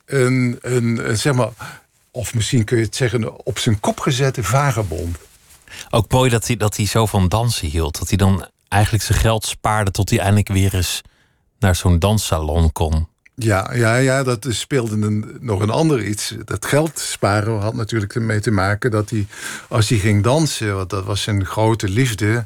een, 0.06 0.58
een, 0.60 1.08
een, 1.08 1.16
zeg 1.16 1.34
maar, 1.34 1.50
of 2.10 2.34
misschien 2.34 2.64
kun 2.64 2.76
je 2.76 2.84
het 2.84 2.96
zeggen, 2.96 3.46
op 3.46 3.58
zijn 3.58 3.80
kop 3.80 4.00
gezette 4.00 4.42
vagebond. 4.42 5.16
Ook 5.90 6.10
mooi 6.10 6.30
dat 6.30 6.46
hij, 6.46 6.56
dat 6.56 6.76
hij 6.76 6.86
zo 6.86 7.06
van 7.06 7.28
dansen 7.28 7.68
hield. 7.68 7.98
Dat 7.98 8.08
hij 8.08 8.16
dan 8.16 8.48
eigenlijk 8.68 9.04
zijn 9.04 9.18
geld 9.18 9.44
spaarde 9.44 9.90
tot 9.90 10.10
hij 10.10 10.18
eindelijk 10.18 10.48
weer 10.48 10.74
eens 10.74 11.02
naar 11.58 11.76
zo'n 11.76 11.98
danssalon 11.98 12.72
kon. 12.72 13.08
Ja, 13.42 13.70
ja, 13.74 13.96
ja 13.96 14.22
dat 14.22 14.46
speelde 14.48 15.24
nog 15.40 15.60
een 15.60 15.70
ander 15.70 16.04
iets. 16.04 16.34
Dat 16.44 16.66
geld 16.66 16.98
sparen 16.98 17.60
had 17.60 17.74
natuurlijk 17.74 18.14
ermee 18.14 18.40
te 18.40 18.50
maken 18.50 18.90
dat 18.90 19.10
hij, 19.10 19.26
als 19.68 19.88
hij 19.88 19.98
ging 19.98 20.22
dansen, 20.22 20.76
want 20.76 20.90
dat 20.90 21.04
was 21.04 21.22
zijn 21.22 21.46
grote 21.46 21.88
liefde, 21.88 22.44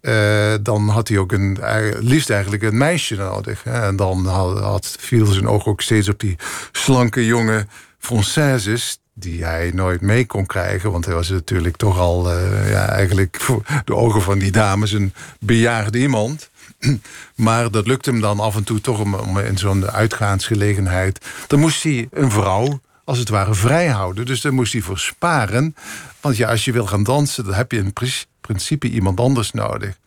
uh, 0.00 0.54
dan 0.62 0.88
had 0.88 1.08
hij 1.08 1.18
ook 1.18 1.32
een, 1.32 1.58
liefst 2.00 2.30
eigenlijk 2.30 2.62
een 2.62 2.78
meisje 2.78 3.16
nodig. 3.16 3.64
En 3.64 3.96
dan 3.96 4.26
had, 4.26 4.58
had, 4.58 4.96
viel 4.98 5.26
zijn 5.26 5.48
oog 5.48 5.66
ook 5.66 5.80
steeds 5.80 6.08
op 6.08 6.20
die 6.20 6.36
slanke 6.72 7.26
jonge 7.26 7.66
Françaises 7.98 8.98
die 9.14 9.44
hij 9.44 9.70
nooit 9.74 10.00
mee 10.00 10.26
kon 10.26 10.46
krijgen. 10.46 10.92
Want 10.92 11.04
hij 11.04 11.14
was 11.14 11.28
natuurlijk 11.28 11.76
toch 11.76 11.98
al 11.98 12.32
uh, 12.32 12.70
ja, 12.70 12.88
eigenlijk 12.88 13.36
voor 13.40 13.62
de 13.84 13.94
ogen 13.94 14.22
van 14.22 14.38
die 14.38 14.50
dames 14.50 14.92
een 14.92 15.12
bejaagd 15.40 15.96
iemand. 15.96 16.50
Maar 17.34 17.70
dat 17.70 17.86
lukte 17.86 18.10
hem 18.10 18.20
dan 18.20 18.40
af 18.40 18.56
en 18.56 18.64
toe 18.64 18.80
toch 18.80 19.00
om, 19.00 19.38
in 19.38 19.58
zo'n 19.58 19.90
uitgaansgelegenheid. 19.90 21.26
Dan 21.46 21.60
moest 21.60 21.82
hij 21.82 22.08
een 22.10 22.30
vrouw 22.30 22.80
als 23.04 23.18
het 23.18 23.28
ware 23.28 23.54
vrijhouden. 23.54 24.26
Dus 24.26 24.40
daar 24.40 24.54
moest 24.54 24.72
hij 24.72 24.82
voor 24.82 24.98
sparen. 24.98 25.74
Want 26.20 26.36
ja, 26.36 26.48
als 26.48 26.64
je 26.64 26.72
wil 26.72 26.86
gaan 26.86 27.02
dansen, 27.02 27.44
dan 27.44 27.54
heb 27.54 27.72
je 27.72 27.78
in 27.78 27.92
principe 28.40 28.88
iemand 28.88 29.20
anders 29.20 29.52
nodig. 29.52 29.98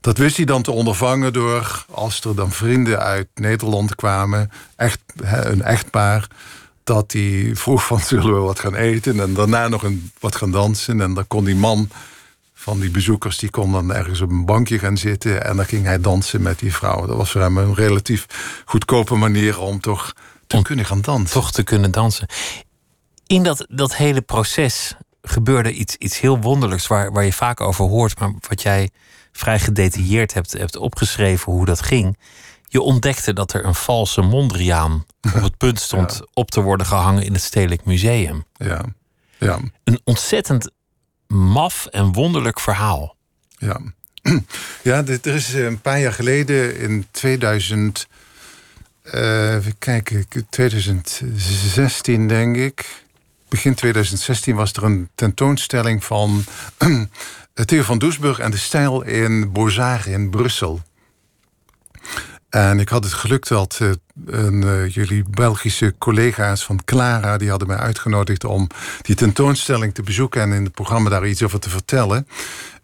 Dat 0.00 0.18
wist 0.18 0.36
hij 0.36 0.44
dan 0.44 0.62
te 0.62 0.70
ondervangen 0.70 1.32
door, 1.32 1.84
als 1.90 2.20
er 2.20 2.34
dan 2.34 2.52
vrienden 2.52 2.98
uit 2.98 3.28
Nederland 3.34 3.94
kwamen, 3.94 4.50
echt, 4.76 5.00
een 5.22 5.62
echtpaar, 5.62 6.26
dat 6.84 7.12
hij 7.12 7.50
vroeg 7.54 7.86
van 7.86 8.00
zullen 8.10 8.34
we 8.34 8.40
wat 8.40 8.60
gaan 8.60 8.74
eten 8.74 9.20
en 9.20 9.34
daarna 9.34 9.68
nog 9.68 9.82
een, 9.82 10.10
wat 10.20 10.36
gaan 10.36 10.50
dansen. 10.50 11.00
En 11.00 11.14
dan 11.14 11.26
kon 11.26 11.44
die 11.44 11.56
man 11.56 11.88
van 12.60 12.80
die 12.80 12.90
bezoekers, 12.90 13.38
die 13.38 13.50
kon 13.50 13.72
dan 13.72 13.92
ergens 13.92 14.20
op 14.20 14.30
een 14.30 14.44
bankje 14.44 14.78
gaan 14.78 14.96
zitten 14.96 15.44
en 15.44 15.56
dan 15.56 15.64
ging 15.64 15.84
hij 15.84 16.00
dansen 16.00 16.42
met 16.42 16.58
die 16.58 16.74
vrouw. 16.74 17.06
Dat 17.06 17.16
was 17.16 17.30
voor 17.30 17.40
hem 17.40 17.56
een 17.56 17.74
relatief 17.74 18.26
goedkope 18.64 19.14
manier 19.14 19.60
om 19.60 19.80
toch 19.80 20.12
te 20.46 20.62
kunnen 20.62 20.84
gaan 20.84 21.00
dansen. 21.00 21.40
Toch 21.40 21.52
te 21.52 21.62
kunnen 21.62 21.90
dansen. 21.90 22.26
In 23.26 23.42
dat, 23.42 23.66
dat 23.68 23.96
hele 23.96 24.20
proces 24.20 24.94
gebeurde 25.22 25.72
iets, 25.72 25.96
iets 25.96 26.20
heel 26.20 26.40
wonderlijks 26.40 26.86
waar, 26.86 27.12
waar 27.12 27.24
je 27.24 27.32
vaak 27.32 27.60
over 27.60 27.84
hoort, 27.84 28.18
maar 28.18 28.32
wat 28.48 28.62
jij 28.62 28.90
vrij 29.32 29.58
gedetailleerd 29.58 30.34
hebt, 30.34 30.52
hebt 30.52 30.76
opgeschreven 30.76 31.52
hoe 31.52 31.64
dat 31.64 31.82
ging. 31.82 32.18
Je 32.68 32.80
ontdekte 32.80 33.32
dat 33.32 33.52
er 33.52 33.64
een 33.64 33.74
valse 33.74 34.20
Mondriaan 34.20 35.06
op 35.34 35.42
het 35.42 35.56
punt 35.56 35.80
stond 35.80 36.20
op 36.32 36.50
te 36.50 36.60
worden 36.60 36.86
gehangen 36.86 37.24
in 37.24 37.32
het 37.32 37.42
Stedelijk 37.42 37.84
Museum. 37.84 38.44
Ja. 38.52 38.84
ja. 39.38 39.58
Een 39.84 40.00
ontzettend 40.04 40.70
maf 41.32 41.86
en 41.86 42.12
wonderlijk 42.12 42.60
verhaal. 42.60 43.16
Ja, 43.58 43.80
ja 44.82 45.04
er 45.06 45.26
is 45.34 45.52
een 45.52 45.80
paar 45.80 46.00
jaar 46.00 46.12
geleden 46.12 46.78
in 46.78 47.06
2000. 47.10 48.08
Uh, 49.14 49.54
even 49.54 49.78
kijken, 49.78 50.26
2016 50.50 52.28
denk 52.28 52.56
ik. 52.56 53.04
Begin 53.48 53.74
2016 53.74 54.54
was 54.54 54.72
er 54.72 54.84
een 54.84 55.08
tentoonstelling 55.14 56.04
van 56.04 56.44
Theo 57.64 57.82
van 57.82 57.98
Doesburg 57.98 58.38
en 58.38 58.50
de 58.50 58.56
stijl 58.56 59.02
in 59.02 59.52
Bozage 59.52 60.10
in 60.10 60.30
Brussel. 60.30 60.82
En 62.50 62.80
ik 62.80 62.88
had 62.88 63.04
het 63.04 63.12
geluk 63.12 63.48
dat 63.48 63.78
uh, 63.82 63.90
een, 64.26 64.62
uh, 64.62 64.88
jullie 64.88 65.24
Belgische 65.30 65.94
collega's 65.98 66.64
van 66.64 66.84
Clara... 66.84 67.36
die 67.36 67.50
hadden 67.50 67.68
mij 67.68 67.76
uitgenodigd 67.76 68.44
om 68.44 68.66
die 69.02 69.14
tentoonstelling 69.14 69.94
te 69.94 70.02
bezoeken... 70.02 70.42
en 70.42 70.52
in 70.52 70.64
het 70.64 70.74
programma 70.74 71.10
daar 71.10 71.26
iets 71.26 71.42
over 71.42 71.60
te 71.60 71.70
vertellen. 71.70 72.28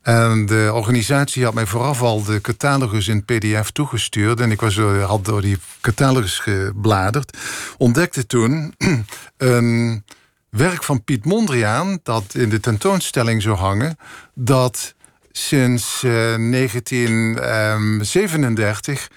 En 0.02 0.46
de 0.46 0.70
organisatie 0.72 1.44
had 1.44 1.54
mij 1.54 1.66
vooraf 1.66 2.02
al 2.02 2.24
de 2.24 2.40
catalogus 2.40 3.08
in 3.08 3.24
pdf 3.24 3.70
toegestuurd... 3.70 4.40
en 4.40 4.50
ik 4.50 4.60
was, 4.60 4.78
had 4.78 5.24
door 5.24 5.40
die 5.40 5.58
catalogus 5.80 6.38
gebladerd. 6.38 7.36
Ontdekte 7.78 8.26
toen 8.26 8.74
een 9.36 10.04
werk 10.50 10.82
van 10.82 11.04
Piet 11.04 11.24
Mondriaan... 11.24 11.98
dat 12.02 12.34
in 12.34 12.48
de 12.48 12.60
tentoonstelling 12.60 13.42
zou 13.42 13.56
hangen... 13.56 13.98
dat 14.34 14.94
sinds 15.32 16.02
uh, 16.02 16.12
1937 16.12 19.08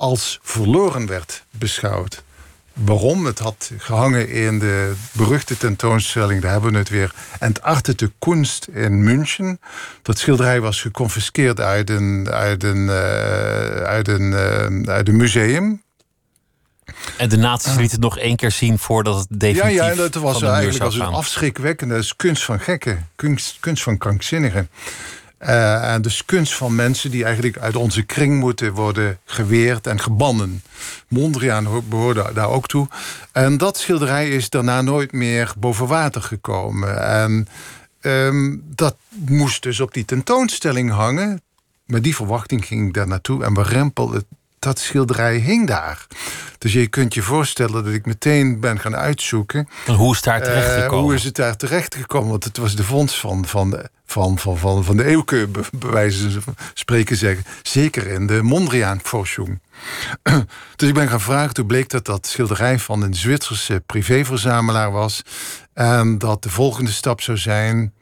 als 0.00 0.38
verloren 0.42 1.06
werd 1.06 1.44
beschouwd. 1.50 2.22
Waarom? 2.72 3.26
Het 3.26 3.38
had 3.38 3.70
gehangen 3.78 4.28
in 4.28 4.58
de 4.58 4.94
beruchte 5.12 5.56
tentoonstelling, 5.56 6.42
daar 6.42 6.52
hebben 6.52 6.72
we 6.72 6.78
het 6.78 6.88
weer, 6.88 7.14
Entartete 7.38 8.12
Kunst 8.18 8.68
in 8.72 9.02
München. 9.04 9.60
Dat 10.02 10.18
schilderij 10.18 10.60
was 10.60 10.80
geconfiskeerd 10.80 11.60
uit 11.60 11.90
een, 11.90 12.28
uit 12.30 12.62
een, 12.64 12.86
uh, 12.86 12.92
uit 13.82 14.08
een, 14.08 14.32
uh, 14.32 14.92
uit 14.92 15.08
een 15.08 15.16
museum. 15.16 15.82
En 17.16 17.28
de 17.28 17.36
nazi's 17.36 17.74
lieten 17.74 17.90
het 17.90 18.00
nog 18.00 18.18
één 18.18 18.36
keer 18.36 18.50
zien 18.50 18.78
voordat 18.78 19.18
het 19.18 19.40
definitief 19.40 19.76
Ja, 19.78 19.88
ja 19.88 19.94
dat 19.94 20.14
was 20.14 20.42
eigenlijk 20.42 20.84
als 20.84 20.94
een 20.94 21.02
afschrikwekkende 21.02 22.04
kunst 22.16 22.44
van 22.44 22.60
gekken, 22.60 23.08
kunst, 23.16 23.56
kunst 23.60 23.82
van 23.82 23.98
krankzinnigen. 23.98 24.68
Uh, 25.42 25.92
en 25.92 26.02
dus 26.02 26.24
kunst 26.24 26.54
van 26.54 26.74
mensen 26.74 27.10
die 27.10 27.24
eigenlijk 27.24 27.58
uit 27.58 27.76
onze 27.76 28.02
kring 28.02 28.38
moeten 28.38 28.72
worden 28.72 29.18
geweerd 29.24 29.86
en 29.86 30.00
gebannen. 30.00 30.62
Mondriaan 31.08 31.82
behoorde 31.88 32.30
daar 32.34 32.48
ook 32.48 32.66
toe. 32.66 32.88
En 33.32 33.58
dat 33.58 33.78
schilderij 33.78 34.28
is 34.28 34.50
daarna 34.50 34.82
nooit 34.82 35.12
meer 35.12 35.52
boven 35.58 35.86
water 35.86 36.22
gekomen. 36.22 37.02
En 37.04 37.48
um, 38.00 38.62
dat 38.74 38.96
moest 39.08 39.62
dus 39.62 39.80
op 39.80 39.94
die 39.94 40.04
tentoonstelling 40.04 40.90
hangen. 40.90 41.42
Met 41.86 42.04
die 42.04 42.14
verwachting 42.14 42.64
ging 42.64 42.86
ik 42.86 42.94
daar 42.94 43.08
naartoe 43.08 43.44
en 43.44 43.62
rempel 43.62 44.12
het 44.12 44.24
dat 44.60 44.78
schilderij 44.78 45.36
hing 45.36 45.66
daar. 45.66 46.06
Dus 46.58 46.72
je 46.72 46.86
kunt 46.86 47.14
je 47.14 47.22
voorstellen 47.22 47.84
dat 47.84 47.92
ik 47.92 48.06
meteen 48.06 48.60
ben 48.60 48.78
gaan 48.78 48.96
uitzoeken. 48.96 49.68
hoe 49.86 50.14
is 50.14 50.22
daar 50.22 50.42
terecht 50.42 50.72
gekomen? 50.72 50.96
Uh, 50.96 51.02
hoe 51.02 51.14
is 51.14 51.24
het 51.24 51.34
daar 51.34 51.56
terecht 51.56 51.94
gekomen? 51.94 52.30
Want 52.30 52.44
het 52.44 52.56
was 52.56 52.76
de 52.76 52.84
vondst 52.84 53.16
van, 53.16 53.46
van, 53.46 53.70
de, 53.70 53.90
van, 54.06 54.38
van, 54.38 54.58
van, 54.58 54.84
van 54.84 54.96
de 54.96 55.04
eeuwke, 55.04 55.48
bij 55.72 55.90
wijze 55.90 56.40
van 56.40 56.54
spreken 56.74 57.16
zeggen. 57.16 57.44
Zeker 57.62 58.06
in 58.06 58.26
de 58.26 58.42
Mondriaan-forschung. 58.42 59.60
dus 60.76 60.88
ik 60.88 60.94
ben 60.94 61.08
gaan 61.08 61.20
vragen. 61.20 61.54
Toen 61.54 61.66
bleek 61.66 61.88
dat 61.88 62.04
dat 62.04 62.26
schilderij 62.26 62.78
van 62.78 63.02
een 63.02 63.14
Zwitserse 63.14 63.82
privéverzamelaar 63.86 64.92
was. 64.92 65.22
En 65.72 66.18
dat 66.18 66.42
de 66.42 66.50
volgende 66.50 66.90
stap 66.90 67.20
zou 67.20 67.38
zijn 67.38 67.92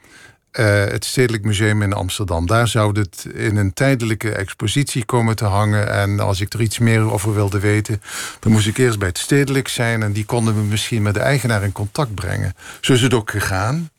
uh, 0.52 0.66
het 0.84 1.04
Stedelijk 1.04 1.44
Museum 1.44 1.82
in 1.82 1.92
Amsterdam. 1.92 2.46
Daar 2.46 2.68
zou 2.68 2.98
het 2.98 3.26
in 3.34 3.56
een 3.56 3.72
tijdelijke 3.72 4.32
expositie 4.32 5.04
komen 5.04 5.36
te 5.36 5.44
hangen. 5.44 5.92
En 5.92 6.20
als 6.20 6.40
ik 6.40 6.52
er 6.52 6.60
iets 6.60 6.78
meer 6.78 7.12
over 7.12 7.34
wilde 7.34 7.58
weten, 7.60 8.02
dan 8.40 8.52
moest 8.52 8.66
ik 8.66 8.78
eerst 8.78 8.98
bij 8.98 9.08
het 9.08 9.18
Stedelijk 9.18 9.68
zijn. 9.68 10.02
En 10.02 10.12
die 10.12 10.24
konden 10.24 10.54
me 10.54 10.62
misschien 10.62 11.02
met 11.02 11.14
de 11.14 11.20
eigenaar 11.20 11.62
in 11.62 11.72
contact 11.72 12.14
brengen. 12.14 12.54
Zo 12.80 12.92
is 12.92 13.02
het 13.02 13.14
ook 13.14 13.30
gegaan. 13.30 13.90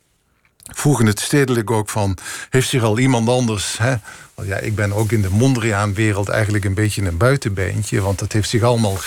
Vroegen 0.64 1.06
het 1.06 1.20
Stedelijk 1.20 1.72
ook 1.72 1.90
van, 1.90 2.18
heeft 2.50 2.70
zich 2.70 2.84
al 2.84 3.00
iemand 3.00 3.30
anders... 3.30 3.78
Hè? 3.78 3.96
Ja, 4.44 4.58
ik 4.58 4.76
ben 4.76 4.94
ook 4.94 5.12
in 5.12 5.22
de 5.22 5.30
Mondriaan-wereld 5.30 6.30
eigenlijk 6.30 6.66
een 6.66 6.74
beetje 6.74 7.06
een 7.06 7.18
buitenbeentje... 7.18 8.02
want 8.02 8.20
dat 8.20 8.32
heeft 8.32 8.50
zich 8.50 8.62
allemaal 8.62 8.98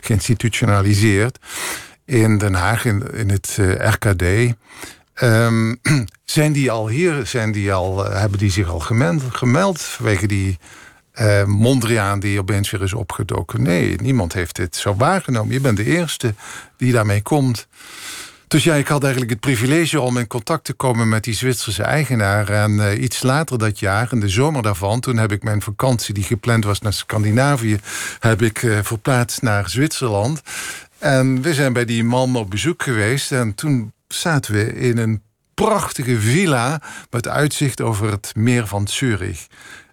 geïnstitutionaliseerd 0.00 1.38
in 2.04 2.38
Den 2.38 2.54
Haag, 2.54 2.84
in, 2.84 3.10
in 3.12 3.30
het 3.30 3.56
eh, 3.60 3.90
RKD. 3.90 4.54
Um, 5.22 5.80
zijn 6.24 6.52
die 6.52 6.70
al 6.70 6.88
hier? 6.88 7.26
Zijn 7.26 7.52
die 7.52 7.72
al, 7.72 8.06
uh, 8.06 8.20
hebben 8.20 8.38
die 8.38 8.50
zich 8.50 8.68
al 8.68 8.80
gemeld, 9.30 9.80
vanwege 9.80 10.26
die 10.26 10.58
uh, 11.20 11.44
Mondriaan 11.44 12.20
die 12.20 12.38
opeens 12.38 12.70
weer 12.70 12.82
is 12.82 12.92
opgedoken? 12.92 13.62
Nee, 13.62 13.96
niemand 14.02 14.32
heeft 14.32 14.56
dit 14.56 14.76
zo 14.76 14.94
waargenomen. 14.96 15.52
Je 15.52 15.60
bent 15.60 15.76
de 15.76 15.84
eerste 15.84 16.34
die 16.76 16.92
daarmee 16.92 17.22
komt. 17.22 17.66
Dus 18.48 18.64
ja, 18.64 18.74
ik 18.74 18.88
had 18.88 19.02
eigenlijk 19.02 19.32
het 19.32 19.40
privilege 19.40 20.00
om 20.00 20.18
in 20.18 20.26
contact 20.26 20.64
te 20.64 20.72
komen 20.72 21.08
met 21.08 21.24
die 21.24 21.34
Zwitserse 21.34 21.82
eigenaar. 21.82 22.48
En 22.48 22.70
uh, 22.70 23.02
iets 23.02 23.22
later 23.22 23.58
dat 23.58 23.78
jaar, 23.78 24.08
in 24.12 24.20
de 24.20 24.28
zomer 24.28 24.62
daarvan, 24.62 25.00
toen 25.00 25.16
heb 25.16 25.32
ik 25.32 25.42
mijn 25.42 25.62
vakantie 25.62 26.14
die 26.14 26.24
gepland 26.24 26.64
was 26.64 26.80
naar 26.80 26.92
Scandinavië, 26.92 27.78
heb 28.20 28.42
ik 28.42 28.66
verplaatst 28.82 29.42
naar 29.42 29.70
Zwitserland. 29.70 30.42
En 30.98 31.42
we 31.42 31.54
zijn 31.54 31.72
bij 31.72 31.84
die 31.84 32.04
man 32.04 32.36
op 32.36 32.50
bezoek 32.50 32.82
geweest. 32.82 33.32
En 33.32 33.54
toen 33.54 33.92
zaten 34.08 34.54
we 34.54 34.74
in 34.74 34.98
een 34.98 35.22
prachtige 35.54 36.20
villa 36.20 36.82
met 37.10 37.28
uitzicht 37.28 37.80
over 37.80 38.10
het 38.10 38.32
meer 38.36 38.66
van 38.66 38.88
Zurich. 38.88 39.46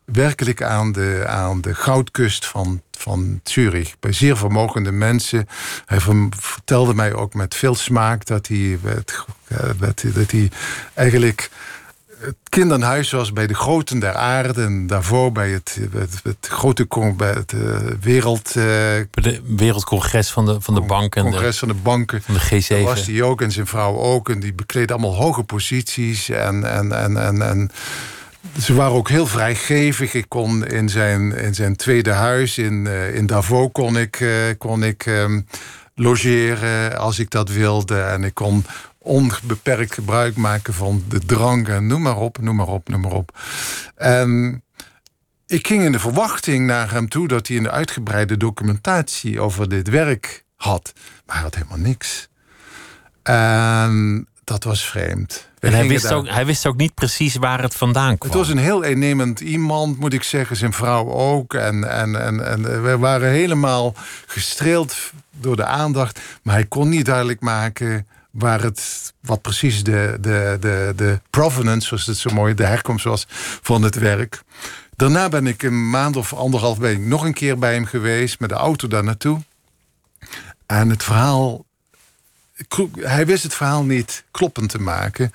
werkelijk 0.05 0.61
aan 0.61 0.91
de, 0.91 1.23
aan 1.27 1.61
de 1.61 1.75
goudkust 1.75 2.45
van, 2.45 2.81
van 2.91 3.39
Zurich. 3.43 3.99
Bij 3.99 4.11
zeer 4.11 4.37
vermogende 4.37 4.91
mensen. 4.91 5.47
Hij 5.85 5.99
vertelde 6.29 6.93
mij 6.93 7.13
ook 7.13 7.33
met 7.33 7.55
veel 7.55 7.75
smaak 7.75 8.25
dat 8.25 8.47
hij, 8.47 8.79
dat, 9.77 10.03
dat 10.13 10.31
hij 10.31 10.51
eigenlijk 10.93 11.49
het 12.21 12.35
kinderhuis 12.49 13.11
was 13.11 13.33
bij 13.33 13.47
de 13.47 13.53
groten 13.53 13.99
der 13.99 14.13
aarde. 14.13 14.61
En 14.63 14.87
daarvoor 14.87 15.31
bij 15.31 15.49
het, 15.49 15.79
het, 15.93 16.19
het 16.23 16.47
grote 16.47 16.87
bij 17.17 17.33
het 17.33 17.51
uh, 17.51 17.77
wereld... 18.01 18.47
Uh, 18.47 18.63
bij 18.63 19.07
de 19.11 19.41
wereldcongres 19.45 20.31
van 20.31 20.45
de, 20.45 20.61
van 20.61 20.73
de 20.73 20.81
banken. 20.81 21.23
Congres 21.23 21.59
van 21.59 21.67
de 21.67 21.73
banken. 21.73 22.21
Van 22.21 22.33
de 22.33 22.63
G7. 22.63 22.67
Daar 22.67 22.81
was 22.83 23.05
hij 23.05 23.21
ook 23.21 23.41
en 23.41 23.51
zijn 23.51 23.67
vrouw 23.67 23.97
ook. 23.97 24.29
En 24.29 24.39
die 24.39 24.53
bekleed 24.53 24.91
allemaal 24.91 25.15
hoge 25.15 25.43
posities. 25.43 26.29
En, 26.29 26.71
en, 26.71 26.91
en, 26.91 27.17
en, 27.17 27.41
en 27.41 27.71
ze 28.59 28.73
waren 28.73 28.93
ook 28.93 29.09
heel 29.09 29.27
vrijgevig. 29.27 30.13
Ik 30.13 30.25
kon 30.27 30.67
in 30.67 30.89
zijn, 30.89 31.35
in 31.35 31.55
zijn 31.55 31.75
tweede 31.75 32.11
huis 32.11 32.57
in, 32.57 32.85
uh, 32.85 33.15
in 33.15 33.25
Davos 33.25 33.69
kon 33.71 33.97
ik, 33.97 34.25
kon 34.57 34.83
ik 34.83 35.05
um, 35.05 35.47
logeren 35.95 36.97
als 36.97 37.19
ik 37.19 37.29
dat 37.29 37.49
wilde. 37.49 37.99
En 38.01 38.23
ik 38.23 38.33
kon 38.33 38.65
onbeperkt 39.01 39.93
gebruik 39.93 40.35
maken 40.35 40.73
van 40.73 41.03
de 41.07 41.19
drank 41.19 41.67
en 41.67 41.87
noem 41.87 42.01
maar 42.01 42.17
op, 42.17 42.37
noem 42.37 42.55
maar 42.55 42.67
op, 42.67 42.89
noem 42.89 43.01
maar 43.01 43.11
op. 43.11 43.39
En 43.95 44.63
ik 45.47 45.67
ging 45.67 45.83
in 45.83 45.91
de 45.91 45.99
verwachting 45.99 46.65
naar 46.65 46.91
hem 46.91 47.09
toe 47.09 47.27
dat 47.27 47.47
hij 47.47 47.57
een 47.57 47.69
uitgebreide 47.69 48.37
documentatie 48.37 49.39
over 49.39 49.69
dit 49.69 49.89
werk 49.89 50.45
had. 50.55 50.93
Maar 51.25 51.35
hij 51.35 51.43
had 51.43 51.55
helemaal 51.55 51.77
niks. 51.77 52.29
En 53.23 54.27
dat 54.43 54.63
was 54.63 54.85
vreemd. 54.85 55.49
en 55.59 55.73
hij 55.73 55.87
wist, 55.87 56.11
ook, 56.11 56.27
hij 56.27 56.45
wist 56.45 56.65
ook 56.65 56.77
niet 56.77 56.93
precies 56.93 57.35
waar 57.35 57.61
het 57.61 57.75
vandaan 57.75 58.17
kwam. 58.17 58.31
Het 58.31 58.39
was 58.39 58.49
een 58.49 58.57
heel 58.57 58.81
innemend 58.81 59.39
iemand, 59.39 59.99
moet 59.99 60.13
ik 60.13 60.23
zeggen. 60.23 60.55
Zijn 60.55 60.73
vrouw 60.73 61.09
ook. 61.11 61.53
En, 61.53 61.89
en, 61.89 62.21
en, 62.21 62.45
en 62.45 62.83
we 62.83 62.97
waren 62.97 63.29
helemaal 63.29 63.95
gestreeld 64.25 65.11
door 65.31 65.55
de 65.55 65.65
aandacht. 65.65 66.19
Maar 66.43 66.53
hij 66.53 66.65
kon 66.65 66.89
niet 66.89 67.05
duidelijk 67.05 67.39
maken 67.39 68.07
waar 68.31 68.61
het, 68.61 69.13
wat 69.19 69.41
precies 69.41 69.83
de, 69.83 70.17
de, 70.21 70.57
de, 70.59 70.93
de 70.95 71.19
provenance, 71.29 71.87
zoals 71.87 72.05
het 72.05 72.17
zo 72.17 72.33
mooi, 72.33 72.53
de 72.53 72.65
herkomst 72.65 73.05
was 73.05 73.25
van 73.61 73.81
het 73.83 73.95
werk. 73.95 74.41
Daarna 74.95 75.29
ben 75.29 75.47
ik 75.47 75.63
een 75.63 75.89
maand 75.89 76.15
of 76.15 76.33
anderhalf 76.33 76.79
ben 76.79 76.91
ik 76.91 76.99
nog 76.99 77.23
een 77.23 77.33
keer 77.33 77.57
bij 77.57 77.73
hem 77.73 77.85
geweest 77.85 78.39
met 78.39 78.49
de 78.49 78.55
auto 78.55 78.87
daar 78.87 79.03
naartoe. 79.03 79.41
En 80.65 80.89
het 80.89 81.03
verhaal, 81.03 81.65
hij 82.99 83.25
wist 83.25 83.43
het 83.43 83.53
verhaal 83.53 83.83
niet 83.83 84.23
kloppend 84.31 84.69
te 84.69 84.79
maken. 84.79 85.31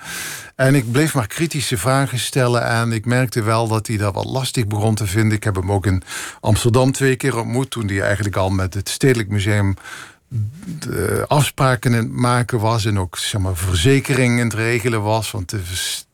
En 0.55 0.75
ik 0.75 0.91
bleef 0.91 1.13
maar 1.13 1.27
kritische 1.27 1.77
vragen 1.77 2.19
stellen. 2.19 2.63
En 2.63 2.91
ik 2.91 3.05
merkte 3.05 3.41
wel 3.41 3.67
dat 3.67 3.87
hij 3.87 3.97
dat 3.97 4.13
wat 4.13 4.25
lastig 4.25 4.67
begon 4.67 4.95
te 4.95 5.07
vinden. 5.07 5.37
Ik 5.37 5.43
heb 5.43 5.55
hem 5.55 5.71
ook 5.71 5.85
in 5.85 6.03
Amsterdam 6.39 6.91
twee 6.91 7.15
keer 7.15 7.37
ontmoet. 7.37 7.69
Toen 7.69 7.87
hij 7.87 8.01
eigenlijk 8.01 8.35
al 8.35 8.49
met 8.49 8.73
het 8.73 8.89
Stedelijk 8.89 9.29
Museum 9.29 9.75
de 10.79 11.25
afspraken 11.27 11.93
in 11.93 11.97
het 11.97 12.11
maken 12.11 12.59
was 12.59 12.85
en 12.85 12.99
ook 12.99 13.17
zeg 13.17 13.41
maar, 13.41 13.55
verzekering 13.55 14.39
in 14.39 14.45
het 14.45 14.53
regelen 14.53 15.01
was. 15.01 15.31
Want 15.31 15.49
de 15.49 15.61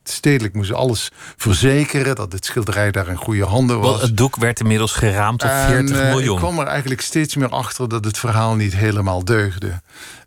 stedelijk 0.04 0.54
moest 0.54 0.72
alles 0.72 1.10
verzekeren 1.36 2.14
dat 2.14 2.32
het 2.32 2.44
schilderij 2.44 2.90
daar 2.90 3.08
in 3.08 3.16
goede 3.16 3.44
handen 3.44 3.80
was. 3.80 4.02
het 4.02 4.16
doek 4.16 4.36
werd 4.36 4.60
inmiddels 4.60 4.92
geraamd 4.92 5.42
op 5.42 5.50
40 5.50 6.00
en, 6.00 6.08
miljoen. 6.08 6.34
Ik 6.34 6.42
kwam 6.42 6.58
er 6.58 6.66
eigenlijk 6.66 7.00
steeds 7.00 7.36
meer 7.36 7.48
achter 7.48 7.88
dat 7.88 8.04
het 8.04 8.18
verhaal 8.18 8.54
niet 8.54 8.74
helemaal 8.74 9.24
deugde. 9.24 9.80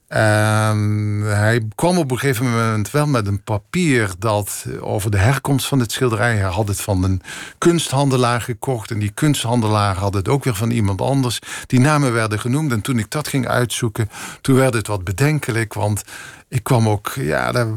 En 0.07 1.21
hij 1.23 1.67
kwam 1.75 1.97
op 1.97 2.11
een 2.11 2.19
gegeven 2.19 2.51
moment 2.51 2.91
wel 2.91 3.07
met 3.07 3.27
een 3.27 3.43
papier 3.43 4.11
dat 4.19 4.65
over 4.79 5.11
de 5.11 5.17
herkomst 5.17 5.67
van 5.67 5.79
het 5.79 5.91
schilderij. 5.91 6.35
Hij 6.35 6.49
had 6.49 6.67
het 6.67 6.81
van 6.81 7.03
een 7.03 7.21
kunsthandelaar 7.57 8.41
gekocht. 8.41 8.91
En 8.91 8.99
die 8.99 9.11
kunsthandelaar 9.11 9.95
had 9.95 10.13
het 10.13 10.27
ook 10.27 10.43
weer 10.43 10.55
van 10.55 10.71
iemand 10.71 11.01
anders. 11.01 11.39
Die 11.65 11.79
namen 11.79 12.13
werden 12.13 12.39
genoemd. 12.39 12.71
En 12.71 12.81
toen 12.81 12.99
ik 12.99 13.11
dat 13.11 13.27
ging 13.27 13.47
uitzoeken, 13.47 14.09
toen 14.41 14.55
werd 14.55 14.73
het 14.73 14.87
wat 14.87 15.03
bedenkelijk. 15.03 15.73
Want 15.73 16.03
ik 16.47 16.63
kwam 16.63 16.89
ook, 16.89 17.13
ja, 17.15 17.51
de, 17.51 17.73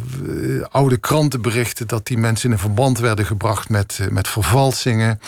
eh, 0.60 0.66
oude 0.70 0.96
krantenberichten 0.96 1.86
dat 1.86 2.06
die 2.06 2.18
mensen 2.18 2.50
in 2.50 2.58
verband 2.58 2.98
werden 2.98 3.26
gebracht 3.26 3.68
met, 3.68 3.98
eh, 4.00 4.08
met 4.08 4.28
vervalsingen. 4.28 5.20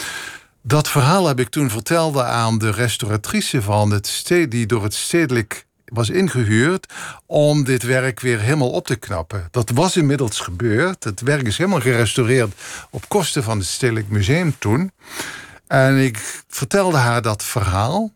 Dat 0.62 0.88
verhaal 0.88 1.26
heb 1.26 1.40
ik 1.40 1.48
toen 1.48 1.70
vertelde 1.70 2.24
aan 2.24 2.58
de 2.58 2.70
restauratrice 2.70 3.62
van 3.62 3.90
het 3.90 4.06
stedelijk, 4.06 4.50
die 4.50 4.66
door 4.66 4.82
het 4.82 4.94
stedelijk 4.94 5.66
was 5.92 6.10
ingehuurd 6.10 6.92
om 7.26 7.64
dit 7.64 7.82
werk 7.82 8.20
weer 8.20 8.40
helemaal 8.40 8.70
op 8.70 8.86
te 8.86 8.96
knappen. 8.96 9.48
Dat 9.50 9.70
was 9.70 9.96
inmiddels 9.96 10.40
gebeurd. 10.40 11.04
Het 11.04 11.20
werk 11.20 11.46
is 11.46 11.58
helemaal 11.58 11.80
gerestaureerd 11.80 12.52
op 12.90 13.08
kosten 13.08 13.42
van 13.42 13.58
het 13.58 13.66
Stedelijk 13.66 14.08
Museum 14.08 14.54
toen. 14.58 14.92
En 15.66 15.96
ik 15.96 16.42
vertelde 16.48 16.96
haar 16.96 17.22
dat 17.22 17.44
verhaal. 17.44 18.10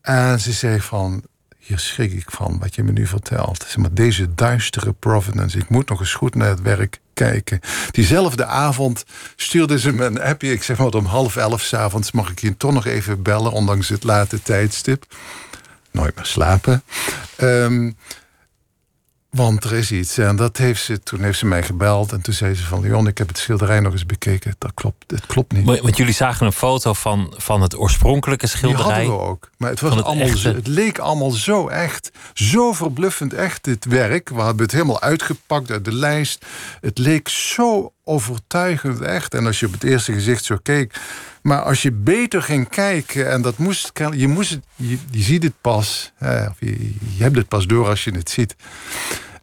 En 0.00 0.40
ze 0.40 0.52
zei 0.52 0.80
van, 0.80 1.22
hier 1.58 1.78
schrik 1.78 2.12
ik 2.12 2.30
van 2.30 2.58
wat 2.58 2.74
je 2.74 2.82
me 2.82 2.92
nu 2.92 3.06
vertelt. 3.06 3.64
Zeg 3.66 3.76
maar, 3.76 3.94
deze 3.94 4.34
duistere 4.34 4.92
provenance, 4.92 5.58
ik 5.58 5.68
moet 5.68 5.88
nog 5.88 6.00
eens 6.00 6.14
goed 6.14 6.34
naar 6.34 6.48
het 6.48 6.62
werk 6.62 7.00
kijken. 7.14 7.60
Diezelfde 7.90 8.44
avond 8.44 9.04
stuurde 9.36 9.78
ze 9.78 9.92
me 9.92 10.04
een 10.04 10.20
appje. 10.20 10.52
Ik 10.52 10.62
zeg 10.62 10.78
maar 10.78 10.86
om 10.88 11.04
half 11.04 11.36
elf 11.36 11.62
s'avonds 11.62 12.12
mag 12.12 12.30
ik 12.30 12.40
je 12.40 12.56
toch 12.56 12.72
nog 12.72 12.86
even 12.86 13.22
bellen, 13.22 13.52
ondanks 13.52 13.88
het 13.88 14.04
late 14.04 14.42
tijdstip 14.42 15.06
nooit 15.94 16.16
meer 16.16 16.26
slapen. 16.26 16.82
Ehm, 17.36 17.90
want 19.30 19.64
er 19.64 19.72
is 19.72 19.92
iets. 19.92 20.18
En 20.18 20.36
dat 20.36 20.56
heeft 20.56 20.82
ze, 20.82 21.02
toen 21.02 21.20
heeft 21.22 21.38
ze 21.38 21.46
mij 21.46 21.62
gebeld. 21.62 22.12
En 22.12 22.20
toen 22.20 22.34
zei 22.34 22.54
ze 22.54 22.62
van... 22.62 22.80
Leon, 22.80 23.06
ik 23.06 23.18
heb 23.18 23.28
het 23.28 23.38
schilderij 23.38 23.80
nog 23.80 23.92
eens 23.92 24.06
bekeken. 24.06 24.54
Dat 24.58 24.74
klopt, 24.74 25.10
het 25.10 25.26
klopt 25.26 25.52
niet. 25.52 25.80
Want 25.80 25.96
jullie 25.96 26.14
zagen 26.14 26.46
een 26.46 26.52
foto 26.52 26.92
van, 26.92 27.34
van 27.36 27.62
het 27.62 27.78
oorspronkelijke 27.78 28.46
schilderij. 28.46 28.84
Die 28.84 28.92
hadden 28.92 29.24
we 29.24 29.30
ook. 29.30 29.50
Maar 29.56 29.70
het, 29.70 29.80
was 29.80 29.94
het 29.94 30.04
allemaal 30.04 30.36
zo, 30.36 30.54
het 30.54 30.66
leek 30.66 30.98
allemaal 30.98 31.30
zo 31.30 31.68
echt. 31.68 32.10
Zo 32.34 32.72
verbluffend 32.72 33.32
echt, 33.32 33.64
dit 33.64 33.84
werk. 33.84 34.28
We 34.28 34.42
hebben 34.42 34.62
het 34.62 34.72
helemaal 34.72 35.00
uitgepakt 35.00 35.70
uit 35.70 35.84
de 35.84 35.94
lijst. 35.94 36.46
Het 36.80 36.98
leek 36.98 37.28
zo 37.28 37.92
overtuigend 38.04 39.00
echt. 39.00 39.34
En 39.34 39.46
als 39.46 39.60
je 39.60 39.66
op 39.66 39.72
het 39.72 39.84
eerste 39.84 40.12
gezicht 40.12 40.44
zo 40.44 40.58
keek... 40.62 41.00
Maar 41.44 41.62
als 41.62 41.82
je 41.82 41.92
beter 41.92 42.42
ging 42.42 42.68
kijken, 42.68 43.30
en 43.30 43.42
dat 43.42 43.58
moest, 43.58 43.92
je, 44.14 44.28
moest 44.28 44.58
je, 44.76 44.98
ziet 45.10 45.42
het 45.42 45.60
pas, 45.60 46.12
hè, 46.16 46.46
of 46.46 46.56
je, 46.58 46.92
hebt 47.18 47.36
het 47.36 47.48
pas 47.48 47.66
door 47.66 47.88
als 47.88 48.04
je 48.04 48.10
het 48.10 48.30
ziet. 48.30 48.56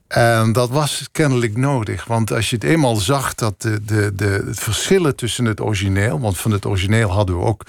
En 0.07 0.53
dat 0.53 0.69
was 0.69 1.07
kennelijk 1.11 1.57
nodig. 1.57 2.05
Want 2.05 2.31
als 2.31 2.49
je 2.49 2.55
het 2.55 2.65
eenmaal 2.65 2.95
zag 2.95 3.35
dat 3.35 3.61
de, 3.61 3.85
de, 3.85 4.15
de, 4.15 4.43
het 4.47 4.59
verschillen 4.59 5.15
tussen 5.15 5.45
het 5.45 5.61
origineel... 5.61 6.19
want 6.19 6.37
van 6.37 6.51
het 6.51 6.65
origineel 6.65 7.09
hadden 7.09 7.37
we 7.37 7.45
ook 7.45 7.65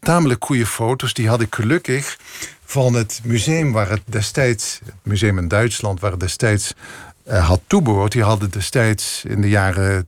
tamelijk 0.00 0.44
goede 0.44 0.66
foto's. 0.66 1.14
Die 1.14 1.28
had 1.28 1.40
ik 1.40 1.54
gelukkig 1.54 2.18
van 2.64 2.94
het 2.94 3.20
museum 3.24 3.72
waar 3.72 3.90
het 3.90 4.02
destijds... 4.04 4.80
museum 5.02 5.38
in 5.38 5.48
Duitsland 5.48 6.00
waar 6.00 6.10
het 6.10 6.20
destijds 6.20 6.74
uh, 7.28 7.48
had 7.48 7.60
toebehoord. 7.66 8.12
Die 8.12 8.22
hadden 8.22 8.50
destijds 8.50 9.24
in 9.24 9.40
de 9.40 9.48
jaren 9.48 10.06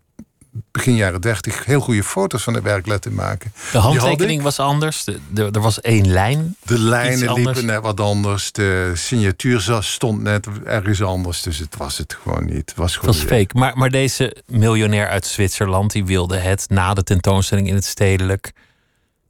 begin 0.71 0.95
jaren 0.95 1.21
30 1.21 1.65
heel 1.65 1.81
goede 1.81 2.05
foto's 2.05 2.43
van 2.43 2.55
het 2.55 2.63
werk 2.63 2.87
laten 2.87 3.15
maken. 3.15 3.53
De 3.73 3.79
handtekening 3.79 4.43
was 4.43 4.59
anders. 4.59 5.05
De, 5.05 5.19
de, 5.31 5.49
er 5.53 5.61
was 5.61 5.81
één 5.81 6.11
lijn. 6.11 6.57
De 6.65 6.79
lijnen 6.79 7.33
liepen 7.33 7.67
net 7.67 7.81
wat 7.81 8.01
anders. 8.01 8.53
De 8.53 8.93
signatuur 8.95 9.79
stond 9.81 10.23
net 10.23 10.49
ergens 10.65 11.03
anders. 11.03 11.43
Dus 11.43 11.59
het 11.59 11.77
was 11.77 11.99
het 11.99 12.17
gewoon 12.23 12.45
niet. 12.45 12.57
Het 12.57 12.75
was 12.75 12.97
gewoon 12.97 13.15
het 13.15 13.25
was 13.25 13.39
fake. 13.39 13.59
Maar, 13.59 13.77
maar 13.77 13.91
deze 13.91 14.37
miljonair 14.47 15.09
uit 15.09 15.27
Zwitserland... 15.27 15.93
die 15.93 16.05
wilde 16.05 16.37
het 16.37 16.67
na 16.69 16.95
de 16.95 17.03
tentoonstelling 17.03 17.69
in 17.69 17.75
het 17.75 17.85
stedelijk 17.85 18.53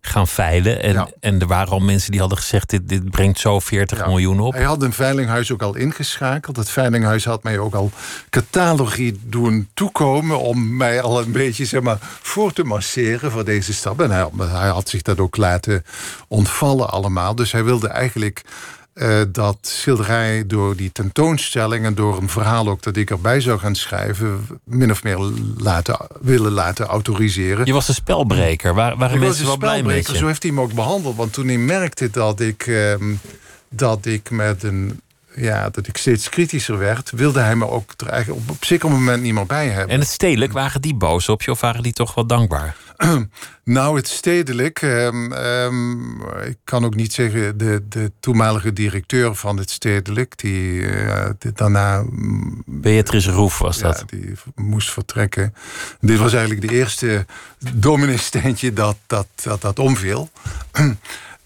gaan 0.07 0.29
veilen. 0.29 0.83
En, 0.83 0.93
Ja. 0.93 1.09
en 1.21 1.41
er 1.41 1.47
waren 1.47 1.73
al 1.73 1.79
mensen 1.81 2.11
die 2.11 2.21
hadden 2.21 2.39
gezegd... 2.39 2.71
dit, 2.71 2.89
dit 2.89 3.11
brengt 3.11 3.39
zo 3.39 3.61
40 3.61 3.99
Ja. 3.99 4.07
miljoen 4.07 4.41
op. 4.41 4.53
Hij 4.53 4.63
had 4.63 4.83
een 4.83 4.93
veilinghuis 4.93 5.53
ook 5.53 5.63
al 5.63 5.75
ingeschakeld. 5.77 6.57
Het 6.57 6.71
veilinghuis 6.71 7.25
had 7.25 7.43
mij 7.43 7.59
ook 7.59 7.75
al 7.75 7.91
catalogie 8.31 9.21
doen 9.25 9.69
toekomen... 9.75 10.39
om 10.41 10.77
mij 10.77 11.03
al 11.03 11.21
een 11.21 11.33
beetje 11.33 11.65
zeg 11.65 11.81
maar, 11.83 11.99
voor 12.23 12.53
te 12.53 12.65
masseren 12.65 13.31
voor 13.31 13.45
deze 13.45 13.73
stap. 13.73 14.01
En 14.01 14.11
hij, 14.11 14.29
hij 14.39 14.69
had 14.69 14.89
zich 14.89 15.03
dat 15.03 15.19
ook 15.19 15.37
laten 15.37 15.85
ontvallen 16.29 16.91
allemaal. 16.91 17.35
Dus 17.35 17.53
hij 17.53 17.65
wilde 17.65 17.89
eigenlijk 17.89 18.43
eh, 18.95 19.21
dat 19.29 19.59
schilderij 19.61 20.47
door 20.47 20.77
die 20.77 20.93
tentoonstelling... 20.93 21.85
en 21.85 21.95
door 21.95 22.17
een 22.17 22.29
verhaal 22.29 22.69
ook 22.69 22.83
dat 22.83 22.97
ik 22.97 23.11
erbij 23.11 23.41
zou 23.41 23.59
gaan 23.59 23.75
schrijven... 23.75 24.47
min 24.65 24.91
of 24.91 25.03
meer 25.03 25.19
laten, 25.57 25.97
willen 26.21 26.53
laten 26.53 26.87
autoriseren. 26.87 27.67
Je 27.67 27.73
was 27.73 27.89
een 27.89 27.95
spelbreker. 27.95 28.75
Waar, 28.75 28.97
waren 28.97 29.15
Ik 29.17 29.23
mensen 29.23 29.47
wel 29.47 29.57
blij 29.57 29.83
je? 29.83 30.17
Zo 30.17 30.27
heeft 30.27 30.43
hij 30.43 30.53
me 30.53 30.61
ook 30.61 30.73
behandeld. 30.73 31.17
Want 31.17 31.33
toen 31.33 31.47
hij 31.47 31.59
merkte 31.59 32.11
dat 32.11 32.41
ik, 32.41 32.67
ehm, 32.67 33.15
dat 33.69 34.07
ik 34.07 34.31
met 34.31 34.63
een 34.63 35.01
ja, 35.37 35.71
dat 35.71 35.87
ik 35.87 35.97
steeds 35.97 36.29
kritischer 36.29 36.79
werd, 36.79 37.11
wilde 37.11 37.41
hij 37.41 37.57
me 37.57 37.69
ook 37.69 37.93
er 37.97 38.09
eigenlijk 38.09 38.43
op, 38.43 38.51
op 38.51 38.65
zeker 38.65 38.91
moment 38.91 39.23
niet 39.23 39.35
meer 39.35 39.47
bij 39.47 39.69
hebben. 39.69 39.95
En 39.95 40.01
het 40.01 40.09
stedelijk, 40.09 40.53
waren 40.53 40.83
die 40.83 40.95
boos 40.95 41.29
op 41.29 41.43
je 41.43 41.51
of 41.51 41.61
waren 41.61 41.83
die 41.83 41.93
toch 41.93 42.15
wel 42.15 42.27
dankbaar? 42.27 42.77
nou, 43.65 43.97
het 43.97 44.09
stedelijk, 44.09 44.83
ehm, 44.83 45.33
ehm, 45.33 46.21
ik 46.41 46.57
kan 46.65 46.85
ook 46.85 46.95
niet 46.95 47.13
zeggen, 47.13 47.59
de, 47.59 47.83
de 47.89 48.13
toenmalige 48.21 48.73
directeur 48.73 49.35
van 49.35 49.57
het 49.57 49.71
stedelijk, 49.71 50.39
die, 50.39 50.73
uh, 50.73 51.25
daarna. 51.55 52.03
Mm, 52.11 52.63
Beatrice 52.67 53.31
Roef 53.31 53.59
was 53.59 53.79
ja, 53.79 53.83
dat. 53.83 54.05
Die 54.07 54.33
moest 54.55 54.91
vertrekken. 54.91 55.55
Dit 56.01 56.19
was 56.19 56.33
eigenlijk 56.33 56.69
de 56.69 56.75
eerste 56.75 57.27
dominee 57.75 58.19
dat 58.73 58.97
dat, 59.07 59.27
dat, 59.43 59.61
dat 59.61 59.79
omviel. 59.79 60.31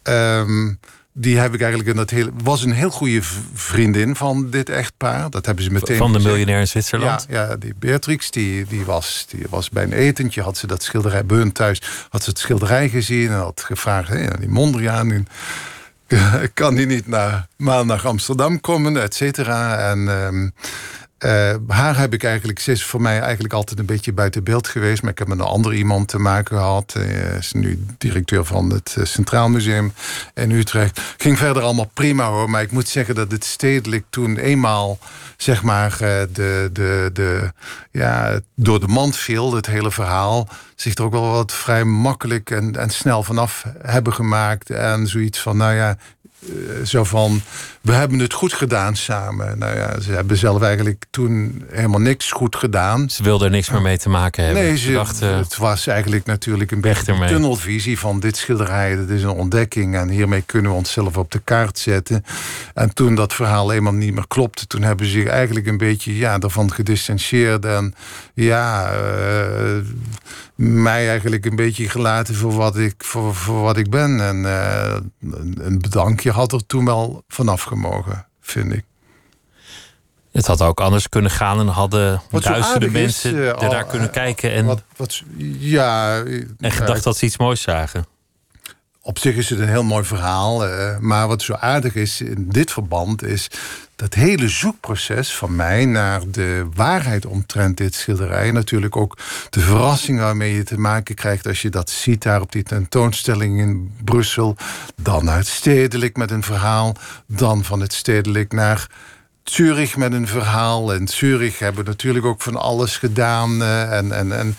um, 0.03 0.78
die 1.21 1.39
heb 1.39 1.55
ik 1.55 1.61
eigenlijk 1.61 1.91
in 1.91 1.97
dat 1.97 2.11
hele. 2.11 2.31
was 2.43 2.64
een 2.64 2.73
heel 2.73 2.91
goede 2.91 3.21
vriendin 3.55 4.16
van 4.16 4.51
dit 4.51 4.69
echtpaar. 4.69 5.31
Dat 5.31 5.47
hebben 5.47 5.64
ze 5.64 5.71
meteen. 5.71 5.97
Van 5.97 6.12
de 6.12 6.19
miljonair 6.19 6.61
in 6.61 6.69
Zwitserland? 6.69 7.27
Ja, 7.29 7.43
ja 7.43 7.57
die 7.57 7.75
Beatrix, 7.79 8.31
die, 8.31 8.64
die, 8.64 8.85
was, 8.85 9.27
die 9.29 9.47
was 9.51 9.71
bij 9.71 9.83
een 9.83 9.93
etentje. 9.93 10.43
Had 10.43 10.57
ze 10.57 10.66
dat 10.66 10.83
schilderij 10.83 11.27
bij 11.27 11.37
hun 11.37 11.53
thuis. 11.53 11.83
Had 12.09 12.23
ze 12.23 12.31
het 12.31 12.39
schilderij 12.39 12.89
gezien 12.89 13.29
en 13.29 13.37
had 13.37 13.62
gevraagd: 13.66 14.09
hé, 14.09 14.27
die 14.39 14.49
Mondriaan. 14.49 15.27
kan 16.55 16.75
die 16.75 16.87
niet 16.87 17.07
naar, 17.07 17.47
maar 17.57 17.87
naar 17.87 18.07
Amsterdam 18.07 18.61
komen, 18.61 19.03
et 19.03 19.14
cetera. 19.14 19.91
En. 19.91 20.09
Um, 20.09 20.53
uh, 21.25 21.55
haar 21.66 21.99
heb 21.99 22.12
ik 22.12 22.25
eigenlijk, 22.25 22.59
ze 22.59 22.73
is 22.73 22.85
voor 22.85 23.01
mij 23.01 23.21
eigenlijk 23.21 23.55
altijd 23.55 23.79
een 23.79 23.87
beetje 23.87 24.12
buiten 24.12 24.45
beeld 24.45 24.69
geweest. 24.69 25.03
Maar 25.03 25.11
ik 25.11 25.19
heb 25.19 25.29
met 25.29 25.39
een 25.39 25.45
ander 25.45 25.75
iemand 25.75 26.09
te 26.09 26.19
maken 26.19 26.57
gehad. 26.57 26.93
Hij 26.93 27.37
is 27.39 27.53
nu 27.53 27.85
directeur 27.99 28.45
van 28.45 28.71
het 28.71 28.95
eh, 28.99 29.05
Centraal 29.05 29.49
Museum 29.49 29.93
in 30.35 30.51
Utrecht. 30.51 31.01
Ging 31.16 31.39
verder 31.39 31.62
allemaal 31.62 31.91
prima 31.95 32.29
hoor. 32.29 32.51
Maar 32.51 32.62
ik 32.62 32.71
moet 32.71 32.89
zeggen 32.89 33.14
dat 33.14 33.31
het 33.31 33.45
stedelijk 33.45 34.05
toen 34.11 34.37
eenmaal, 34.37 34.99
zeg 35.37 35.62
maar, 35.62 35.97
de, 35.99 36.71
de, 36.73 37.11
de, 37.12 37.53
ja, 37.91 38.41
door 38.55 38.81
de 38.81 38.89
mand 38.89 39.16
viel, 39.16 39.55
het 39.55 39.66
hele 39.66 39.91
verhaal. 39.91 40.49
Zich 40.75 40.95
er 40.95 41.05
ook 41.05 41.12
wel 41.12 41.31
wat 41.31 41.53
vrij 41.53 41.85
makkelijk 41.85 42.51
en, 42.51 42.77
en 42.77 42.91
snel 42.91 43.23
vanaf 43.23 43.64
hebben 43.83 44.12
gemaakt. 44.12 44.71
En 44.71 45.07
zoiets 45.07 45.41
van, 45.41 45.57
nou 45.57 45.75
ja, 45.75 45.97
eh, 46.47 46.85
zo 46.85 47.05
van, 47.05 47.43
we 47.89 47.95
hebben 47.95 48.18
het 48.18 48.32
goed 48.32 48.53
gedaan 48.53 48.97
samen. 48.97 49.59
Nou 49.59 49.76
ja, 49.76 50.01
ze 50.01 50.12
hebben 50.12 50.36
zelf 50.36 50.62
eigenlijk 50.62 51.05
toen 51.11 51.64
helemaal 51.70 52.01
niks 52.01 52.30
goed 52.30 52.57
gedaan. 52.57 53.11
Ze 53.11 53.22
wilden 53.22 53.47
er 53.47 53.53
niks 53.53 53.70
meer 53.70 53.82
mee 53.82 53.99
te 53.99 54.09
maken 54.09 54.45
hebben. 54.45 54.62
Nee, 54.62 54.76
ze, 54.76 54.93
dachten, 54.93 55.36
het 55.36 55.57
was 55.57 55.86
eigenlijk 55.86 56.26
natuurlijk 56.26 56.70
een 56.70 56.80
beetje 56.80 57.12
een 57.12 57.26
tunnelvisie 57.26 57.99
van 57.99 58.20
dit 58.20 58.36
schilderij. 58.36 58.97
Dat 58.97 59.09
is 59.09 59.22
een 59.22 59.28
ontdekking 59.28 59.97
en 59.97 60.09
hiermee 60.09 60.43
kunnen 60.43 60.70
we 60.70 60.76
onszelf 60.76 61.16
op 61.16 61.30
de 61.30 61.39
kaart 61.39 61.78
zetten. 61.78 62.24
En 62.74 62.95
toen 62.95 63.14
dat 63.14 63.34
verhaal 63.34 63.72
eenmaal 63.72 63.93
niet 63.93 64.14
meer 64.14 64.28
klopte, 64.28 64.66
toen 64.66 64.82
hebben 64.82 65.07
ze 65.07 65.12
zich 65.12 65.26
eigenlijk 65.26 65.66
een 65.66 65.78
beetje 65.78 66.16
ja, 66.16 66.39
daarvan 66.39 66.72
gedistanceerd. 66.72 67.64
En 67.64 67.95
ja, 68.34 68.93
uh, 68.93 69.76
mij 70.55 71.09
eigenlijk 71.09 71.47
een 71.47 71.57
beetje 71.57 71.89
gelaten 71.89 72.34
voor 72.34 72.53
wat 72.53 72.76
ik, 72.76 72.95
voor, 72.99 73.34
voor 73.34 73.61
wat 73.61 73.76
ik 73.76 73.91
ben. 73.91 74.20
En 74.20 74.36
uh, 74.36 74.97
een 75.59 75.78
bedankje 75.78 76.30
had 76.30 76.53
er 76.53 76.66
toen 76.66 76.84
wel 76.84 77.24
vanaf 77.28 77.62
gemogen, 77.81 78.26
vind 78.41 78.72
ik. 78.72 78.85
Het 80.33 80.47
had 80.47 80.62
ook 80.62 80.81
anders 80.81 81.09
kunnen 81.09 81.31
gaan 81.31 81.61
en 81.61 81.66
hadden 81.66 82.22
duizenden 82.31 82.93
mensen 82.93 83.35
is, 83.35 83.62
uh, 83.62 83.70
daar 83.70 83.85
kunnen 83.85 84.11
kijken. 84.11 84.53
En, 84.53 84.64
wat, 84.64 84.83
wat, 84.97 85.22
ja, 85.59 86.22
en 86.59 86.70
gedacht 86.70 87.05
dat 87.05 87.16
ze 87.16 87.24
iets 87.26 87.39
moois 87.39 87.62
zagen. 87.62 88.07
Op 89.01 89.18
zich 89.18 89.37
is 89.37 89.51
het 89.51 89.59
een 89.59 89.68
heel 89.68 89.83
mooi 89.83 90.05
verhaal. 90.05 90.64
Maar 91.01 91.29
wat 91.29 91.43
zo 91.43 91.53
aardig 91.53 91.95
is 91.95 92.20
in 92.20 92.49
dit 92.49 92.70
verband 92.70 93.22
is 93.22 93.49
dat 93.99 94.14
hele 94.14 94.49
zoekproces 94.49 95.34
van 95.34 95.57
mij 95.57 95.84
naar 95.84 96.20
de 96.30 96.66
waarheid 96.74 97.26
omtrent 97.26 97.76
dit 97.76 97.94
schilderij. 97.94 98.51
Natuurlijk 98.51 98.96
ook 98.96 99.18
de 99.51 99.61
verrassing 99.61 100.18
waarmee 100.18 100.55
je 100.55 100.62
te 100.62 100.78
maken 100.78 101.14
krijgt 101.14 101.46
als 101.46 101.62
je 101.62 101.70
dat 101.70 101.90
ziet 101.90 102.22
daar 102.22 102.40
op 102.40 102.53
die 102.53 102.62
tentoonstelling 102.62 103.61
in 103.61 103.94
Brussel. 104.05 104.57
Dan 104.96 105.30
uit 105.30 105.46
stedelijk 105.46 106.16
met 106.16 106.30
een 106.30 106.42
verhaal. 106.42 106.96
Dan 107.26 107.64
van 107.64 107.80
het 107.80 107.92
stedelijk 107.92 108.53
naar 108.53 108.86
Zurich 109.44 109.96
met 109.96 110.12
een 110.12 110.28
verhaal. 110.28 110.94
En 110.94 111.09
Zurich 111.09 111.59
hebben 111.59 111.84
natuurlijk 111.84 112.24
ook 112.24 112.42
van 112.42 112.57
alles 112.57 112.96
gedaan. 112.96 113.62
Uh, 113.62 113.96
en, 113.96 114.12
en, 114.12 114.32
en 114.32 114.57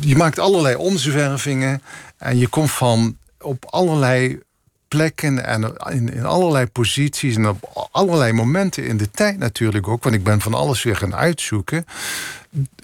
je 0.00 0.16
maakt 0.16 0.38
allerlei 0.38 0.74
omzwervingen. 0.74 1.82
En 2.18 2.38
je 2.38 2.48
komt 2.48 2.70
van 2.70 3.16
op 3.40 3.64
allerlei 3.64 4.40
plekken 4.88 5.44
en 5.44 5.76
in, 5.90 6.12
in 6.12 6.24
allerlei 6.24 6.66
posities 6.66 7.36
en 7.36 7.48
op 7.48 7.88
allerlei 7.90 8.32
momenten 8.32 8.86
in 8.86 8.96
de 8.96 9.10
tijd 9.10 9.38
natuurlijk 9.38 9.88
ook, 9.88 10.02
want 10.02 10.14
ik 10.14 10.24
ben 10.24 10.40
van 10.40 10.54
alles 10.54 10.82
weer 10.82 10.96
gaan 10.96 11.14
uitzoeken, 11.14 11.86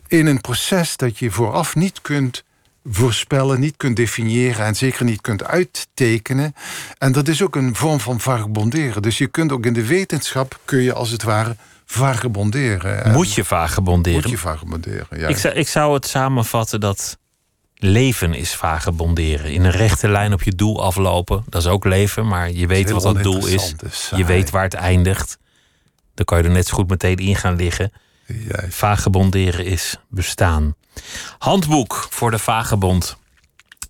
in 0.09 0.27
een 0.27 0.41
proces 0.41 0.97
dat 0.97 1.19
je 1.19 1.31
vooraf 1.31 1.75
niet 1.75 2.01
kunt 2.03 2.45
voorspellen, 2.85 3.61
niet 3.61 3.77
kunt 3.77 3.97
definiëren 3.97 4.67
en 4.67 4.75
zeker 4.75 5.05
niet 5.05 5.21
kunt 5.21 5.45
uittekenen. 5.45 6.55
En 6.99 7.13
dat 7.13 7.29
is 7.29 7.43
ook 7.43 7.57
een 7.57 7.75
vorm 7.75 8.01
van 8.01 8.21
vagabonderen. 8.21 9.03
Dus 9.03 9.19
je 9.19 9.27
kunt 9.27 9.53
ook 9.53 9.67
in 9.67 9.73
de 9.73 9.87
wetenschap, 9.87 10.59
kun 10.65 10.83
je 10.83 10.93
als 10.93 11.11
het 11.11 11.23
ware 11.23 11.57
vagabonderen. 11.85 13.13
Moet 13.13 13.35
je 13.35 13.45
vagabonderen? 13.45 14.21
Moet 14.21 14.31
je 14.31 14.39
vagabonderen, 14.39 15.19
ja. 15.19 15.29
Ik 15.29 15.37
zou, 15.37 15.55
ik 15.55 15.69
zou 15.69 15.95
het 15.95 16.07
samenvatten 16.07 16.81
dat 16.81 17.19
leven 17.75 18.35
is 18.35 18.55
vagebonderen. 18.55 19.53
In 19.53 19.65
een 19.65 19.71
rechte 19.71 20.09
lijn 20.09 20.33
op 20.33 20.43
je 20.43 20.55
doel 20.55 20.83
aflopen. 20.83 21.45
Dat 21.49 21.63
is 21.63 21.69
ook 21.69 21.85
leven, 21.85 22.27
maar 22.27 22.51
je 22.51 22.67
weet 22.67 22.91
wat 22.91 23.03
dat 23.03 23.23
doel 23.23 23.47
is. 23.47 23.75
Je 24.17 24.25
weet 24.25 24.51
waar 24.51 24.63
het 24.63 24.75
eindigt. 24.75 25.39
Dan 26.15 26.25
kan 26.25 26.39
je 26.39 26.45
er 26.45 26.51
net 26.51 26.67
zo 26.67 26.75
goed 26.75 26.89
meteen 26.89 27.17
in 27.17 27.37
gaan 27.37 27.57
liggen. 27.57 27.93
Juist. 28.27 28.75
Vagebonderen 28.75 29.65
is 29.65 29.97
bestaan. 30.09 30.75
Handboek 31.39 32.07
voor 32.11 32.31
de 32.31 32.39
vagebond. 32.39 33.17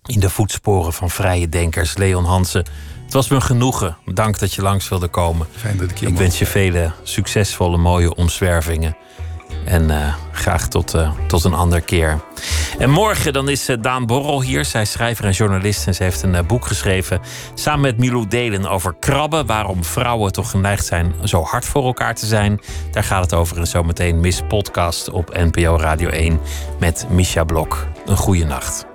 In 0.05 0.19
de 0.19 0.29
voetsporen 0.29 0.93
van 0.93 1.09
vrije 1.09 1.49
denkers. 1.49 1.97
Leon 1.97 2.25
Hansen. 2.25 2.65
Het 3.03 3.13
was 3.13 3.27
me 3.27 3.41
genoegen. 3.41 3.97
Dank 4.05 4.39
dat 4.39 4.53
je 4.53 4.61
langs 4.61 4.89
wilde 4.89 5.07
komen. 5.07 5.47
Fijn 5.55 5.77
dat 5.77 5.91
ik 5.91 6.01
Ik 6.01 6.17
wens 6.17 6.39
je 6.39 6.45
vele 6.45 6.91
succesvolle, 7.03 7.77
mooie 7.77 8.15
omzwervingen. 8.15 8.97
En 9.65 9.89
uh, 9.89 10.15
graag 10.31 10.67
tot, 10.67 10.95
uh, 10.95 11.11
tot 11.27 11.43
een 11.43 11.53
ander 11.53 11.81
keer. 11.81 12.19
En 12.77 12.89
morgen 12.89 13.33
dan 13.33 13.49
is 13.49 13.69
uh, 13.69 13.77
Daan 13.81 14.05
Borrel 14.05 14.41
hier. 14.41 14.65
Zij 14.65 14.81
is 14.81 14.91
schrijver 14.91 15.25
en 15.25 15.31
journalist. 15.31 15.87
En 15.87 15.95
ze 15.95 16.03
heeft 16.03 16.23
een 16.23 16.45
boek 16.47 16.65
geschreven 16.65 17.19
samen 17.53 17.81
met 17.81 17.97
Milou 17.97 18.27
Delen 18.27 18.69
over 18.69 18.95
krabben. 18.99 19.45
Waarom 19.45 19.83
vrouwen 19.83 20.31
toch 20.31 20.49
geneigd 20.49 20.85
zijn 20.85 21.13
zo 21.23 21.41
hard 21.41 21.65
voor 21.65 21.85
elkaar 21.85 22.15
te 22.15 22.25
zijn. 22.25 22.59
Daar 22.91 23.03
gaat 23.03 23.23
het 23.23 23.33
over 23.33 23.57
in 23.57 23.67
zometeen 23.67 24.19
Miss 24.19 24.41
Podcast 24.47 25.09
op 25.09 25.33
NPO 25.33 25.77
Radio 25.77 26.09
1 26.09 26.39
met 26.79 27.05
Misha 27.09 27.43
Blok. 27.43 27.87
Een 28.05 28.17
goede 28.17 28.45
nacht. 28.45 28.94